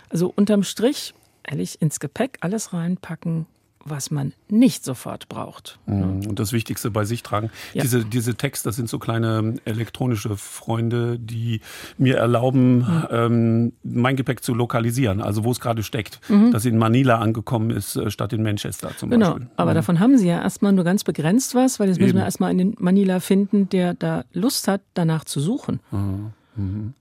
Also 0.09 0.33
unterm 0.35 0.63
Strich, 0.63 1.15
ehrlich, 1.45 1.81
ins 1.81 2.01
Gepäck 2.01 2.39
alles 2.41 2.73
reinpacken, 2.73 3.47
was 3.89 4.11
man 4.11 4.33
nicht 4.49 4.85
sofort 4.85 5.29
braucht. 5.29 5.79
Mhm. 5.87 6.27
Und 6.27 6.39
das 6.39 6.53
Wichtigste 6.53 6.91
bei 6.91 7.05
sich 7.05 7.23
tragen. 7.23 7.51
Ja. 7.75 7.83
Diese, 7.83 8.05
diese 8.05 8.35
Text, 8.35 8.67
das 8.67 8.77
sind 8.77 8.89
so 8.89 8.99
kleine 8.99 9.55
elektronische 9.65 10.37
Freunde, 10.37 11.19
die 11.19 11.61
mir 11.99 12.17
erlauben, 12.17 12.79
mhm. 12.79 13.07
ähm, 13.11 13.73
mein 13.83 14.17
Gepäck 14.17 14.43
zu 14.43 14.55
lokalisieren, 14.55 15.21
also 15.21 15.45
wo 15.45 15.53
es 15.53 15.61
gerade 15.61 15.83
steckt, 15.83 16.21
mhm. 16.29 16.53
dass 16.53 16.65
in 16.65 16.79
Manila 16.79 17.19
angekommen 17.19 17.71
ist, 17.71 17.97
äh, 17.97 18.11
statt 18.11 18.33
in 18.33 18.43
Manchester 18.43 18.91
zum 18.97 19.11
genau. 19.11 19.33
Beispiel. 19.33 19.47
Aber 19.57 19.71
mhm. 19.73 19.77
davon 19.77 20.01
haben 20.01 20.19
sie 20.19 20.29
ja 20.29 20.43
erstmal 20.43 20.73
nur 20.73 20.85
ganz 20.85 21.05
begrenzt 21.05 21.55
was, 21.55 21.81
weil 21.81 21.89
jetzt 21.89 21.99
müssen 21.99 22.11
Eben. 22.11 22.19
wir 22.19 22.25
erstmal 22.25 22.51
einen 22.51 22.75
Manila 22.79 23.21
finden, 23.21 23.69
der 23.69 23.95
da 23.95 24.25
Lust 24.33 24.69
hat, 24.69 24.83
danach 24.95 25.25
zu 25.25 25.41
suchen. 25.41 25.81
Mhm. 25.91 26.95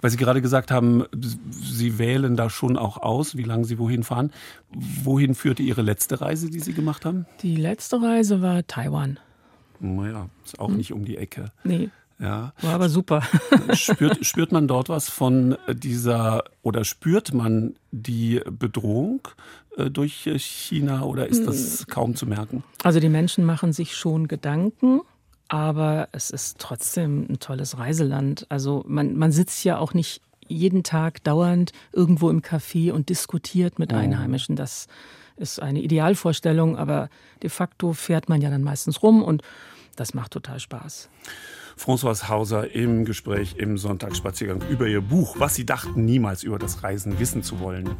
Weil 0.00 0.10
Sie 0.10 0.16
gerade 0.16 0.42
gesagt 0.42 0.70
haben, 0.70 1.04
Sie 1.50 1.98
wählen 1.98 2.36
da 2.36 2.50
schon 2.50 2.76
auch 2.76 2.98
aus, 2.98 3.36
wie 3.36 3.42
lange 3.42 3.64
Sie 3.64 3.78
wohin 3.78 4.02
fahren. 4.02 4.32
Wohin 4.70 5.34
führte 5.34 5.62
Ihre 5.62 5.82
letzte 5.82 6.20
Reise, 6.20 6.50
die 6.50 6.60
Sie 6.60 6.72
gemacht 6.72 7.04
haben? 7.04 7.26
Die 7.42 7.56
letzte 7.56 8.00
Reise 8.02 8.42
war 8.42 8.66
Taiwan. 8.66 9.18
Naja, 9.80 10.28
ist 10.44 10.58
auch 10.58 10.68
hm. 10.68 10.76
nicht 10.76 10.92
um 10.92 11.04
die 11.04 11.16
Ecke. 11.16 11.52
Nee. 11.62 11.90
Ja. 12.18 12.52
War 12.62 12.74
aber 12.74 12.88
super. 12.88 13.22
spürt, 13.72 14.24
spürt 14.26 14.52
man 14.52 14.68
dort 14.68 14.88
was 14.88 15.08
von 15.08 15.56
dieser 15.68 16.44
oder 16.62 16.84
spürt 16.84 17.34
man 17.34 17.74
die 17.90 18.40
Bedrohung 18.50 19.28
äh, 19.76 19.90
durch 19.90 20.28
China 20.36 21.02
oder 21.02 21.26
ist 21.26 21.46
das 21.46 21.80
hm. 21.80 21.86
kaum 21.88 22.16
zu 22.16 22.26
merken? 22.26 22.64
Also 22.82 23.00
die 23.00 23.08
Menschen 23.08 23.44
machen 23.44 23.72
sich 23.72 23.96
schon 23.96 24.28
Gedanken 24.28 25.00
aber 25.48 26.08
es 26.12 26.30
ist 26.30 26.58
trotzdem 26.58 27.26
ein 27.28 27.38
tolles 27.38 27.78
Reiseland. 27.78 28.46
Also 28.48 28.84
man, 28.86 29.16
man 29.16 29.32
sitzt 29.32 29.64
ja 29.64 29.78
auch 29.78 29.94
nicht 29.94 30.20
jeden 30.46 30.82
Tag 30.82 31.22
dauernd 31.24 31.72
irgendwo 31.92 32.30
im 32.30 32.42
Café 32.42 32.92
und 32.92 33.08
diskutiert 33.08 33.78
mit 33.78 33.92
Einheimischen. 33.92 34.56
Das 34.56 34.88
ist 35.36 35.60
eine 35.60 35.80
Idealvorstellung, 35.80 36.76
aber 36.76 37.08
de 37.42 37.50
facto 37.50 37.92
fährt 37.92 38.28
man 38.28 38.40
ja 38.40 38.50
dann 38.50 38.62
meistens 38.62 39.02
rum 39.02 39.22
und 39.22 39.42
das 39.96 40.14
macht 40.14 40.32
total 40.32 40.60
Spaß. 40.60 41.08
François 41.78 42.28
Hauser 42.28 42.72
im 42.72 43.04
Gespräch 43.04 43.56
im 43.56 43.78
Sonntagsspaziergang 43.78 44.62
über 44.68 44.86
ihr 44.86 45.00
Buch, 45.00 45.36
was 45.38 45.54
sie 45.54 45.66
dachten, 45.66 46.04
niemals 46.04 46.42
über 46.42 46.58
das 46.58 46.82
Reisen 46.82 47.18
wissen 47.18 47.42
zu 47.42 47.58
wollen. 47.58 47.96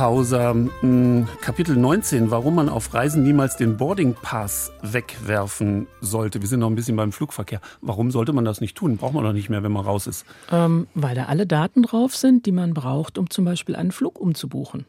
Hauser, 0.00 0.54
hm, 0.80 1.28
Kapitel 1.42 1.76
19, 1.76 2.30
warum 2.30 2.54
man 2.54 2.70
auf 2.70 2.94
Reisen 2.94 3.22
niemals 3.22 3.56
den 3.56 3.76
Boarding 3.76 4.14
Pass 4.14 4.72
wegwerfen 4.80 5.86
sollte. 6.00 6.40
Wir 6.40 6.48
sind 6.48 6.60
noch 6.60 6.70
ein 6.70 6.74
bisschen 6.74 6.96
beim 6.96 7.12
Flugverkehr. 7.12 7.60
Warum 7.82 8.10
sollte 8.10 8.32
man 8.32 8.46
das 8.46 8.62
nicht 8.62 8.76
tun? 8.76 8.96
Braucht 8.96 9.12
man 9.12 9.24
doch 9.24 9.34
nicht 9.34 9.50
mehr, 9.50 9.62
wenn 9.62 9.72
man 9.72 9.84
raus 9.84 10.06
ist. 10.06 10.24
Ähm, 10.50 10.86
weil 10.94 11.14
da 11.14 11.26
alle 11.26 11.46
Daten 11.46 11.82
drauf 11.82 12.16
sind, 12.16 12.46
die 12.46 12.52
man 12.52 12.72
braucht, 12.72 13.18
um 13.18 13.28
zum 13.28 13.44
Beispiel 13.44 13.76
einen 13.76 13.92
Flug 13.92 14.18
umzubuchen. 14.18 14.86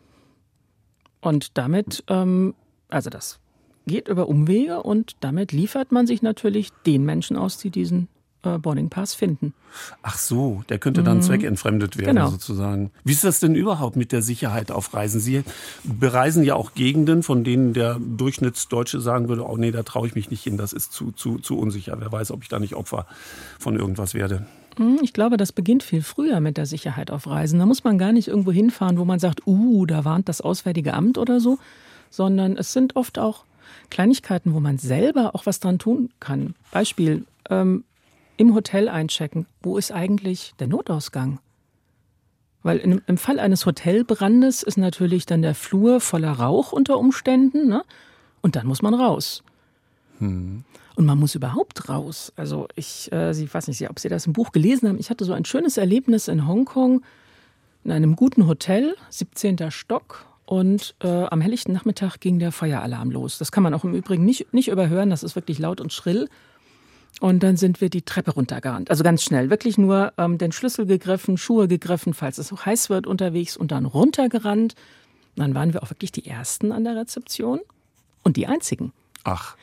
Und 1.20 1.57
damit, 1.57 2.05
ähm, 2.07 2.55
also 2.88 3.09
das 3.09 3.39
geht 3.86 4.07
über 4.07 4.30
Umwege 4.30 4.82
und 4.82 5.18
damit 5.20 5.51
liefert 5.51 5.91
man 5.91 6.07
sich 6.07 6.22
natürlich 6.22 6.70
den 6.86 7.03
Menschen 7.03 7.36
aus, 7.36 7.57
die 7.57 7.70
diesen 7.70 8.07
Boarding 8.41 8.89
Pass 8.89 9.13
finden. 9.13 9.53
Ach 10.01 10.17
so, 10.17 10.63
der 10.69 10.79
könnte 10.79 11.03
dann 11.03 11.17
mhm. 11.17 11.21
zweckentfremdet 11.21 11.97
werden 11.97 12.15
genau. 12.15 12.29
sozusagen. 12.29 12.91
Wie 13.03 13.11
ist 13.11 13.23
das 13.23 13.39
denn 13.39 13.55
überhaupt 13.55 13.95
mit 13.95 14.11
der 14.11 14.21
Sicherheit 14.21 14.71
auf 14.71 14.93
Reisen? 14.93 15.19
Sie 15.19 15.43
bereisen 15.83 16.43
ja 16.43 16.55
auch 16.55 16.73
Gegenden, 16.73 17.23
von 17.23 17.43
denen 17.43 17.73
der 17.73 17.97
Durchschnittsdeutsche 17.99 18.99
sagen 18.99 19.29
würde, 19.29 19.47
oh 19.47 19.57
nee, 19.57 19.71
da 19.71 19.83
traue 19.83 20.07
ich 20.07 20.15
mich 20.15 20.31
nicht 20.31 20.43
hin, 20.43 20.57
das 20.57 20.73
ist 20.73 20.91
zu, 20.91 21.11
zu, 21.11 21.37
zu 21.37 21.57
unsicher. 21.57 21.97
Wer 21.99 22.11
weiß, 22.11 22.31
ob 22.31 22.43
ich 22.43 22.49
da 22.49 22.59
nicht 22.59 22.75
Opfer 22.75 23.05
von 23.59 23.77
irgendwas 23.77 24.13
werde. 24.13 24.45
Mhm, 24.77 24.99
ich 25.01 25.13
glaube, 25.13 25.37
das 25.37 25.51
beginnt 25.51 25.83
viel 25.83 26.01
früher 26.01 26.39
mit 26.39 26.57
der 26.57 26.65
Sicherheit 26.65 27.11
auf 27.11 27.27
Reisen. 27.27 27.59
Da 27.59 27.65
muss 27.65 27.83
man 27.83 27.97
gar 27.97 28.11
nicht 28.11 28.27
irgendwo 28.27 28.51
hinfahren, 28.51 28.97
wo 28.97 29.05
man 29.05 29.19
sagt, 29.19 29.45
uh, 29.45 29.85
da 29.85 30.05
warnt 30.05 30.29
das 30.29 30.41
Auswärtige 30.41 30.93
Amt 30.93 31.17
oder 31.17 31.39
so, 31.39 31.59
sondern 32.09 32.57
es 32.57 32.73
sind 32.73 32.95
oft 32.95 33.19
auch 33.19 33.45
Kleinigkeiten, 33.89 34.53
wo 34.53 34.59
man 34.59 34.77
selber 34.77 35.35
auch 35.35 35.45
was 35.45 35.59
dran 35.59 35.79
tun 35.79 36.09
kann. 36.19 36.55
Beispiel, 36.71 37.25
ähm, 37.49 37.83
im 38.41 38.55
Hotel 38.55 38.89
einchecken. 38.89 39.45
Wo 39.61 39.77
ist 39.77 39.91
eigentlich 39.91 40.53
der 40.59 40.67
Notausgang? 40.67 41.39
Weil 42.63 42.79
in, 42.79 42.99
im 43.05 43.17
Fall 43.17 43.39
eines 43.39 43.67
Hotelbrandes 43.67 44.63
ist 44.63 44.79
natürlich 44.79 45.27
dann 45.27 45.43
der 45.43 45.53
Flur 45.53 46.01
voller 46.01 46.31
Rauch 46.31 46.71
unter 46.71 46.97
Umständen, 46.97 47.67
ne? 47.67 47.83
Und 48.41 48.55
dann 48.55 48.65
muss 48.65 48.81
man 48.81 48.95
raus. 48.95 49.43
Hm. 50.17 50.63
Und 50.95 51.05
man 51.05 51.19
muss 51.19 51.35
überhaupt 51.35 51.87
raus. 51.87 52.33
Also 52.35 52.67
ich, 52.75 53.11
äh, 53.11 53.29
ich 53.31 53.53
weiß 53.53 53.67
nicht, 53.67 53.87
ob 53.91 53.99
Sie 53.99 54.09
das 54.09 54.25
im 54.25 54.33
Buch 54.33 54.51
gelesen 54.51 54.89
haben. 54.89 54.99
Ich 54.99 55.11
hatte 55.11 55.23
so 55.23 55.33
ein 55.33 55.45
schönes 55.45 55.77
Erlebnis 55.77 56.27
in 56.27 56.47
Hongkong 56.47 57.03
in 57.83 57.91
einem 57.91 58.15
guten 58.15 58.47
Hotel, 58.47 58.95
17. 59.11 59.69
Stock. 59.69 60.25
Und 60.45 60.95
äh, 61.03 61.07
am 61.07 61.41
helllichten 61.41 61.73
Nachmittag 61.73 62.19
ging 62.19 62.39
der 62.39 62.51
Feueralarm 62.51 63.11
los. 63.11 63.37
Das 63.37 63.51
kann 63.51 63.61
man 63.61 63.75
auch 63.75 63.83
im 63.83 63.93
Übrigen 63.93 64.25
nicht, 64.25 64.51
nicht 64.51 64.69
überhören. 64.69 65.11
Das 65.11 65.21
ist 65.21 65.35
wirklich 65.35 65.59
laut 65.59 65.79
und 65.79 65.93
schrill. 65.93 66.27
Und 67.20 67.43
dann 67.43 67.57
sind 67.57 67.82
wir 67.82 67.89
die 67.89 68.01
Treppe 68.01 68.32
runtergerannt. 68.32 68.89
Also 68.89 69.03
ganz 69.03 69.24
schnell. 69.24 69.49
Wirklich 69.49 69.78
nur 69.78 70.14
ähm, 70.18 70.38
den 70.38 70.51
Schlüssel 70.51 70.86
gegriffen, 70.86 71.38
Schuhe 71.38 71.68
gegriffen, 71.68 72.14
falls 72.14 72.38
es 72.38 72.47
so 72.47 72.66
heiß 72.66 72.89
wird 72.89 73.05
unterwegs 73.05 73.57
und 73.57 73.72
dann 73.72 73.86
runtergerannt. 73.86 74.76
Und 75.36 75.39
dann 75.43 75.53
waren 75.53 75.74
wir 75.74 75.84
auch 75.84 75.89
wirklich 75.89 76.12
die 76.12 76.26
Ersten 76.26 76.72
an 76.72 76.84
der 76.84 76.95
Rezeption 76.95 77.59
und 78.24 78.38
die 78.38 78.47
Einzigen. 78.47 78.91
Ach. 79.24 79.55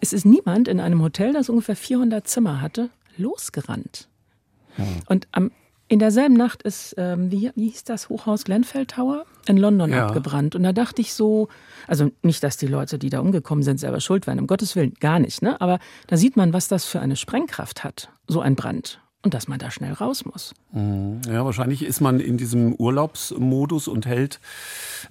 Es 0.00 0.12
ist 0.12 0.26
niemand 0.26 0.66
in 0.66 0.80
einem 0.80 1.02
Hotel, 1.02 1.32
das 1.32 1.48
ungefähr 1.48 1.76
400 1.76 2.26
Zimmer 2.26 2.60
hatte, 2.60 2.90
losgerannt. 3.16 4.08
Hm. 4.76 4.84
Und 5.06 5.28
am 5.32 5.50
in 5.94 6.00
derselben 6.00 6.34
Nacht 6.34 6.64
ist, 6.64 6.96
ähm, 6.98 7.30
wie, 7.30 7.52
wie 7.54 7.68
hieß 7.68 7.84
das 7.84 8.08
Hochhaus 8.08 8.42
Glenfell 8.42 8.84
Tower 8.84 9.26
in 9.46 9.56
London 9.56 9.92
ja. 9.92 10.08
abgebrannt. 10.08 10.56
Und 10.56 10.64
da 10.64 10.72
dachte 10.72 11.00
ich 11.00 11.14
so, 11.14 11.46
also 11.86 12.10
nicht, 12.20 12.42
dass 12.42 12.56
die 12.56 12.66
Leute, 12.66 12.98
die 12.98 13.10
da 13.10 13.20
umgekommen 13.20 13.62
sind, 13.62 13.78
selber 13.78 14.00
schuld 14.00 14.26
wären, 14.26 14.40
um 14.40 14.48
Gottes 14.48 14.74
Willen, 14.74 14.94
gar 14.94 15.20
nicht. 15.20 15.40
Ne? 15.40 15.60
Aber 15.60 15.78
da 16.08 16.16
sieht 16.16 16.36
man, 16.36 16.52
was 16.52 16.66
das 16.66 16.84
für 16.84 16.98
eine 16.98 17.14
Sprengkraft 17.14 17.84
hat, 17.84 18.08
so 18.26 18.40
ein 18.40 18.56
Brand. 18.56 18.98
Und 19.22 19.34
dass 19.34 19.46
man 19.46 19.60
da 19.60 19.70
schnell 19.70 19.92
raus 19.92 20.24
muss. 20.24 20.52
Mhm. 20.72 21.20
Ja, 21.28 21.44
wahrscheinlich 21.44 21.84
ist 21.84 22.00
man 22.00 22.18
in 22.18 22.38
diesem 22.38 22.74
Urlaubsmodus 22.74 23.86
und 23.86 24.04
hält, 24.04 24.40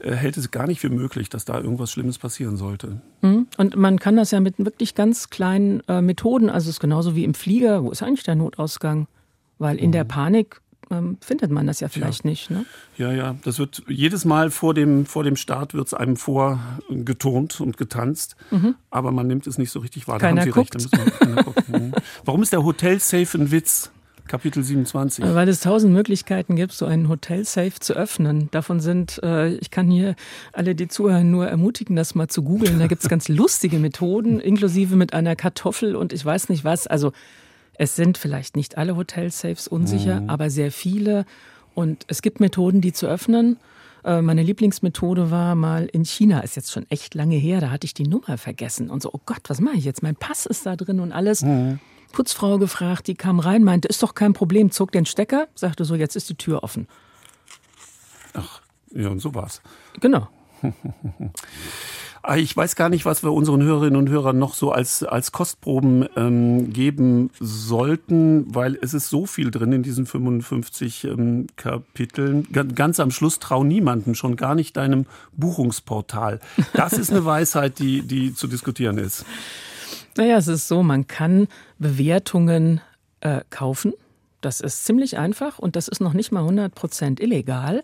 äh, 0.01 0.11
hält 0.11 0.35
es 0.35 0.51
gar 0.51 0.67
nicht 0.67 0.81
für 0.81 0.89
möglich, 0.89 1.29
dass 1.29 1.45
da 1.45 1.61
irgendwas 1.61 1.91
Schlimmes 1.91 2.17
passieren 2.17 2.57
sollte. 2.57 2.99
Mhm. 3.21 3.47
Und 3.55 3.77
man 3.77 3.99
kann 3.99 4.17
das 4.17 4.31
ja 4.31 4.41
mit 4.41 4.55
wirklich 4.57 4.95
ganz 4.95 5.29
kleinen 5.29 5.81
äh, 5.87 6.01
Methoden, 6.01 6.49
also 6.49 6.65
es 6.65 6.75
ist 6.75 6.79
genauso 6.81 7.15
wie 7.15 7.23
im 7.23 7.35
Flieger, 7.35 7.85
wo 7.85 7.89
ist 7.89 8.03
eigentlich 8.03 8.23
der 8.23 8.35
Notausgang? 8.35 9.07
Weil 9.59 9.77
in 9.77 9.93
der 9.93 10.03
mhm. 10.03 10.09
Panik 10.09 10.61
ähm, 10.91 11.17
findet 11.21 11.51
man 11.51 11.67
das 11.67 11.79
ja 11.79 11.89
vielleicht 11.89 12.23
ja. 12.23 12.29
nicht. 12.29 12.49
Ne? 12.49 12.65
Ja, 12.97 13.11
ja, 13.11 13.35
das 13.43 13.59
wird 13.59 13.83
jedes 13.87 14.25
Mal 14.25 14.51
vor 14.51 14.73
dem, 14.73 15.05
vor 15.05 15.23
dem 15.23 15.35
Start 15.35 15.73
wird 15.73 15.87
es 15.87 15.93
einem 15.93 16.17
vorgeturnt 16.17 17.61
und 17.61 17.77
getanzt, 17.77 18.35
mhm. 18.51 18.75
aber 18.89 19.11
man 19.11 19.27
nimmt 19.27 19.47
es 19.47 19.57
nicht 19.57 19.71
so 19.71 19.79
richtig 19.79 20.07
wahr. 20.07 20.19
Keiner 20.19 20.45
guckt. 20.47 20.75
Recht, 20.75 20.89
mhm. 21.69 21.93
Warum 22.25 22.41
ist 22.43 22.53
der 22.53 22.63
Hotel-Safe 22.63 23.37
ein 23.37 23.51
Witz? 23.51 23.91
Kapitel 24.27 24.63
27. 24.63 25.25
Weil 25.25 25.49
es 25.49 25.59
tausend 25.59 25.93
Möglichkeiten 25.93 26.55
gibt, 26.55 26.71
so 26.71 26.85
einen 26.85 27.09
Hotel-Safe 27.09 27.73
zu 27.79 27.93
öffnen. 27.93 28.49
Davon 28.51 28.79
sind, 28.79 29.21
äh, 29.21 29.49
ich 29.55 29.69
kann 29.69 29.91
hier 29.91 30.15
alle, 30.53 30.75
die 30.75 30.87
zuhören, 30.87 31.29
nur 31.29 31.47
ermutigen, 31.47 31.95
das 31.95 32.15
mal 32.15 32.29
zu 32.29 32.41
googeln. 32.41 32.79
Da 32.79 32.87
gibt 32.87 33.03
es 33.03 33.09
ganz 33.09 33.27
lustige 33.27 33.79
Methoden, 33.79 34.39
inklusive 34.39 34.95
mit 34.95 35.13
einer 35.13 35.35
Kartoffel 35.35 35.95
und 35.95 36.13
ich 36.13 36.23
weiß 36.23 36.49
nicht 36.49 36.63
was. 36.63 36.87
Also 36.87 37.11
es 37.75 37.95
sind 37.95 38.17
vielleicht 38.17 38.55
nicht 38.55 38.77
alle 38.77 38.95
Hotel-Safes 38.95 39.67
unsicher, 39.67 40.21
mhm. 40.21 40.29
aber 40.29 40.49
sehr 40.49 40.71
viele. 40.71 41.25
Und 41.73 42.05
es 42.07 42.21
gibt 42.21 42.39
Methoden, 42.39 42.81
die 42.81 42.93
zu 42.93 43.07
öffnen. 43.07 43.57
Äh, 44.03 44.21
meine 44.21 44.43
Lieblingsmethode 44.43 45.31
war 45.31 45.55
mal 45.55 45.85
in 45.85 46.05
China, 46.05 46.41
ist 46.41 46.55
jetzt 46.55 46.71
schon 46.71 46.89
echt 46.89 47.15
lange 47.15 47.35
her, 47.35 47.61
da 47.61 47.71
hatte 47.71 47.85
ich 47.85 47.93
die 47.93 48.07
Nummer 48.07 48.37
vergessen 48.37 48.89
und 48.89 49.01
so, 49.01 49.09
oh 49.13 49.21
Gott, 49.25 49.41
was 49.47 49.59
mache 49.59 49.77
ich 49.77 49.85
jetzt? 49.85 50.03
Mein 50.03 50.15
Pass 50.15 50.45
ist 50.45 50.65
da 50.65 50.75
drin 50.75 50.99
und 50.99 51.11
alles. 51.11 51.41
Mhm. 51.41 51.79
Putzfrau 52.11 52.59
gefragt, 52.59 53.07
die 53.07 53.15
kam 53.15 53.39
rein, 53.39 53.63
meinte, 53.63 53.87
ist 53.87 54.03
doch 54.03 54.13
kein 54.13 54.33
Problem, 54.33 54.69
zog 54.69 54.91
den 54.91 55.05
Stecker, 55.05 55.47
sagte 55.55 55.83
so, 55.83 55.95
jetzt 55.95 56.15
ist 56.15 56.29
die 56.29 56.35
Tür 56.35 56.63
offen. 56.63 56.87
Ach, 58.33 58.61
ja, 58.91 59.09
und 59.09 59.19
so 59.19 59.33
war's. 59.33 59.61
Genau. 59.99 60.27
Ah, 62.25 62.37
ich 62.37 62.55
weiß 62.55 62.77
gar 62.77 62.87
nicht, 62.87 63.03
was 63.03 63.21
wir 63.21 63.33
unseren 63.33 63.61
Hörerinnen 63.61 63.97
und 63.97 64.07
Hörern 64.07 64.39
noch 64.39 64.53
so 64.53 64.71
als, 64.71 65.03
als 65.03 65.33
Kostproben 65.33 66.07
ähm, 66.15 66.71
geben 66.71 67.31
sollten, 67.37 68.45
weil 68.55 68.79
es 68.81 68.93
ist 68.93 69.09
so 69.09 69.25
viel 69.25 69.51
drin 69.51 69.73
in 69.73 69.83
diesen 69.83 70.05
55 70.05 71.03
ähm, 71.03 71.47
Kapiteln. 71.57 72.47
Ganz 72.49 73.01
am 73.01 73.11
Schluss 73.11 73.39
trau 73.39 73.65
niemanden, 73.65 74.15
schon 74.15 74.37
gar 74.37 74.55
nicht 74.55 74.77
deinem 74.77 75.05
Buchungsportal. 75.33 76.39
Das 76.73 76.93
ist 76.93 77.11
eine 77.11 77.25
Weisheit, 77.25 77.79
die, 77.79 78.03
die 78.03 78.33
zu 78.33 78.47
diskutieren 78.47 78.99
ist. 78.99 79.25
Naja, 80.15 80.37
es 80.37 80.47
ist 80.47 80.69
so, 80.69 80.81
man 80.81 81.07
kann 81.07 81.49
Bewertungen 81.77 82.79
äh, 83.19 83.41
kaufen. 83.49 83.91
Das 84.39 84.61
ist 84.61 84.85
ziemlich 84.85 85.17
einfach 85.17 85.59
und 85.59 85.75
das 85.75 85.89
ist 85.89 85.99
noch 85.99 86.13
nicht 86.13 86.31
mal 86.31 86.41
100 86.41 86.73
Prozent 86.73 87.19
illegal 87.19 87.83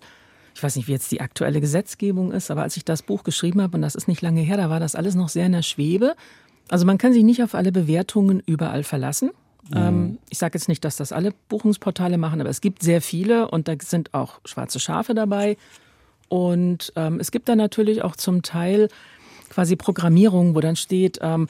ich 0.60 0.64
weiß 0.64 0.76
nicht, 0.76 0.90
wie 0.90 0.92
jetzt 0.92 1.10
die 1.14 1.22
aktuelle 1.22 1.62
Gesetzgebung 1.62 2.34
ist, 2.34 2.52
aber 2.52 2.64
als 2.64 2.76
ich 2.76 2.84
das 2.84 3.02
Buch 3.02 3.24
geschrieben 3.24 3.62
habe, 3.62 3.78
und 3.78 3.82
das 3.82 3.96
ist 3.96 4.10
nicht 4.10 4.22
lange 4.22 4.42
her, 4.42 4.58
da 4.58 4.70
war 4.70 4.82
das 4.82 4.94
alles 4.94 5.16
noch 5.16 5.30
sehr 5.30 5.46
in 5.46 5.54
der 5.54 5.62
Schwebe. 5.62 6.16
Also 6.68 6.86
man 6.86 6.98
kann 6.98 7.14
sich 7.14 7.24
nicht 7.24 7.42
auf 7.42 7.56
alle 7.56 7.72
Bewertungen 7.72 8.44
überall 8.46 8.84
verlassen. 8.84 9.32
Mhm. 9.70 9.78
Ähm, 9.78 10.18
ich 10.30 10.38
sage 10.38 10.58
jetzt 10.58 10.68
nicht, 10.68 10.84
dass 10.84 10.98
das 10.98 11.14
alle 11.14 11.32
Buchungsportale 11.48 12.18
machen, 12.18 12.42
aber 12.42 12.50
es 12.50 12.60
gibt 12.60 12.84
sehr 12.84 13.02
viele 13.02 13.48
und 13.48 13.70
da 13.70 13.76
sind 13.82 14.14
auch 14.14 14.42
schwarze 14.44 14.82
Schafe 14.82 15.14
dabei. 15.14 15.56
Und 16.28 16.92
ähm, 16.98 17.22
es 17.22 17.32
gibt 17.32 17.48
da 17.48 17.56
natürlich 17.56 18.04
auch 18.04 18.18
zum 18.18 18.42
Teil 18.42 18.90
quasi 19.50 19.78
Programmierungen, 19.78 20.56
wo 20.56 20.60
dann 20.60 20.76
steht, 20.76 21.20
ähm, 21.22 21.48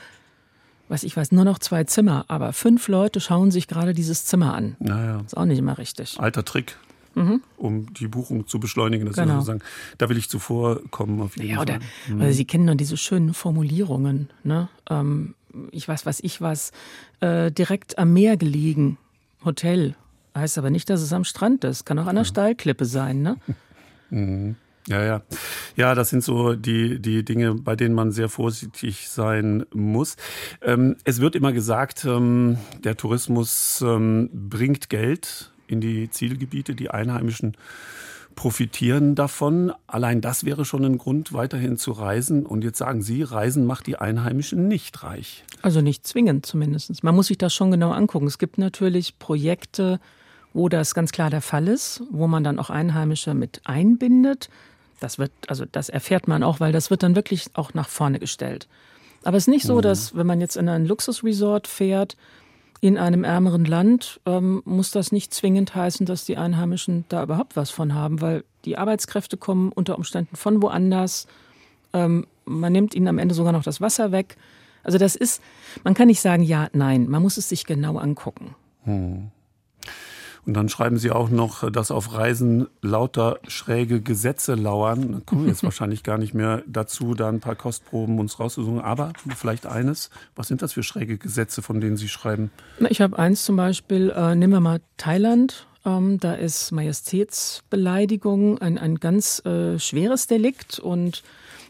was 0.87 1.01
ich 1.01 1.17
weiß, 1.17 1.31
nur 1.31 1.45
noch 1.45 1.57
zwei 1.57 1.83
Zimmer, 1.83 2.25
aber 2.27 2.53
fünf 2.53 2.87
Leute 2.89 3.21
schauen 3.21 3.49
sich 3.49 3.67
gerade 3.67 3.95
dieses 3.95 4.25
Zimmer 4.25 4.53
an. 4.53 4.75
Naja. 4.77 5.21
Ist 5.25 5.35
auch 5.35 5.45
nicht 5.45 5.57
immer 5.57 5.79
richtig. 5.79 6.19
Alter 6.19 6.45
Trick 6.45 6.77
mhm. 7.15 7.41
um 7.57 7.93
die 7.93 8.07
Buchung 8.07 8.47
zu 8.47 8.59
beschleunigen. 8.59 9.05
Das 9.05 9.15
genau. 9.15 9.41
sagen, 9.41 9.61
da 9.97 10.09
will 10.09 10.17
ich 10.17 10.29
zuvor 10.29 10.81
kommen. 10.91 11.21
Auf 11.21 11.37
jeden 11.37 11.49
ja, 11.49 11.61
oder, 11.61 11.79
mhm. 12.07 12.31
Sie 12.31 12.45
kennen 12.45 12.67
dann 12.67 12.77
diese 12.77 12.97
schönen 12.97 13.33
Formulierungen. 13.33 14.29
Ne? 14.43 14.69
Ähm, 14.89 15.35
ich 15.71 15.87
weiß, 15.87 16.05
was 16.05 16.19
ich 16.19 16.41
was, 16.41 16.71
äh, 17.21 17.51
direkt 17.51 17.97
am 17.97 18.13
Meer 18.13 18.37
gelegen, 18.37 18.97
Hotel. 19.43 19.95
Heißt 20.35 20.57
aber 20.57 20.69
nicht, 20.69 20.89
dass 20.89 21.01
es 21.01 21.11
am 21.13 21.23
Strand 21.23 21.63
ist. 21.63 21.85
Kann 21.85 21.99
auch 21.99 22.07
an 22.07 22.15
der 22.15 22.23
ja. 22.23 22.29
Steilklippe 22.29 22.85
sein. 22.85 23.21
Ne? 23.21 23.37
Mhm. 24.11 24.55
Ja, 24.87 25.03
ja. 25.03 25.21
Ja, 25.75 25.93
das 25.93 26.09
sind 26.09 26.23
so 26.23 26.55
die, 26.55 26.99
die 26.99 27.23
Dinge, 27.23 27.53
bei 27.53 27.75
denen 27.75 27.93
man 27.93 28.11
sehr 28.11 28.27
vorsichtig 28.27 29.07
sein 29.07 29.63
muss. 29.71 30.15
Ähm, 30.63 30.95
es 31.03 31.21
wird 31.21 31.35
immer 31.35 31.53
gesagt, 31.53 32.05
ähm, 32.05 32.57
der 32.83 32.97
Tourismus 32.97 33.83
ähm, 33.85 34.31
bringt 34.33 34.89
Geld 34.89 35.48
in 35.69 35.81
die 35.81 36.09
Zielgebiete. 36.09 36.75
Die 36.75 36.89
Einheimischen 36.89 37.55
profitieren 38.35 39.15
davon. 39.15 39.73
Allein 39.87 40.21
das 40.21 40.45
wäre 40.45 40.65
schon 40.65 40.85
ein 40.85 40.97
Grund, 40.97 41.33
weiterhin 41.33 41.77
zu 41.77 41.91
reisen. 41.91 42.45
Und 42.45 42.63
jetzt 42.63 42.77
sagen 42.77 43.01
Sie, 43.01 43.23
Reisen 43.23 43.65
macht 43.65 43.87
die 43.87 43.97
Einheimischen 43.97 44.67
nicht 44.67 45.03
reich. 45.03 45.43
Also 45.61 45.81
nicht 45.81 46.07
zwingend 46.07 46.45
zumindest. 46.45 47.03
Man 47.03 47.15
muss 47.15 47.27
sich 47.27 47.37
das 47.37 47.53
schon 47.53 47.71
genau 47.71 47.91
angucken. 47.91 48.27
Es 48.27 48.37
gibt 48.37 48.57
natürlich 48.57 49.19
Projekte, 49.19 49.99
wo 50.53 50.69
das 50.69 50.93
ganz 50.93 51.11
klar 51.11 51.29
der 51.29 51.41
Fall 51.41 51.67
ist, 51.67 52.01
wo 52.11 52.27
man 52.27 52.43
dann 52.43 52.59
auch 52.59 52.69
Einheimische 52.69 53.33
mit 53.33 53.61
einbindet. 53.65 54.49
Das 54.99 55.19
wird, 55.19 55.31
also 55.47 55.65
das 55.69 55.89
erfährt 55.89 56.27
man 56.27 56.43
auch, 56.43 56.59
weil 56.59 56.71
das 56.71 56.89
wird 56.89 57.03
dann 57.03 57.15
wirklich 57.15 57.47
auch 57.53 57.73
nach 57.73 57.89
vorne 57.89 58.19
gestellt. 58.19 58.67
Aber 59.23 59.37
es 59.37 59.43
ist 59.43 59.49
nicht 59.49 59.65
so, 59.65 59.77
mhm. 59.77 59.81
dass 59.81 60.15
wenn 60.15 60.27
man 60.27 60.39
jetzt 60.39 60.55
in 60.55 60.69
ein 60.69 60.85
Luxusresort 60.85 61.67
fährt, 61.67 62.15
in 62.81 62.97
einem 62.97 63.23
ärmeren 63.23 63.65
Land 63.65 64.21
ähm, 64.25 64.61
muss 64.65 64.91
das 64.91 65.11
nicht 65.11 65.33
zwingend 65.33 65.75
heißen, 65.75 66.05
dass 66.05 66.25
die 66.25 66.37
Einheimischen 66.37 67.05
da 67.09 67.23
überhaupt 67.23 67.55
was 67.55 67.69
von 67.69 67.93
haben, 67.93 68.21
weil 68.21 68.43
die 68.65 68.77
Arbeitskräfte 68.77 69.37
kommen 69.37 69.71
unter 69.71 69.97
Umständen 69.97 70.35
von 70.35 70.61
woanders. 70.61 71.27
Ähm, 71.93 72.25
man 72.45 72.71
nimmt 72.71 72.95
ihnen 72.95 73.07
am 73.07 73.17
Ende 73.17 73.35
sogar 73.35 73.51
noch 73.51 73.63
das 73.63 73.81
Wasser 73.81 74.11
weg. 74.11 74.37
Also 74.83 74.97
das 74.97 75.15
ist, 75.15 75.41
man 75.83 75.93
kann 75.93 76.07
nicht 76.07 76.21
sagen 76.21 76.43
ja, 76.43 76.69
nein, 76.71 77.07
man 77.09 77.21
muss 77.21 77.37
es 77.37 77.49
sich 77.49 77.65
genau 77.65 77.97
angucken. 77.97 78.55
Hm. 78.85 79.31
Und 80.45 80.53
dann 80.53 80.69
schreiben 80.69 80.97
Sie 80.97 81.11
auch 81.11 81.29
noch, 81.29 81.69
dass 81.71 81.91
auf 81.91 82.13
Reisen 82.13 82.67
lauter 82.81 83.39
schräge 83.47 84.01
Gesetze 84.01 84.55
lauern. 84.55 85.11
Da 85.11 85.19
kommen 85.25 85.43
wir 85.43 85.49
jetzt 85.49 85.63
wahrscheinlich 85.69 86.03
gar 86.03 86.17
nicht 86.17 86.33
mehr 86.33 86.63
dazu, 86.67 87.13
da 87.13 87.29
ein 87.29 87.39
paar 87.39 87.55
Kostproben 87.55 88.19
uns 88.19 88.39
rauszusuchen. 88.39 88.81
Aber 88.81 89.13
vielleicht 89.35 89.65
eines. 89.65 90.09
Was 90.35 90.47
sind 90.47 90.61
das 90.61 90.73
für 90.73 90.83
schräge 90.83 91.17
Gesetze, 91.17 91.61
von 91.61 91.81
denen 91.81 91.97
Sie 91.97 92.09
schreiben? 92.09 92.51
Ich 92.89 93.01
habe 93.01 93.17
eins 93.19 93.45
zum 93.45 93.55
Beispiel, 93.55 94.11
äh, 94.15 94.35
nehmen 94.35 94.53
wir 94.53 94.59
mal 94.59 94.81
Thailand. 94.97 95.67
Ähm, 95.85 96.19
da 96.19 96.33
ist 96.33 96.71
Majestätsbeleidigung 96.71 98.57
ein, 98.59 98.77
ein 98.77 98.95
ganz 98.99 99.43
äh, 99.45 99.79
schweres 99.79 100.27
Delikt 100.27 100.79
und 100.79 101.23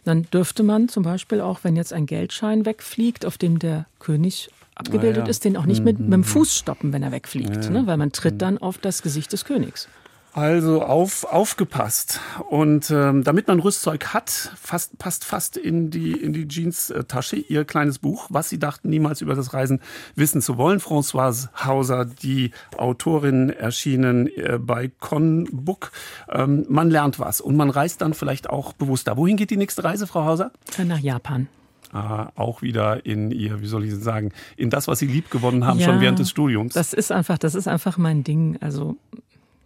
dann 0.04 0.24
dürfte 0.24 0.64
man 0.64 0.90
zum 0.90 1.04
Beispiel 1.04 1.42
auch, 1.42 1.60
wenn 1.64 1.76
jetzt 1.76 1.94
ein 1.94 2.06
Geldschein 2.06 2.66
wegfliegt, 2.66 3.26
auf 3.26 3.38
dem 3.38 3.60
der 3.60 3.86
König 4.00 4.50
abgebildet 4.80 5.26
ja. 5.26 5.30
ist, 5.30 5.44
den 5.46 5.58
auch 5.58 5.66
nicht 5.66 5.84
mit, 5.84 6.00
mit 6.00 6.14
dem 6.14 6.22
mhm. 6.22 6.24
Fuß 6.24 6.58
stoppen, 6.58 6.94
wenn 6.94 7.04
er 7.04 7.12
wegfliegt, 7.12 7.66
ja. 7.66 7.70
ne? 7.70 7.88
weil 7.88 7.98
man 7.98 8.12
tritt 8.12 8.36
mhm. 8.36 8.40
dann 8.40 8.58
auf 8.58 8.78
das 8.78 9.02
Gesicht 9.02 9.32
des 9.34 9.46
Königs. 9.46 9.88
Also 10.32 10.84
auf, 10.84 11.24
aufgepasst. 11.24 12.20
Und 12.50 12.92
ähm, 12.92 13.24
damit 13.24 13.48
man 13.48 13.60
Rüstzeug 13.60 14.14
hat, 14.14 14.30
fast, 14.30 15.00
passt 15.00 15.26
fast 15.26 15.58
in 15.58 15.90
die, 15.90 16.12
in 16.12 16.34
die 16.34 16.48
Jeans-Tasche 16.48 17.36
ihr 17.36 17.66
kleines 17.66 17.98
Buch, 17.98 18.28
was 18.30 18.48
sie 18.48 18.60
dachten, 18.60 18.90
niemals 18.90 19.22
über 19.22 19.34
das 19.34 19.54
Reisen 19.54 19.82
wissen 20.16 20.42
zu 20.42 20.58
wollen. 20.58 20.80
Françoise 20.80 21.50
Hauser, 21.66 22.06
die 22.06 22.52
Autorin, 22.78 23.50
erschienen 23.50 24.28
äh, 24.28 24.60
bei 24.60 24.92
Conbook. 25.00 25.92
Ähm, 26.30 26.66
man 26.70 26.92
lernt 26.92 27.20
was 27.20 27.42
und 27.42 27.58
man 27.58 27.72
reist 27.72 28.02
dann 28.02 28.14
vielleicht 28.14 28.52
auch 28.52 28.74
bewusster. 28.74 29.18
Wohin 29.18 29.36
geht 29.36 29.50
die 29.50 29.58
nächste 29.58 29.84
Reise, 29.84 30.06
Frau 30.06 30.26
Hauser? 30.26 30.52
Nach 30.86 31.00
Japan 31.00 31.48
äh, 31.94 31.98
auch 31.98 32.62
wieder 32.62 33.06
in 33.06 33.32
ihr, 33.32 33.62
wie 33.62 33.68
soll 33.68 33.86
ich 33.86 33.96
sagen, 33.96 34.32
in 34.58 34.70
das, 34.70 34.88
was 34.88 35.00
sie 35.00 35.08
lieb 35.08 35.30
gewonnen 35.32 35.66
haben, 35.66 35.80
ja, 35.80 35.86
schon 35.86 36.02
während 36.02 36.20
des 36.20 36.30
Studiums. 36.30 36.74
Das 36.74 36.94
ist 36.94 37.12
einfach, 37.12 37.38
das 37.38 37.56
ist 37.56 37.68
einfach 37.68 37.98
mein 37.98 38.24
Ding. 38.24 38.58
Also 38.62 38.98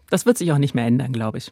das 0.09 0.26
wird 0.26 0.38
sich 0.38 0.51
auch 0.51 0.57
nicht 0.57 0.76
mehr 0.76 0.86
ändern, 0.86 1.11
glaube 1.11 1.39
ich. 1.39 1.51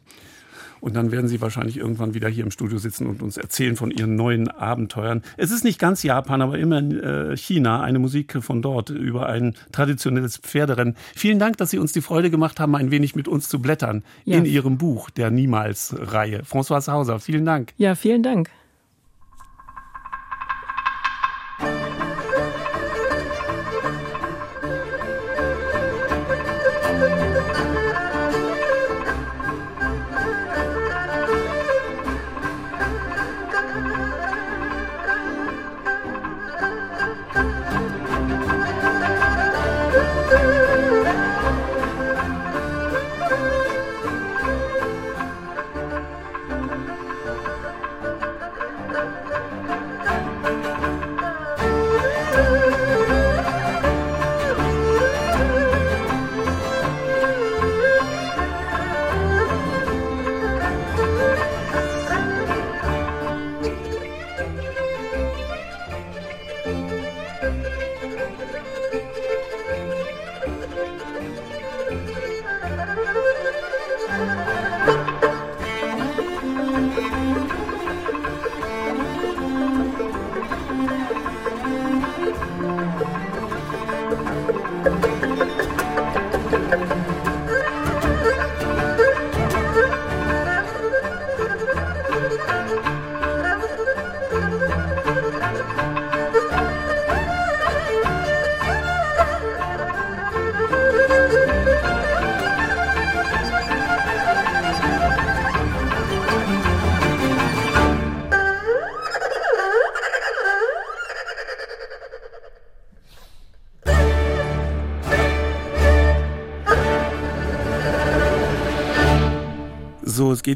Und 0.82 0.96
dann 0.96 1.12
werden 1.12 1.28
Sie 1.28 1.40
wahrscheinlich 1.40 1.76
irgendwann 1.76 2.12
wieder 2.12 2.28
hier 2.28 2.42
im 2.42 2.50
Studio 2.50 2.76
sitzen 2.76 3.06
und 3.06 3.22
uns 3.22 3.36
erzählen 3.36 3.76
von 3.76 3.92
Ihren 3.92 4.16
neuen 4.16 4.48
Abenteuern. 4.48 5.22
Es 5.36 5.52
ist 5.52 5.62
nicht 5.62 5.78
ganz 5.78 6.02
Japan, 6.02 6.42
aber 6.42 6.58
immer 6.58 6.82
äh, 6.82 7.36
China, 7.36 7.82
eine 7.82 8.00
Musik 8.00 8.42
von 8.42 8.62
dort 8.62 8.90
über 8.90 9.28
ein 9.28 9.54
traditionelles 9.70 10.38
Pferderennen. 10.38 10.96
Vielen 11.14 11.38
Dank, 11.38 11.56
dass 11.58 11.70
Sie 11.70 11.78
uns 11.78 11.92
die 11.92 12.00
Freude 12.00 12.30
gemacht 12.30 12.58
haben, 12.58 12.74
ein 12.74 12.90
wenig 12.90 13.14
mit 13.14 13.28
uns 13.28 13.48
zu 13.48 13.62
blättern 13.62 14.02
ja. 14.24 14.38
in 14.38 14.44
Ihrem 14.44 14.76
Buch 14.76 15.10
der 15.10 15.30
Niemals-Reihe. 15.30 16.42
François 16.42 16.84
Hauser, 16.90 17.20
vielen 17.20 17.44
Dank. 17.44 17.74
Ja, 17.76 17.94
vielen 17.94 18.24
Dank. 18.24 18.50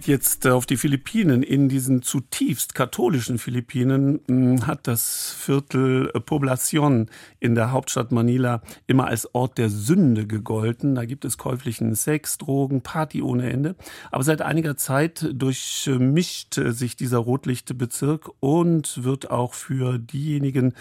Jetzt 0.06 0.46
auf 0.46 0.66
die 0.66 0.76
Philippinen. 0.76 1.42
In 1.42 1.68
diesen 1.68 2.02
zutiefst 2.02 2.74
katholischen 2.74 3.38
Philippinen 3.38 4.20
hm, 4.26 4.66
hat 4.66 4.86
das 4.86 5.34
Viertel 5.38 6.10
Poblacion 6.24 7.10
in 7.40 7.54
der 7.54 7.72
Hauptstadt 7.72 8.12
Manila 8.12 8.62
immer 8.86 9.06
als 9.06 9.34
Ort 9.34 9.58
der 9.58 9.68
Sünde 9.68 10.26
gegolten. 10.26 10.94
Da 10.94 11.04
gibt 11.04 11.24
es 11.24 11.38
käuflichen 11.38 11.94
Sex, 11.94 12.38
Drogen, 12.38 12.80
Party 12.80 13.22
ohne 13.22 13.50
Ende. 13.50 13.76
Aber 14.10 14.22
seit 14.24 14.42
einiger 14.42 14.76
Zeit 14.76 15.28
durchmischt 15.32 16.54
sich 16.54 16.96
dieser 16.96 17.18
rotlichte 17.18 17.74
Bezirk 17.74 18.30
und 18.40 19.04
wird 19.04 19.30
auch 19.30 19.54
für 19.54 19.98
diejenigen 19.98 20.74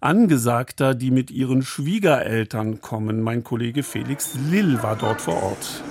angesagter, 0.00 0.94
die 0.94 1.10
mit 1.10 1.30
ihren 1.30 1.62
Schwiegereltern 1.62 2.80
kommen. 2.80 3.22
Mein 3.22 3.44
Kollege 3.44 3.82
Felix 3.82 4.34
Lill 4.50 4.82
war 4.82 4.96
dort 4.96 5.20
vor 5.20 5.42
Ort. 5.42 5.82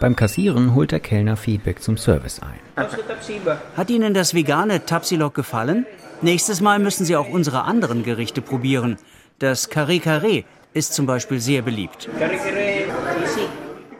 Beim 0.00 0.16
Kassieren 0.16 0.74
holt 0.74 0.92
der 0.92 1.00
Kellner 1.00 1.36
Feedback 1.36 1.82
zum 1.82 1.98
Service 1.98 2.40
ein. 2.40 2.58
Hat 3.76 3.90
Ihnen 3.90 4.14
das 4.14 4.32
vegane 4.32 4.86
Tapsilok 4.86 5.34
gefallen? 5.34 5.84
Nächstes 6.22 6.62
Mal 6.62 6.78
müssen 6.78 7.04
Sie 7.04 7.16
auch 7.16 7.28
unsere 7.28 7.64
anderen 7.64 8.02
Gerichte 8.02 8.40
probieren. 8.40 8.96
Das 9.40 9.68
Kare 9.68 9.98
Kare 10.00 10.44
ist 10.72 10.94
zum 10.94 11.04
Beispiel 11.04 11.38
sehr 11.38 11.60
beliebt. 11.60 12.08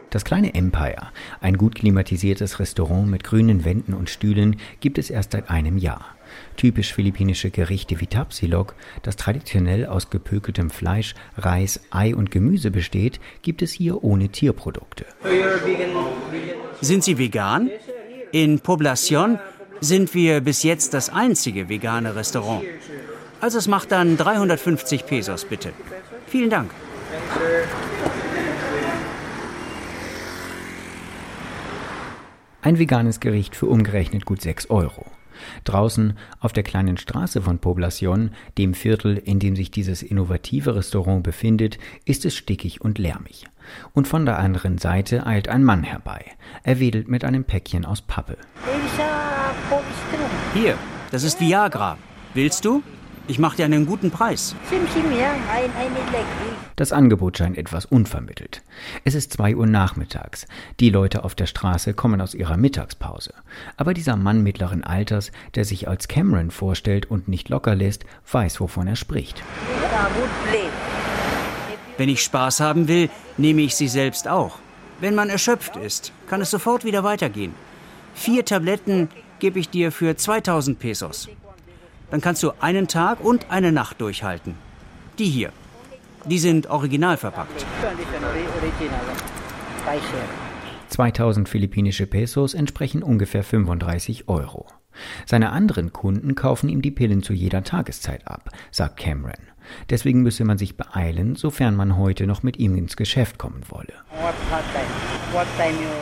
Das 0.09 0.25
kleine 0.25 0.55
Empire, 0.55 1.11
ein 1.39 1.55
gut 1.55 1.75
klimatisiertes 1.75 2.59
Restaurant 2.59 3.07
mit 3.07 3.23
grünen 3.23 3.63
Wänden 3.63 3.93
und 3.93 4.09
Stühlen, 4.09 4.55
gibt 4.79 4.97
es 4.97 5.11
erst 5.11 5.33
seit 5.33 5.51
einem 5.51 5.77
Jahr. 5.77 6.03
Typisch 6.61 6.93
philippinische 6.93 7.49
Gerichte 7.49 7.99
wie 8.01 8.05
Tapsilog, 8.05 8.75
das 9.01 9.15
traditionell 9.15 9.87
aus 9.87 10.11
gepökeltem 10.11 10.69
Fleisch, 10.69 11.15
Reis, 11.35 11.79
Ei 11.89 12.15
und 12.15 12.29
Gemüse 12.29 12.69
besteht, 12.69 13.19
gibt 13.41 13.63
es 13.63 13.71
hier 13.71 14.03
ohne 14.03 14.29
Tierprodukte. 14.29 15.07
Sind 16.79 17.03
Sie 17.03 17.17
vegan? 17.17 17.71
In 18.31 18.59
Poblacion 18.59 19.39
sind 19.79 20.13
wir 20.13 20.41
bis 20.41 20.61
jetzt 20.61 20.93
das 20.93 21.09
einzige 21.09 21.67
vegane 21.67 22.15
Restaurant. 22.15 22.63
Also 23.39 23.57
es 23.57 23.67
macht 23.67 23.91
dann 23.91 24.15
350 24.15 25.07
Pesos 25.07 25.45
bitte. 25.45 25.73
Vielen 26.27 26.51
Dank. 26.51 26.69
Ein 32.61 32.77
veganes 32.77 33.19
Gericht 33.19 33.55
für 33.55 33.65
umgerechnet 33.65 34.25
gut 34.25 34.43
6 34.43 34.69
Euro. 34.69 35.10
Draußen 35.63 36.17
auf 36.39 36.53
der 36.53 36.63
kleinen 36.63 36.97
Straße 36.97 37.41
von 37.41 37.59
Poblacion, 37.59 38.31
dem 38.57 38.73
Viertel, 38.73 39.17
in 39.17 39.39
dem 39.39 39.55
sich 39.55 39.71
dieses 39.71 40.03
innovative 40.03 40.75
Restaurant 40.75 41.23
befindet, 41.23 41.77
ist 42.05 42.25
es 42.25 42.35
stickig 42.35 42.81
und 42.81 42.97
lärmig. 42.97 43.45
Und 43.93 44.07
von 44.07 44.25
der 44.25 44.39
anderen 44.39 44.77
Seite 44.77 45.25
eilt 45.25 45.47
ein 45.47 45.63
Mann 45.63 45.83
herbei. 45.83 46.25
Er 46.63 46.79
wedelt 46.79 47.07
mit 47.07 47.23
einem 47.23 47.43
Päckchen 47.43 47.85
aus 47.85 48.01
Pappe. 48.01 48.37
Hier, 50.53 50.75
das 51.11 51.23
ist 51.23 51.39
Viagra. 51.39 51.97
Willst 52.33 52.65
du? 52.65 52.83
Ich 53.27 53.39
mache 53.39 53.57
dir 53.57 53.65
einen 53.65 53.85
guten 53.85 54.11
Preis. 54.11 54.55
Das 56.75 56.91
Angebot 56.91 57.37
scheint 57.37 57.57
etwas 57.57 57.85
unvermittelt. 57.85 58.61
Es 59.03 59.15
ist 59.15 59.33
zwei 59.33 59.55
Uhr 59.55 59.67
nachmittags. 59.67 60.47
Die 60.79 60.89
Leute 60.89 61.23
auf 61.23 61.35
der 61.35 61.45
Straße 61.45 61.93
kommen 61.93 62.19
aus 62.19 62.33
ihrer 62.33 62.57
Mittagspause. 62.57 63.33
Aber 63.77 63.93
dieser 63.93 64.15
Mann 64.15 64.43
mittleren 64.43 64.83
Alters, 64.83 65.31
der 65.55 65.65
sich 65.65 65.87
als 65.87 66.07
Cameron 66.07 66.51
vorstellt 66.51 67.09
und 67.09 67.27
nicht 67.27 67.49
locker 67.49 67.75
lässt, 67.75 68.05
weiß, 68.31 68.59
wovon 68.59 68.87
er 68.87 68.95
spricht. 68.95 69.41
Wenn 71.97 72.09
ich 72.09 72.23
Spaß 72.23 72.59
haben 72.59 72.87
will, 72.87 73.09
nehme 73.37 73.61
ich 73.61 73.75
sie 73.75 73.87
selbst 73.87 74.27
auch. 74.27 74.57
Wenn 74.99 75.15
man 75.15 75.29
erschöpft 75.29 75.77
ist, 75.77 76.11
kann 76.27 76.41
es 76.41 76.51
sofort 76.51 76.83
wieder 76.83 77.03
weitergehen. 77.03 77.53
Vier 78.13 78.43
Tabletten 78.45 79.09
gebe 79.39 79.59
ich 79.59 79.69
dir 79.69 79.91
für 79.91 80.15
2000 80.15 80.79
Pesos. 80.79 81.29
Dann 82.11 82.21
kannst 82.21 82.43
du 82.43 82.51
einen 82.59 82.87
Tag 82.87 83.23
und 83.23 83.49
eine 83.49 83.71
Nacht 83.71 84.01
durchhalten. 84.01 84.55
Die 85.17 85.25
hier. 85.25 85.51
Die 86.25 86.39
sind 86.39 86.67
original 86.69 87.17
verpackt. 87.17 87.65
2000 90.89 91.49
philippinische 91.49 92.05
Pesos 92.05 92.53
entsprechen 92.53 93.01
ungefähr 93.01 93.43
35 93.43 94.27
Euro. 94.27 94.67
Seine 95.25 95.51
anderen 95.51 95.93
Kunden 95.93 96.35
kaufen 96.35 96.67
ihm 96.67 96.81
die 96.81 96.91
Pillen 96.91 97.23
zu 97.23 97.33
jeder 97.33 97.63
Tageszeit 97.63 98.27
ab, 98.27 98.49
sagt 98.71 98.97
Cameron. 98.97 99.47
Deswegen 99.89 100.21
müsse 100.21 100.43
man 100.43 100.57
sich 100.57 100.75
beeilen, 100.75 101.35
sofern 101.35 101.75
man 101.75 101.97
heute 101.97 102.27
noch 102.27 102.43
mit 102.43 102.57
ihm 102.57 102.75
ins 102.75 102.97
Geschäft 102.97 103.37
kommen 103.37 103.61
wolle. 103.69 103.93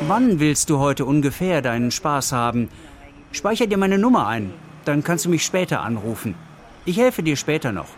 Wann 0.07 0.39
willst 0.39 0.72
du 0.72 0.80
heute 0.80 1.05
ungefähr 1.05 1.62
deinen 1.62 1.91
Spaß 1.91 2.32
haben? 2.32 2.70
Speicher 3.32 3.68
dir 3.68 3.78
meine 3.78 3.99
Nummer 3.99 4.28
ein, 4.28 4.51
dann 4.86 5.04
kannst 5.04 5.26
du 5.26 5.30
mich 5.30 5.44
später 5.44 5.82
anrufen. 5.82 6.36
Ich 6.86 6.98
helfe 6.98 7.24
dir 7.24 7.36
später 7.36 7.72
noch. 7.72 7.90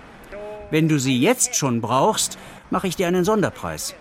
Wenn 0.71 0.87
du 0.87 0.99
sie 0.99 1.19
jetzt 1.19 1.55
schon 1.55 1.81
brauchst, 1.81 2.37
mache 2.69 2.87
ich 2.87 2.95
dir 2.95 3.07
einen 3.07 3.25
Sonderpreis. 3.25 3.93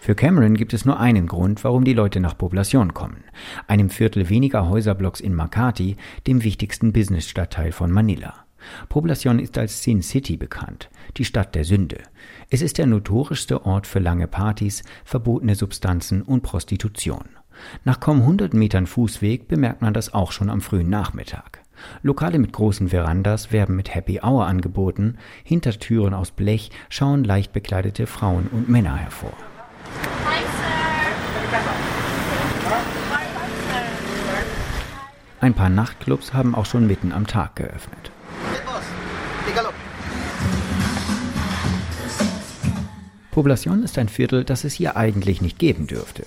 Für 0.00 0.16
Cameron 0.16 0.54
gibt 0.54 0.72
es 0.72 0.84
nur 0.84 0.98
einen 0.98 1.28
Grund, 1.28 1.62
warum 1.62 1.84
die 1.84 1.92
Leute 1.92 2.18
nach 2.18 2.36
Poblacion 2.36 2.92
kommen. 2.92 3.22
Einem 3.68 3.88
Viertel 3.88 4.28
weniger 4.28 4.68
Häuserblocks 4.68 5.20
in 5.20 5.32
Makati, 5.32 5.96
dem 6.26 6.42
wichtigsten 6.42 6.92
Businessstadtteil 6.92 7.70
von 7.70 7.92
Manila. 7.92 8.34
Poblacion 8.88 9.38
ist 9.38 9.58
als 9.58 9.82
Sin 9.82 10.02
City 10.02 10.36
bekannt, 10.36 10.90
die 11.18 11.24
Stadt 11.24 11.54
der 11.54 11.64
Sünde. 11.64 11.98
Es 12.50 12.62
ist 12.62 12.78
der 12.78 12.86
notorischste 12.86 13.64
Ort 13.64 13.86
für 13.86 14.00
lange 14.00 14.26
Partys, 14.26 14.82
verbotene 15.04 15.54
Substanzen 15.54 16.22
und 16.22 16.42
Prostitution. 16.42 17.24
Nach 17.84 18.00
kaum 18.00 18.20
100 18.20 18.54
Metern 18.54 18.86
Fußweg 18.86 19.48
bemerkt 19.48 19.82
man 19.82 19.94
das 19.94 20.14
auch 20.14 20.32
schon 20.32 20.50
am 20.50 20.60
frühen 20.60 20.90
Nachmittag. 20.90 21.60
Lokale 22.02 22.38
mit 22.38 22.52
großen 22.52 22.88
Verandas 22.88 23.52
werben 23.52 23.76
mit 23.76 23.94
Happy 23.94 24.20
Hour 24.22 24.46
angeboten, 24.46 25.18
hinter 25.44 25.72
Türen 25.72 26.14
aus 26.14 26.30
Blech 26.30 26.70
schauen 26.88 27.24
leicht 27.24 27.52
bekleidete 27.52 28.06
Frauen 28.06 28.48
und 28.52 28.68
Männer 28.68 28.96
hervor. 28.96 29.32
Ein 35.40 35.54
paar 35.54 35.70
Nachtclubs 35.70 36.34
haben 36.34 36.54
auch 36.54 36.66
schon 36.66 36.86
mitten 36.86 37.12
am 37.12 37.26
Tag 37.26 37.56
geöffnet. 37.56 38.12
Poblacion 43.32 43.82
ist 43.82 43.96
ein 43.96 44.10
Viertel, 44.10 44.44
das 44.44 44.62
es 44.62 44.74
hier 44.74 44.94
eigentlich 44.94 45.40
nicht 45.40 45.58
geben 45.58 45.86
dürfte. 45.86 46.26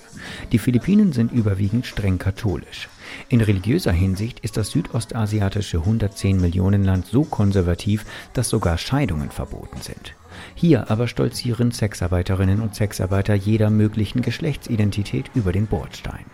Die 0.50 0.58
Philippinen 0.58 1.12
sind 1.12 1.30
überwiegend 1.30 1.86
streng 1.86 2.18
katholisch. 2.18 2.88
In 3.28 3.40
religiöser 3.40 3.92
Hinsicht 3.92 4.40
ist 4.40 4.56
das 4.56 4.72
südostasiatische 4.72 5.78
110 5.78 6.40
Millionen 6.40 6.82
Land 6.82 7.06
so 7.06 7.22
konservativ, 7.22 8.04
dass 8.32 8.48
sogar 8.48 8.76
Scheidungen 8.76 9.30
verboten 9.30 9.80
sind. 9.80 10.14
Hier 10.56 10.90
aber 10.90 11.06
stolzieren 11.06 11.70
Sexarbeiterinnen 11.70 12.60
und 12.60 12.74
Sexarbeiter 12.74 13.34
jeder 13.34 13.70
möglichen 13.70 14.20
Geschlechtsidentität 14.20 15.30
über 15.36 15.52
den 15.52 15.68
Bordstein. 15.68 16.24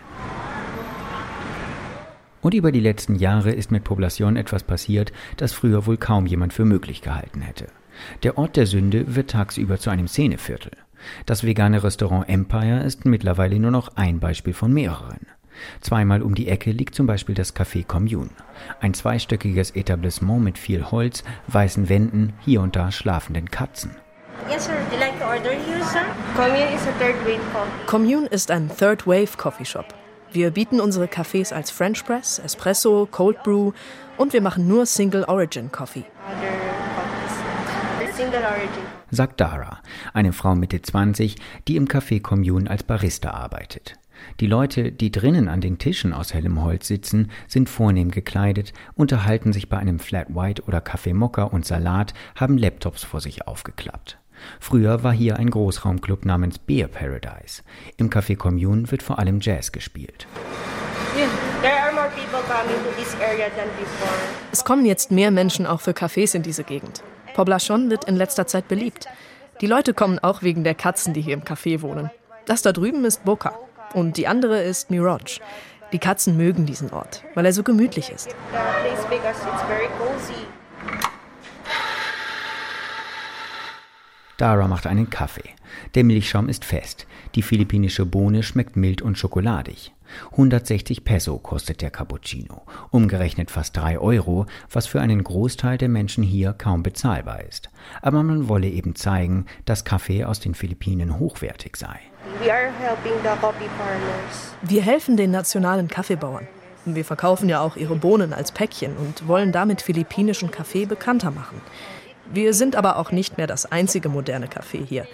Und 2.41 2.55
über 2.55 2.71
die 2.71 2.79
letzten 2.79 3.13
Jahre 3.13 3.51
ist 3.51 3.69
mit 3.69 3.83
Poblacion 3.83 4.37
etwas 4.37 4.63
passiert, 4.63 5.13
das 5.37 5.53
früher 5.53 5.85
wohl 5.85 5.97
kaum 5.97 6.25
jemand 6.25 6.51
für 6.51 6.65
möglich 6.65 7.03
gehalten 7.03 7.41
hätte. 7.41 7.67
Der 8.23 8.37
Ort 8.37 8.55
der 8.55 8.65
Sünde 8.65 9.15
wird 9.15 9.31
tagsüber 9.31 9.77
zu 9.77 9.89
einem 9.89 10.07
Szeneviertel. 10.07 10.71
Das 11.25 11.43
vegane 11.43 11.83
Restaurant 11.83 12.29
Empire 12.29 12.83
ist 12.83 13.05
mittlerweile 13.05 13.59
nur 13.59 13.71
noch 13.71 13.95
ein 13.95 14.19
Beispiel 14.19 14.53
von 14.53 14.73
mehreren. 14.73 15.27
Zweimal 15.81 16.21
um 16.21 16.35
die 16.35 16.47
Ecke 16.47 16.71
liegt 16.71 16.95
zum 16.95 17.05
Beispiel 17.05 17.35
das 17.35 17.55
Café 17.55 17.85
Commune. 17.85 18.29
Ein 18.79 18.93
zweistöckiges 18.93 19.71
Etablissement 19.71 20.43
mit 20.43 20.57
viel 20.57 20.89
Holz, 20.91 21.23
weißen 21.47 21.89
Wänden, 21.89 22.33
hier 22.41 22.61
und 22.61 22.75
da 22.75 22.91
schlafenden 22.91 23.51
Katzen. 23.51 23.91
Yes, 24.49 24.65
sir. 24.65 24.73
Would 24.73 24.91
you 24.91 24.99
like 24.99 25.17
to 25.19 25.25
order 25.25 25.53
you, 25.53 25.83
sir? 25.83 26.05
Commune 26.35 26.73
is 26.73 26.81
a 26.87 26.91
third 26.99 27.15
wave 27.25 27.41
coffee. 27.51 27.85
Commune 27.87 28.27
ist 28.27 28.51
ein 28.51 28.69
Third 28.69 29.07
Wave 29.07 29.37
Coffee 29.37 29.65
Shop. 29.65 29.85
Wir 30.31 30.49
bieten 30.51 30.81
unsere 30.81 31.05
Cafés 31.05 31.53
als 31.53 31.69
French 31.69 32.03
Press, 32.03 32.39
Espresso, 32.39 33.07
Cold 33.09 33.43
Brew 33.43 33.71
und 34.17 34.33
wir 34.33 34.41
machen 34.41 34.67
nur 34.67 34.85
Single 34.85 35.23
Origin 35.25 35.71
Coffee. 35.71 36.05
Sagt 39.11 39.41
Dara, 39.41 39.79
eine 40.13 40.33
Frau 40.33 40.55
Mitte 40.55 40.81
20, 40.81 41.35
die 41.67 41.75
im 41.75 41.87
Café 41.87 42.21
Commune 42.21 42.69
als 42.69 42.83
Barista 42.83 43.31
arbeitet. 43.31 43.95
Die 44.39 44.47
Leute, 44.47 44.91
die 44.91 45.11
drinnen 45.11 45.49
an 45.49 45.61
den 45.61 45.77
Tischen 45.77 46.13
aus 46.13 46.33
hellem 46.33 46.61
Holz 46.63 46.87
sitzen, 46.87 47.31
sind 47.47 47.69
vornehm 47.69 48.11
gekleidet, 48.11 48.73
unterhalten 48.95 49.53
sich 49.53 49.69
bei 49.69 49.77
einem 49.77 49.99
Flat 49.99 50.33
White 50.33 50.63
oder 50.63 50.81
Kaffee 50.81 51.13
Mokka 51.13 51.43
und 51.43 51.65
Salat, 51.65 52.13
haben 52.35 52.57
Laptops 52.57 53.03
vor 53.03 53.21
sich 53.21 53.47
aufgeklappt. 53.47 54.17
Früher 54.59 55.03
war 55.03 55.13
hier 55.13 55.37
ein 55.37 55.49
Großraumclub 55.49 56.25
namens 56.25 56.59
Beer 56.59 56.87
Paradise. 56.87 57.63
Im 57.97 58.09
Café 58.09 58.35
Commune 58.35 58.91
wird 58.91 59.03
vor 59.03 59.19
allem 59.19 59.39
Jazz 59.41 59.71
gespielt. 59.71 60.27
Es 64.51 64.65
kommen 64.65 64.85
jetzt 64.85 65.11
mehr 65.11 65.31
Menschen 65.31 65.65
auch 65.65 65.81
für 65.81 65.91
Cafés 65.91 66.35
in 66.35 66.43
diese 66.43 66.63
Gegend. 66.63 67.03
Poblacion 67.33 67.89
wird 67.89 68.05
in 68.05 68.15
letzter 68.15 68.47
Zeit 68.47 68.67
beliebt. 68.67 69.07
Die 69.61 69.67
Leute 69.67 69.93
kommen 69.93 70.19
auch 70.19 70.41
wegen 70.41 70.63
der 70.63 70.75
Katzen, 70.75 71.13
die 71.13 71.21
hier 71.21 71.33
im 71.33 71.43
Café 71.43 71.81
wohnen. 71.81 72.11
Das 72.45 72.61
da 72.61 72.71
drüben 72.71 73.05
ist 73.05 73.23
Boca 73.23 73.57
und 73.93 74.17
die 74.17 74.27
andere 74.27 74.61
ist 74.61 74.91
Mirage. 74.91 75.39
Die 75.91 75.99
Katzen 75.99 76.37
mögen 76.37 76.65
diesen 76.65 76.91
Ort, 76.91 77.23
weil 77.35 77.45
er 77.45 77.53
so 77.53 77.63
gemütlich 77.63 78.11
ist. 78.11 78.35
Dara 84.37 84.67
macht 84.67 84.87
einen 84.87 85.09
Kaffee. 85.09 85.49
Der 85.95 86.03
Milchschaum 86.03 86.49
ist 86.49 86.65
fest. 86.65 87.05
Die 87.35 87.41
philippinische 87.43 88.05
Bohne 88.05 88.43
schmeckt 88.43 88.75
mild 88.75 89.01
und 89.01 89.17
schokoladig. 89.17 89.93
160 90.31 91.03
Peso 91.03 91.37
kostet 91.37 91.81
der 91.81 91.89
Cappuccino, 91.89 92.61
umgerechnet 92.91 93.49
fast 93.51 93.77
3 93.77 93.99
Euro, 93.99 94.45
was 94.71 94.85
für 94.85 95.01
einen 95.01 95.23
Großteil 95.23 95.77
der 95.77 95.89
Menschen 95.89 96.23
hier 96.23 96.53
kaum 96.53 96.83
bezahlbar 96.83 97.41
ist. 97.43 97.69
Aber 98.01 98.21
man 98.23 98.47
wolle 98.47 98.67
eben 98.69 98.95
zeigen, 98.95 99.45
dass 99.65 99.85
Kaffee 99.85 100.23
aus 100.23 100.39
den 100.39 100.53
Philippinen 100.55 101.19
hochwertig 101.19 101.77
sei. 101.77 101.99
Wir 104.61 104.81
helfen 104.81 105.17
den 105.17 105.31
nationalen 105.31 105.87
Kaffeebauern. 105.87 106.47
Wir 106.85 107.05
verkaufen 107.05 107.47
ja 107.47 107.61
auch 107.61 107.77
ihre 107.77 107.95
Bohnen 107.95 108.33
als 108.33 108.51
Päckchen 108.51 108.97
und 108.97 109.27
wollen 109.27 109.53
damit 109.53 109.81
philippinischen 109.81 110.51
Kaffee 110.51 110.85
bekannter 110.85 111.31
machen. 111.31 111.61
Wir 112.33 112.55
sind 112.55 112.75
aber 112.75 112.97
auch 112.97 113.11
nicht 113.11 113.37
mehr 113.37 113.45
das 113.45 113.71
einzige 113.71 114.09
moderne 114.09 114.47
Café 114.47 114.83
hier. 114.83 115.05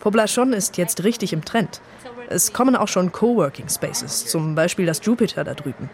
Poblacion 0.00 0.52
ist 0.52 0.76
jetzt 0.76 1.04
richtig 1.04 1.32
im 1.32 1.42
Trend. 1.42 1.80
Es 2.28 2.52
kommen 2.52 2.76
auch 2.76 2.88
schon 2.88 3.12
Coworking 3.12 3.70
Spaces, 3.70 4.26
zum 4.26 4.54
Beispiel 4.54 4.84
das 4.84 5.00
Jupiter 5.02 5.42
da 5.42 5.54
drüben. 5.54 5.88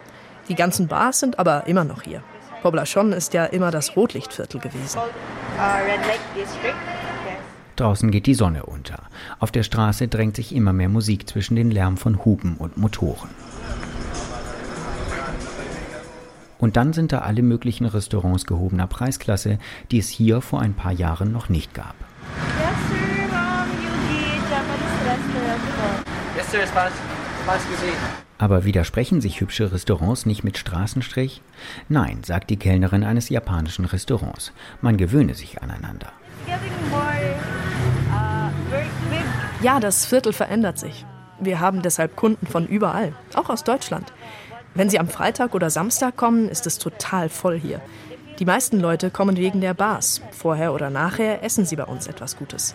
Die 0.49 0.55
ganzen 0.55 0.89
Bars 0.89 1.21
sind 1.21 1.39
aber 1.39 1.67
immer 1.67 1.85
noch 1.85 2.01
hier. 2.01 2.21
Poblacion 2.61 3.13
ist 3.13 3.33
ja 3.33 3.45
immer 3.45 3.71
das 3.71 3.95
Rotlichtviertel 3.95 4.59
gewesen. 4.59 4.99
Draußen 7.77 8.11
geht 8.11 8.25
die 8.25 8.33
Sonne 8.33 8.65
unter. 8.65 9.03
Auf 9.39 9.51
der 9.51 9.63
Straße 9.63 10.09
drängt 10.09 10.35
sich 10.35 10.53
immer 10.53 10.73
mehr 10.73 10.89
Musik 10.89 11.29
zwischen 11.29 11.55
den 11.55 11.71
Lärm 11.71 11.95
von 11.95 12.25
Hupen 12.25 12.57
und 12.57 12.75
Motoren. 12.75 13.29
Und 16.63 16.77
dann 16.77 16.93
sind 16.93 17.11
da 17.11 17.17
alle 17.17 17.41
möglichen 17.41 17.85
Restaurants 17.85 18.45
gehobener 18.45 18.87
Preisklasse, 18.87 19.59
die 19.91 19.99
es 19.99 20.07
hier 20.07 20.39
vor 20.39 20.61
ein 20.61 20.73
paar 20.73 20.93
Jahren 20.93 21.33
noch 21.33 21.49
nicht 21.49 21.73
gab. 21.73 21.93
Aber 28.37 28.63
widersprechen 28.63 29.19
sich 29.19 29.41
hübsche 29.41 29.73
Restaurants 29.73 30.25
nicht 30.25 30.45
mit 30.45 30.57
Straßenstrich? 30.57 31.41
Nein, 31.89 32.21
sagt 32.23 32.49
die 32.49 32.55
Kellnerin 32.55 33.03
eines 33.03 33.27
japanischen 33.27 33.83
Restaurants. 33.83 34.53
Man 34.79 34.95
gewöhne 34.95 35.33
sich 35.33 35.61
aneinander. 35.61 36.13
Ja, 39.61 39.81
das 39.81 40.05
Viertel 40.05 40.31
verändert 40.31 40.79
sich. 40.79 41.05
Wir 41.41 41.59
haben 41.59 41.81
deshalb 41.81 42.15
Kunden 42.15 42.47
von 42.47 42.67
überall, 42.67 43.11
auch 43.33 43.49
aus 43.49 43.65
Deutschland. 43.65 44.13
Wenn 44.75 44.89
Sie 44.89 44.99
am 44.99 45.07
Freitag 45.07 45.53
oder 45.53 45.69
Samstag 45.69 46.17
kommen, 46.17 46.49
ist 46.49 46.65
es 46.65 46.79
total 46.79 47.29
voll 47.29 47.59
hier. 47.59 47.79
Die 48.39 48.45
meisten 48.45 48.79
Leute 48.79 49.11
kommen 49.11 49.37
wegen 49.37 49.61
der 49.61 49.75
Bars. 49.75 50.21
Vorher 50.31 50.73
oder 50.73 50.89
nachher 50.89 51.43
essen 51.43 51.65
sie 51.65 51.75
bei 51.75 51.83
uns 51.83 52.07
etwas 52.07 52.35
Gutes. 52.35 52.73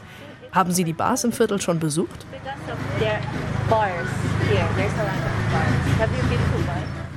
Haben 0.53 0.71
Sie 0.71 0.85
die 0.85 0.93
Bars 0.93 1.25
im 1.25 1.33
Viertel 1.33 1.61
schon 1.61 1.81
besucht? 1.81 2.25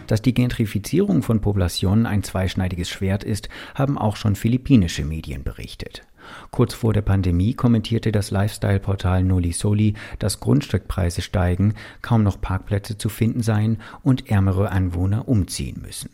Dass 0.08 0.22
die 0.22 0.34
Gentrifizierung 0.34 1.22
von 1.22 1.40
Poblacion 1.40 2.06
ein 2.06 2.24
zweischneidiges 2.24 2.90
Schwert 2.90 3.24
ist, 3.24 3.50
haben 3.76 3.98
auch 3.98 4.16
schon 4.16 4.36
philippinische 4.36 5.06
Medien 5.06 5.44
berichtet. 5.44 6.02
Kurz 6.52 6.74
vor 6.74 6.94
der 6.94 7.02
Pandemie 7.02 7.54
kommentierte 7.54 8.12
das 8.12 8.32
Lifestyle-Portal 8.32 9.24
Noli 9.24 9.52
Soli, 9.52 9.94
dass 10.20 10.40
Grundstückpreise 10.40 11.22
steigen, 11.22 11.76
kaum 12.02 12.24
noch 12.24 12.42
Parkplätze 12.42 12.98
zu 12.98 13.10
finden 13.10 13.42
seien 13.42 13.78
und 14.04 14.30
ärmere 14.30 14.72
Anwohner 14.72 15.28
umziehen 15.28 15.82
müssen. 15.82 16.10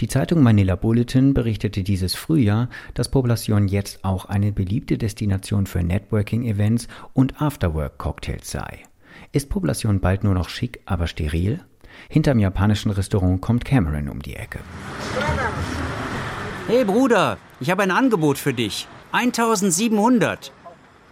Die 0.00 0.08
Zeitung 0.08 0.42
Manila 0.42 0.76
Bulletin 0.76 1.34
berichtete 1.34 1.82
dieses 1.82 2.14
Frühjahr, 2.14 2.68
dass 2.94 3.10
Poblacion 3.10 3.68
jetzt 3.68 4.04
auch 4.04 4.26
eine 4.26 4.52
beliebte 4.52 4.98
Destination 4.98 5.66
für 5.66 5.82
Networking-Events 5.82 6.88
und 7.14 7.40
Afterwork-Cocktails 7.40 8.50
sei. 8.50 8.80
Ist 9.32 9.48
Poblacion 9.48 10.00
bald 10.00 10.24
nur 10.24 10.34
noch 10.34 10.48
schick, 10.48 10.80
aber 10.86 11.06
steril? 11.06 11.60
Hinterm 12.08 12.38
japanischen 12.38 12.90
Restaurant 12.90 13.40
kommt 13.40 13.64
Cameron 13.64 14.08
um 14.08 14.20
die 14.20 14.36
Ecke. 14.36 14.60
Hey 16.66 16.84
Bruder, 16.84 17.38
ich 17.58 17.70
habe 17.70 17.82
ein 17.82 17.90
Angebot 17.90 18.38
für 18.38 18.54
dich. 18.54 18.86
1700. 19.12 20.52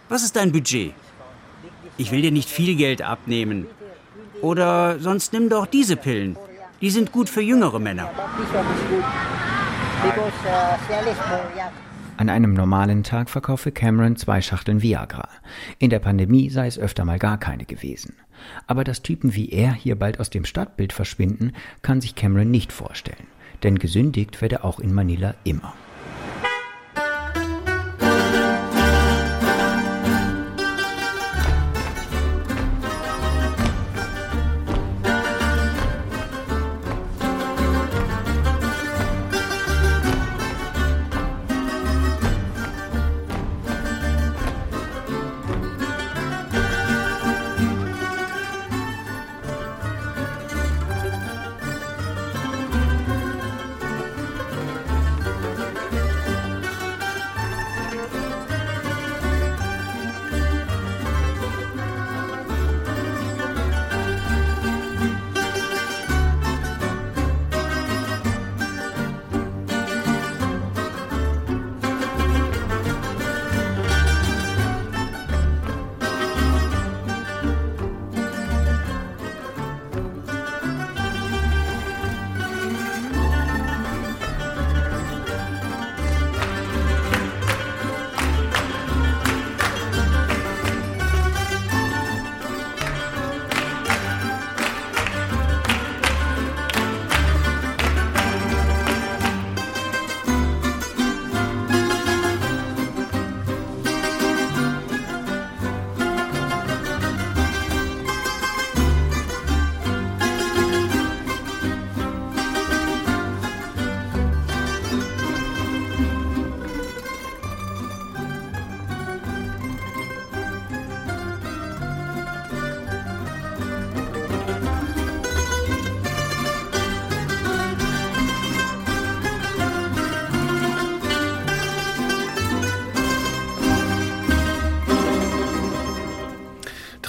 Was 0.07 0.23
ist 0.23 0.35
dein 0.37 0.51
Budget? 0.51 0.93
Ich 1.97 2.11
will 2.11 2.21
dir 2.21 2.31
nicht 2.31 2.49
viel 2.49 2.75
Geld 2.75 3.01
abnehmen. 3.01 3.67
Oder 4.41 4.99
sonst 4.99 5.33
nimm 5.33 5.49
doch 5.49 5.65
diese 5.65 5.97
Pillen. 5.97 6.37
Die 6.79 6.89
sind 6.91 7.11
gut 7.11 7.27
für 7.27 7.41
jüngere 7.41 7.79
Männer. 7.79 8.09
An 12.15 12.29
einem 12.29 12.53
normalen 12.53 13.03
Tag 13.03 13.29
verkaufe 13.29 13.73
Cameron 13.73 14.15
zwei 14.15 14.41
Schachteln 14.41 14.81
Viagra. 14.81 15.27
In 15.77 15.89
der 15.89 15.99
Pandemie 15.99 16.49
sei 16.49 16.67
es 16.67 16.79
öfter 16.79 17.03
mal 17.03 17.19
gar 17.19 17.37
keine 17.37 17.65
gewesen. 17.65 18.15
Aber 18.65 18.85
dass 18.85 19.01
Typen 19.01 19.35
wie 19.35 19.49
er 19.49 19.73
hier 19.73 19.97
bald 19.97 20.21
aus 20.21 20.29
dem 20.29 20.45
Stadtbild 20.45 20.93
verschwinden, 20.93 21.51
kann 21.81 21.99
sich 21.99 22.15
Cameron 22.15 22.49
nicht 22.49 22.71
vorstellen. 22.71 23.27
Denn 23.63 23.77
gesündigt 23.77 24.41
werde 24.41 24.63
auch 24.63 24.79
in 24.79 24.93
Manila 24.93 25.35
immer. 25.43 25.73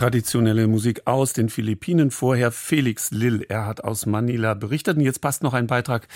Traditionelle 0.00 0.66
Musik 0.66 1.02
aus 1.04 1.34
den 1.34 1.50
Philippinen. 1.50 2.10
Vorher 2.10 2.52
Felix 2.52 3.10
Lill. 3.10 3.44
Er 3.50 3.66
hat 3.66 3.84
aus 3.84 4.06
Manila 4.06 4.54
berichtet. 4.54 4.96
Und 4.96 5.02
jetzt 5.02 5.20
passt 5.20 5.42
noch 5.42 5.52
ein 5.52 5.66
Beitrag 5.66 6.08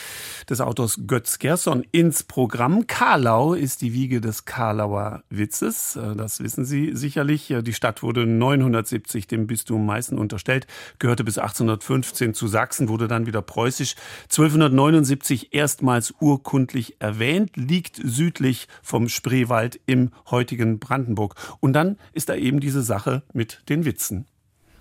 des 0.48 0.62
Autors 0.62 1.00
Götz 1.06 1.38
Gerson 1.38 1.84
ins 1.92 2.22
Programm. 2.22 2.86
Karlau 2.86 3.52
ist 3.52 3.82
die 3.82 3.92
Wiege 3.92 4.22
des 4.22 4.46
Karlauer 4.46 5.22
Witzes. 5.28 5.96
Äh, 5.96 6.16
das 6.16 6.40
wissen 6.40 6.64
Sie 6.64 6.96
sicherlich. 6.96 7.54
Die 7.60 7.72
Stadt 7.74 8.02
wurde 8.02 8.24
970 8.24 9.26
dem 9.26 9.46
Bistum 9.46 9.84
Meißen 9.84 10.16
unterstellt, 10.16 10.66
gehörte 10.98 11.22
bis 11.22 11.36
1815 11.36 12.32
zu 12.32 12.48
Sachsen, 12.48 12.88
wurde 12.88 13.06
dann 13.06 13.26
wieder 13.26 13.42
preußisch. 13.42 13.96
1279 14.30 15.52
erstmals 15.52 16.14
urkundlich 16.20 16.96
erwähnt, 17.00 17.54
liegt 17.54 18.00
südlich 18.02 18.66
vom 18.82 19.10
Spreewald 19.10 19.78
im 19.84 20.10
heutigen 20.30 20.78
Brandenburg. 20.78 21.34
Und 21.60 21.74
dann 21.74 21.98
ist 22.14 22.30
da 22.30 22.34
eben 22.34 22.60
diese 22.60 22.80
Sache 22.80 23.24
mit 23.34 23.60
den 23.68 23.83
den 23.84 23.86
Witzen. 23.86 24.26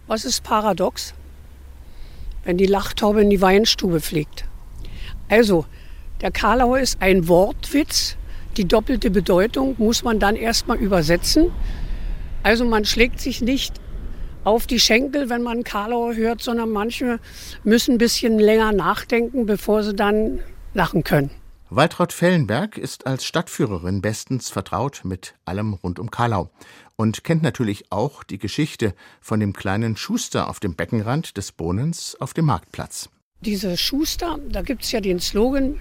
Was 0.08 0.26
ist 0.26 0.44
paradox? 0.44 1.14
Wenn 2.44 2.58
die 2.58 2.66
Lachtaube 2.66 3.22
in 3.22 3.30
die 3.30 3.42
Weinstube 3.42 4.02
fliegt. 4.02 4.46
Also, 5.30 5.66
der 6.22 6.32
Karlauer 6.32 6.80
ist 6.80 7.02
ein 7.02 7.28
Wortwitz. 7.28 8.18
Die 8.58 8.66
doppelte 8.66 9.10
Bedeutung 9.10 9.76
muss 9.78 10.04
man 10.04 10.20
dann 10.20 10.36
erstmal 10.36 10.78
übersetzen. 10.78 11.52
Also 12.44 12.66
man 12.66 12.86
schlägt 12.86 13.20
sich 13.20 13.42
nicht 13.42 13.80
auf 14.44 14.68
die 14.68 14.80
Schenkel, 14.80 15.30
wenn 15.30 15.42
man 15.42 15.64
Karlauer 15.64 16.16
hört, 16.16 16.42
sondern 16.42 16.70
manche 16.70 17.20
müssen 17.64 17.96
ein 17.96 17.98
bisschen 17.98 18.38
länger 18.38 18.74
nachdenken, 18.74 19.46
bevor 19.46 19.84
sie 19.84 19.96
dann 19.96 20.40
lachen 20.74 21.04
können. 21.04 21.32
Waltraud 21.70 22.14
Fellenberg 22.14 22.78
ist 22.78 23.08
als 23.08 23.26
Stadtführerin 23.26 24.02
bestens 24.02 24.52
vertraut 24.52 25.02
mit 25.06 25.34
allem 25.46 25.74
rund 25.74 25.98
um 25.98 26.12
Karlau 26.12 26.52
und 26.96 27.24
kennt 27.24 27.44
natürlich 27.44 27.92
auch 27.92 28.24
die 28.24 28.38
Geschichte 28.38 28.94
von 29.22 29.40
dem 29.40 29.54
kleinen 29.54 29.98
Schuster 29.98 30.50
auf 30.50 30.60
dem 30.60 30.76
Beckenrand 30.76 31.38
des 31.38 31.52
Bohnens 31.52 32.16
auf 32.20 32.34
dem 32.34 32.46
Marktplatz. 32.46 33.10
Diese 33.42 33.78
Schuster, 33.78 34.40
da 34.50 34.62
gibt 34.62 34.84
es 34.84 34.92
ja 34.92 35.02
den 35.02 35.20
Slogan, 35.20 35.80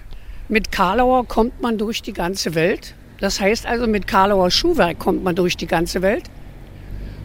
mit 0.49 0.71
Karlauer 0.71 1.25
kommt 1.25 1.61
man 1.61 1.77
durch 1.77 2.01
die 2.01 2.11
ganze 2.11 2.53
Welt. 2.55 2.95
Das 3.19 3.39
heißt 3.39 3.65
also, 3.65 3.87
mit 3.87 4.07
Karlauer 4.07 4.51
Schuhwerk 4.51 4.99
kommt 4.99 5.23
man 5.23 5.35
durch 5.35 5.55
die 5.55 5.67
ganze 5.67 6.01
Welt. 6.01 6.29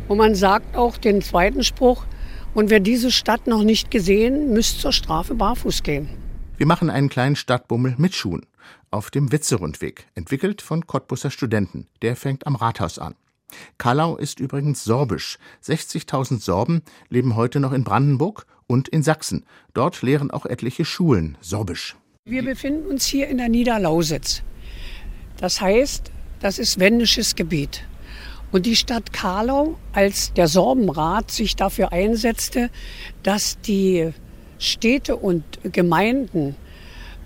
Und 0.06 0.18
man 0.18 0.34
sagt 0.34 0.76
auch 0.76 0.96
den 0.96 1.20
zweiten 1.22 1.64
Spruch, 1.64 2.04
und 2.54 2.70
wer 2.70 2.80
diese 2.80 3.10
Stadt 3.10 3.46
noch 3.46 3.62
nicht 3.62 3.90
gesehen, 3.90 4.52
müsst 4.52 4.80
zur 4.80 4.92
Strafe 4.92 5.34
barfuß 5.34 5.82
gehen. 5.82 6.08
Wir 6.56 6.66
machen 6.66 6.90
einen 6.90 7.08
kleinen 7.08 7.36
Stadtbummel 7.36 7.94
mit 7.98 8.14
Schuhen 8.14 8.46
auf 8.90 9.10
dem 9.10 9.32
Witzerundweg, 9.32 10.06
entwickelt 10.14 10.62
von 10.62 10.86
Cottbusser 10.86 11.30
Studenten. 11.30 11.86
Der 12.02 12.16
fängt 12.16 12.46
am 12.46 12.56
Rathaus 12.56 12.98
an. 12.98 13.14
Kallau 13.78 14.16
ist 14.16 14.40
übrigens 14.40 14.84
sorbisch. 14.84 15.38
60.000 15.64 16.40
Sorben 16.40 16.82
leben 17.08 17.36
heute 17.36 17.60
noch 17.60 17.72
in 17.72 17.84
Brandenburg 17.84 18.46
und 18.66 18.88
in 18.88 19.02
Sachsen. 19.02 19.44
Dort 19.74 20.02
lehren 20.02 20.30
auch 20.30 20.46
etliche 20.46 20.84
Schulen 20.84 21.36
sorbisch. 21.40 21.96
Wir 22.24 22.44
befinden 22.44 22.86
uns 22.86 23.06
hier 23.06 23.28
in 23.28 23.38
der 23.38 23.48
Niederlausitz. 23.48 24.42
Das 25.38 25.60
heißt, 25.60 26.10
das 26.40 26.58
ist 26.58 26.78
wendisches 26.78 27.34
Gebiet. 27.34 27.84
Und 28.50 28.66
die 28.66 28.76
Stadt 28.76 29.12
Karlau, 29.12 29.78
als 29.92 30.32
der 30.32 30.48
Sorbenrat 30.48 31.30
sich 31.30 31.56
dafür 31.56 31.92
einsetzte, 31.92 32.70
dass 33.22 33.60
die 33.60 34.12
Städte 34.58 35.16
und 35.16 35.44
Gemeinden 35.64 36.56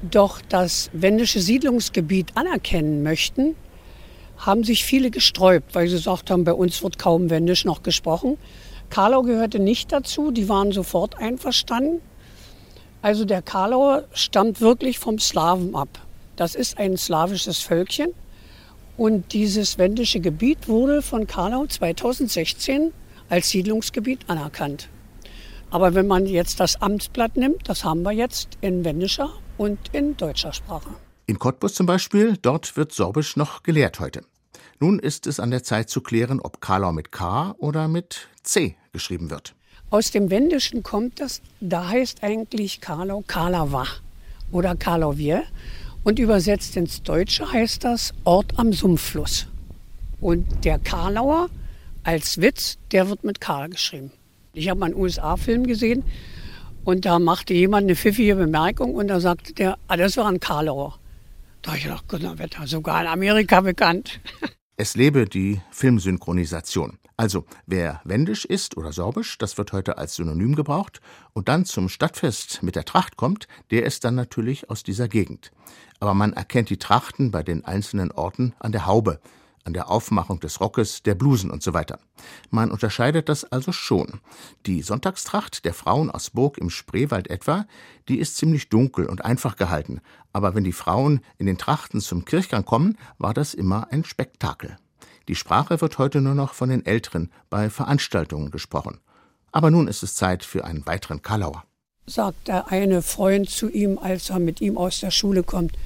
doch 0.02 0.40
das 0.48 0.90
wendische 0.92 1.40
Siedlungsgebiet 1.40 2.36
anerkennen 2.36 3.02
möchten, 3.02 3.54
haben 4.44 4.64
sich 4.64 4.84
viele 4.84 5.10
gesträubt, 5.10 5.74
weil 5.74 5.88
sie 5.88 5.96
gesagt 5.96 6.30
haben, 6.30 6.44
bei 6.44 6.52
uns 6.52 6.82
wird 6.82 6.98
kaum 6.98 7.30
Wendisch 7.30 7.64
noch 7.64 7.82
gesprochen. 7.82 8.38
Karlau 8.90 9.22
gehörte 9.22 9.58
nicht 9.58 9.92
dazu, 9.92 10.32
die 10.32 10.48
waren 10.48 10.72
sofort 10.72 11.16
einverstanden. 11.16 12.00
Also 13.02 13.24
der 13.24 13.40
Karlauer 13.40 14.04
stammt 14.12 14.60
wirklich 14.60 14.98
vom 14.98 15.18
Slawen 15.18 15.74
ab. 15.74 15.88
Das 16.36 16.54
ist 16.54 16.78
ein 16.78 16.96
slawisches 16.96 17.60
Völkchen. 17.60 18.12
Und 18.96 19.32
dieses 19.32 19.78
wendische 19.78 20.20
Gebiet 20.20 20.68
wurde 20.68 21.02
von 21.02 21.26
Karlau 21.26 21.66
2016 21.66 22.92
als 23.28 23.48
Siedlungsgebiet 23.48 24.28
anerkannt. 24.28 24.88
Aber 25.70 25.94
wenn 25.94 26.06
man 26.06 26.26
jetzt 26.26 26.60
das 26.60 26.82
Amtsblatt 26.82 27.36
nimmt, 27.36 27.68
das 27.68 27.84
haben 27.84 28.02
wir 28.02 28.12
jetzt 28.12 28.58
in 28.60 28.84
wendischer 28.84 29.32
und 29.56 29.78
in 29.92 30.16
deutscher 30.16 30.52
Sprache. 30.52 30.90
In 31.26 31.38
Cottbus 31.38 31.74
zum 31.74 31.86
Beispiel, 31.86 32.36
dort 32.42 32.76
wird 32.76 32.92
Sorbisch 32.92 33.36
noch 33.36 33.62
gelehrt 33.62 34.00
heute. 34.00 34.22
Nun 34.82 34.98
ist 34.98 35.28
es 35.28 35.38
an 35.38 35.52
der 35.52 35.62
Zeit 35.62 35.90
zu 35.90 36.00
klären, 36.00 36.40
ob 36.40 36.60
Karlau 36.60 36.90
mit 36.90 37.12
K 37.12 37.54
oder 37.58 37.86
mit 37.86 38.26
C 38.42 38.74
geschrieben 38.92 39.30
wird. 39.30 39.54
Aus 39.90 40.10
dem 40.10 40.28
Wendischen 40.28 40.82
kommt 40.82 41.20
das, 41.20 41.40
da 41.60 41.86
heißt 41.86 42.24
eigentlich 42.24 42.80
Karlau 42.80 43.22
Karlawa 43.28 43.86
oder 44.50 44.74
Karlauvier. 44.74 45.44
Und 46.02 46.18
übersetzt 46.18 46.76
ins 46.76 47.00
Deutsche 47.04 47.52
heißt 47.52 47.84
das 47.84 48.12
Ort 48.24 48.58
am 48.58 48.72
Sumpffluss. 48.72 49.46
Und 50.20 50.64
der 50.64 50.80
Karlauer 50.80 51.48
als 52.02 52.40
Witz, 52.40 52.76
der 52.90 53.08
wird 53.08 53.22
mit 53.22 53.40
K 53.40 53.68
geschrieben. 53.68 54.10
Ich 54.52 54.68
habe 54.68 54.80
mal 54.80 54.86
einen 54.86 54.96
USA-Film 54.96 55.64
gesehen 55.68 56.02
und 56.82 57.04
da 57.04 57.20
machte 57.20 57.54
jemand 57.54 57.84
eine 57.84 57.94
pfiffige 57.94 58.34
Bemerkung 58.34 58.96
und 58.96 59.06
da 59.06 59.20
sagte 59.20 59.52
der, 59.52 59.78
ah, 59.86 59.96
das 59.96 60.16
war 60.16 60.26
ein 60.26 60.40
Karlauer. 60.40 60.98
Da 61.62 61.70
habe 61.70 61.78
ich 61.78 61.84
gedacht, 61.84 62.08
Gott, 62.08 62.22
er 62.24 62.66
sogar 62.66 63.00
in 63.00 63.06
Amerika 63.06 63.60
bekannt. 63.60 64.18
Es 64.78 64.96
lebe 64.96 65.26
die 65.26 65.60
Filmsynchronisation. 65.70 66.98
Also, 67.18 67.44
wer 67.66 68.00
Wendisch 68.04 68.46
ist 68.46 68.78
oder 68.78 68.90
Sorbisch, 68.90 69.36
das 69.36 69.58
wird 69.58 69.72
heute 69.72 69.98
als 69.98 70.16
Synonym 70.16 70.54
gebraucht, 70.54 71.02
und 71.34 71.48
dann 71.48 71.66
zum 71.66 71.90
Stadtfest 71.90 72.62
mit 72.62 72.74
der 72.74 72.86
Tracht 72.86 73.18
kommt, 73.18 73.48
der 73.70 73.84
ist 73.84 74.04
dann 74.04 74.14
natürlich 74.14 74.70
aus 74.70 74.82
dieser 74.82 75.08
Gegend. 75.08 75.52
Aber 76.00 76.14
man 76.14 76.32
erkennt 76.32 76.70
die 76.70 76.78
Trachten 76.78 77.30
bei 77.30 77.42
den 77.42 77.66
einzelnen 77.66 78.12
Orten 78.12 78.54
an 78.60 78.72
der 78.72 78.86
Haube, 78.86 79.20
an 79.64 79.72
der 79.72 79.90
Aufmachung 79.90 80.40
des 80.40 80.60
Rockes, 80.60 81.02
der 81.02 81.14
Blusen 81.14 81.50
und 81.50 81.62
so 81.62 81.74
weiter. 81.74 81.98
Man 82.50 82.70
unterscheidet 82.70 83.28
das 83.28 83.44
also 83.44 83.72
schon. 83.72 84.20
Die 84.66 84.82
Sonntagstracht 84.82 85.64
der 85.64 85.74
Frauen 85.74 86.10
aus 86.10 86.30
Burg 86.30 86.58
im 86.58 86.70
Spreewald 86.70 87.30
etwa, 87.30 87.66
die 88.08 88.18
ist 88.18 88.36
ziemlich 88.36 88.68
dunkel 88.68 89.06
und 89.06 89.24
einfach 89.24 89.56
gehalten, 89.56 90.00
aber 90.32 90.54
wenn 90.54 90.64
die 90.64 90.72
Frauen 90.72 91.20
in 91.38 91.46
den 91.46 91.58
Trachten 91.58 92.00
zum 92.00 92.24
Kirchgang 92.24 92.64
kommen, 92.64 92.98
war 93.18 93.34
das 93.34 93.54
immer 93.54 93.88
ein 93.90 94.04
Spektakel. 94.04 94.76
Die 95.28 95.34
Sprache 95.34 95.80
wird 95.80 95.98
heute 95.98 96.20
nur 96.20 96.34
noch 96.34 96.54
von 96.54 96.68
den 96.68 96.84
Älteren 96.84 97.30
bei 97.48 97.70
Veranstaltungen 97.70 98.50
gesprochen. 98.50 99.00
Aber 99.52 99.70
nun 99.70 99.86
ist 99.86 100.02
es 100.02 100.14
Zeit 100.14 100.44
für 100.44 100.64
einen 100.64 100.86
weiteren 100.86 101.22
Kalauer. 101.22 101.64
Sagt 102.06 102.48
der 102.48 102.72
eine 102.72 103.02
Freund 103.02 103.48
zu 103.48 103.68
ihm, 103.68 103.98
als 103.98 104.30
er 104.30 104.40
mit 104.40 104.60
ihm 104.60 104.76
aus 104.76 105.00
der 105.00 105.12
Schule 105.12 105.44
kommt. 105.44 105.76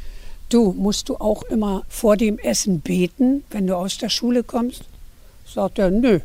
Du, 0.49 0.73
musst 0.73 1.09
du 1.09 1.17
auch 1.17 1.43
immer 1.43 1.85
vor 1.89 2.17
dem 2.17 2.39
Essen 2.39 2.81
beten, 2.81 3.43
wenn 3.51 3.67
du 3.67 3.77
aus 3.77 3.99
der 3.99 4.11
Schule 4.11 4.45
kommst? 4.45 4.85
Sagt 5.45 5.79
er, 5.81 5.91
nö. 5.91 6.21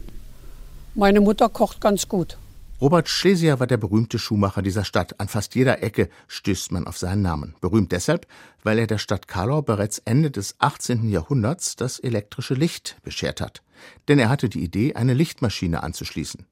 Meine 0.94 1.22
Mutter 1.22 1.50
kocht 1.50 1.82
ganz 1.82 2.08
gut. 2.08 2.38
Robert 2.80 3.10
Schlesier 3.10 3.60
war 3.60 3.68
der 3.68 3.78
berühmte 3.78 4.20
Schuhmacher 4.20 4.62
dieser 4.62 4.86
Stadt. 4.86 5.20
An 5.20 5.28
fast 5.28 5.56
jeder 5.56 5.82
Ecke 5.82 6.10
stößt 6.28 6.72
man 6.72 6.86
auf 6.86 6.98
seinen 6.98 7.24
Namen. 7.24 7.56
Berühmt 7.62 7.92
deshalb, 7.92 8.28
weil 8.64 8.78
er 8.78 8.88
der 8.88 9.00
Stadt 9.00 9.28
Karlau 9.28 9.64
bereits 9.64 10.00
Ende 10.00 10.30
des 10.30 10.56
18. 10.60 11.10
Jahrhunderts 11.10 11.76
das 11.76 12.00
elektrische 12.00 12.54
Licht 12.54 12.98
beschert 13.04 13.42
hat. 13.42 13.64
Denn 14.08 14.20
er 14.20 14.30
hatte 14.30 14.50
die 14.50 14.64
Idee, 14.64 14.94
eine 14.94 15.14
Lichtmaschine 15.16 15.82
anzuschließen. 15.82 16.46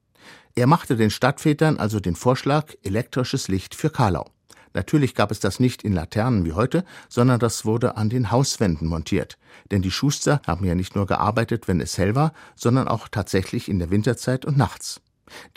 Er 0.55 0.65
machte 0.65 0.95
den 0.95 1.11
Stadtvätern 1.11 1.77
also 1.77 1.99
den 1.99 2.15
Vorschlag, 2.15 2.73
elektrisches 2.83 3.47
Licht 3.47 3.75
für 3.75 3.91
Karlau. 3.91 4.25
Natürlich 4.73 5.15
gab 5.15 5.31
es 5.31 5.39
das 5.39 5.59
nicht 5.59 5.83
in 5.83 5.93
Laternen 5.93 6.45
wie 6.45 6.53
heute, 6.53 6.83
sondern 7.07 7.39
das 7.39 7.65
wurde 7.65 7.97
an 7.97 8.09
den 8.09 8.31
Hauswänden 8.31 8.87
montiert. 8.87 9.37
Denn 9.71 9.81
die 9.81 9.91
Schuster 9.91 10.41
haben 10.45 10.65
ja 10.65 10.75
nicht 10.75 10.95
nur 10.95 11.05
gearbeitet, 11.05 11.67
wenn 11.67 11.81
es 11.81 11.97
hell 11.97 12.15
war, 12.15 12.33
sondern 12.55 12.87
auch 12.87 13.07
tatsächlich 13.07 13.69
in 13.69 13.79
der 13.79 13.89
Winterzeit 13.89 14.45
und 14.45 14.57
nachts. 14.57 15.01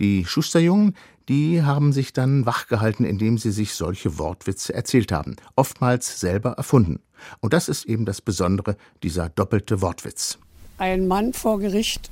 Die 0.00 0.24
Schusterjungen, 0.24 0.96
die 1.28 1.62
haben 1.62 1.92
sich 1.92 2.12
dann 2.12 2.46
wachgehalten, 2.46 3.04
indem 3.04 3.38
sie 3.38 3.52
sich 3.52 3.74
solche 3.74 4.18
Wortwitze 4.18 4.74
erzählt 4.74 5.12
haben, 5.12 5.36
oftmals 5.56 6.20
selber 6.20 6.52
erfunden. 6.52 7.00
Und 7.40 7.52
das 7.52 7.68
ist 7.68 7.84
eben 7.84 8.04
das 8.04 8.20
Besondere, 8.20 8.76
dieser 9.02 9.28
doppelte 9.28 9.80
Wortwitz. 9.80 10.38
Ein 10.78 11.06
Mann 11.06 11.32
vor 11.32 11.60
Gericht 11.60 12.10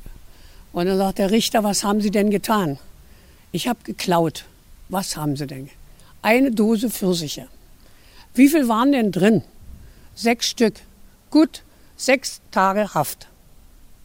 und 0.72 0.86
dann 0.86 0.98
sagt 0.98 1.18
der 1.18 1.30
Richter, 1.30 1.64
was 1.64 1.82
haben 1.82 2.00
Sie 2.00 2.10
denn 2.10 2.30
getan? 2.30 2.78
Ich 3.52 3.66
habe 3.66 3.80
geklaut. 3.82 4.44
Was 4.88 5.16
haben 5.16 5.36
Sie 5.36 5.46
denn? 5.46 5.70
Eine 6.22 6.50
Dose 6.50 6.90
Pfirsiche. 6.90 7.48
Wie 8.34 8.48
viel 8.48 8.68
waren 8.68 8.92
denn 8.92 9.12
drin? 9.12 9.42
Sechs 10.14 10.48
Stück. 10.48 10.74
Gut, 11.30 11.62
sechs 11.96 12.40
Tage 12.50 12.94
Haft. 12.94 13.28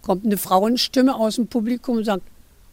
Kommt 0.01 0.25
eine 0.25 0.37
Frauenstimme 0.37 1.15
aus 1.15 1.35
dem 1.35 1.47
Publikum 1.47 1.97
und 1.97 2.05
sagt, 2.05 2.23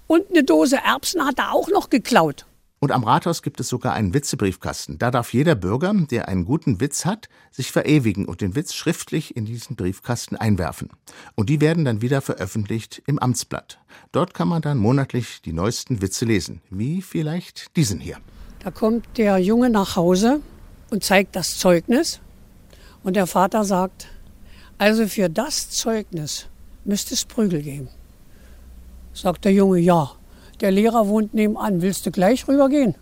und 0.07 0.31
eine 0.31 0.45
Dose 0.45 0.77
Erbsen 0.77 1.25
hat 1.25 1.39
er 1.39 1.53
auch 1.53 1.69
noch 1.69 1.89
geklaut. 1.89 2.47
Und 2.83 2.91
am 2.91 3.05
Rathaus 3.05 3.43
gibt 3.43 3.61
es 3.61 3.69
sogar 3.69 3.93
einen 3.95 4.13
Witzebriefkasten. 4.13 4.99
Da 4.99 5.13
darf 5.13 5.33
jeder 5.33 5.55
Bürger, 5.55 5.95
der 5.95 6.27
einen 6.27 6.45
guten 6.45 6.81
Witz 6.81 7.05
hat, 7.05 7.29
sich 7.53 7.71
verewigen 7.71 8.27
und 8.27 8.41
den 8.41 8.57
Witz 8.57 8.75
schriftlich 8.75 9.37
in 9.37 9.45
diesen 9.45 9.77
Briefkasten 9.77 10.37
einwerfen. 10.37 10.89
Und 11.37 11.49
die 11.49 11.61
werden 11.61 11.85
dann 11.85 12.03
wieder 12.03 12.21
veröffentlicht 12.21 13.01
im 13.07 13.21
Amtsblatt. 13.21 13.79
Dort 14.11 14.35
kann 14.35 14.49
man 14.49 14.63
dann 14.63 14.79
monatlich 14.79 15.43
die 15.43 15.53
neuesten 15.53 16.03
Witze 16.03 16.25
lesen, 16.25 16.61
wie 16.71 17.03
vielleicht 17.03 17.77
diesen 17.77 18.01
hier. 18.01 18.19
Da 18.63 18.71
kommt 18.71 19.19
der 19.19 19.39
Junge 19.39 19.71
nach 19.71 19.97
Hause 19.97 20.41
und 20.91 21.03
zeigt 21.03 21.35
das 21.35 21.59
Zeugnis. 21.59 22.21
Und 23.03 23.17
der 23.17 23.27
Vater 23.27 23.65
sagt, 23.65 24.07
also 24.79 25.09
für 25.09 25.29
das 25.29 25.71
Zeugnis 25.71 26.47
müsste 26.85 27.15
es 27.15 27.25
Prügel 27.25 27.63
geben. 27.63 27.89
Sagt 29.13 29.45
der 29.45 29.53
Junge, 29.53 29.79
ja. 29.79 30.13
Der 30.61 30.71
Lehrer 30.71 31.09
wohnt 31.09 31.35
nebenan. 31.35 31.83
Willst 31.83 32.07
du 32.07 32.13
gleich 32.13 32.47
rübergehen? 32.47 32.95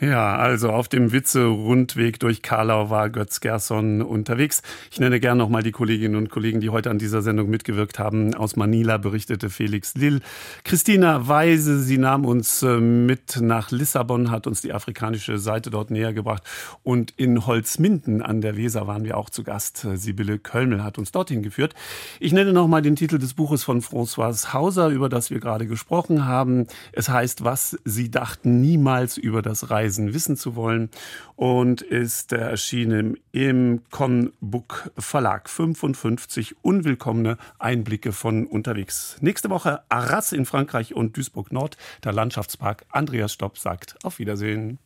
Ja, 0.00 0.36
also 0.36 0.70
auf 0.70 0.86
dem 0.86 1.10
Witze-Rundweg 1.10 2.20
durch 2.20 2.40
Karlau 2.40 2.88
war 2.88 3.10
Götz 3.10 3.40
Gerson 3.40 4.00
unterwegs. 4.00 4.62
Ich 4.92 5.00
nenne 5.00 5.18
gerne 5.18 5.40
nochmal 5.40 5.64
die 5.64 5.72
Kolleginnen 5.72 6.14
und 6.14 6.30
Kollegen, 6.30 6.60
die 6.60 6.70
heute 6.70 6.90
an 6.90 7.00
dieser 7.00 7.20
Sendung 7.20 7.50
mitgewirkt 7.50 7.98
haben. 7.98 8.32
Aus 8.34 8.54
Manila 8.54 8.98
berichtete 8.98 9.50
Felix 9.50 9.96
Lill. 9.96 10.20
Christina 10.62 11.26
Weise, 11.26 11.82
sie 11.82 11.98
nahm 11.98 12.26
uns 12.26 12.62
äh, 12.62 12.78
mit 12.78 13.40
nach 13.40 13.72
Lissabon, 13.72 14.30
hat 14.30 14.46
uns 14.46 14.60
die 14.60 14.72
afrikanische 14.72 15.36
Seite 15.36 15.70
dort 15.70 15.90
näher 15.90 16.12
gebracht. 16.12 16.44
Und 16.84 17.12
in 17.16 17.44
Holzminden 17.44 18.22
an 18.22 18.40
der 18.40 18.56
Weser 18.56 18.86
waren 18.86 19.02
wir 19.02 19.16
auch 19.16 19.30
zu 19.30 19.42
Gast. 19.42 19.84
Sibylle 19.94 20.38
Kölmel 20.38 20.84
hat 20.84 20.98
uns 20.98 21.10
dorthin 21.10 21.42
geführt. 21.42 21.74
Ich 22.20 22.32
nenne 22.32 22.52
nochmal 22.52 22.82
den 22.82 22.94
Titel 22.94 23.18
des 23.18 23.34
Buches 23.34 23.64
von 23.64 23.82
François 23.82 24.52
Hauser, 24.52 24.90
über 24.90 25.08
das 25.08 25.30
wir 25.30 25.40
gerade 25.40 25.66
gesprochen 25.66 26.24
haben. 26.24 26.68
Es 26.92 27.08
heißt, 27.08 27.42
was 27.42 27.76
Sie 27.84 28.12
dachten 28.12 28.60
niemals 28.60 29.16
über 29.16 29.42
das 29.42 29.70
Reisen 29.70 29.87
Reisen 29.88 30.12
wissen 30.12 30.36
zu 30.36 30.54
wollen 30.54 30.90
und 31.34 31.80
ist 31.80 32.32
erschienen 32.32 33.16
im 33.32 33.80
Conbook 33.90 34.90
Verlag. 34.98 35.48
55 35.48 36.56
unwillkommene 36.62 37.38
Einblicke 37.58 38.12
von 38.12 38.46
unterwegs. 38.46 39.16
Nächste 39.20 39.48
Woche 39.48 39.80
Arras 39.88 40.32
in 40.32 40.44
Frankreich 40.44 40.94
und 40.94 41.16
Duisburg 41.16 41.52
Nord. 41.52 41.78
Der 42.04 42.12
Landschaftspark 42.12 42.84
Andreas 42.90 43.32
Stopp 43.32 43.56
sagt 43.56 43.96
auf 44.04 44.18
Wiedersehen. 44.18 44.78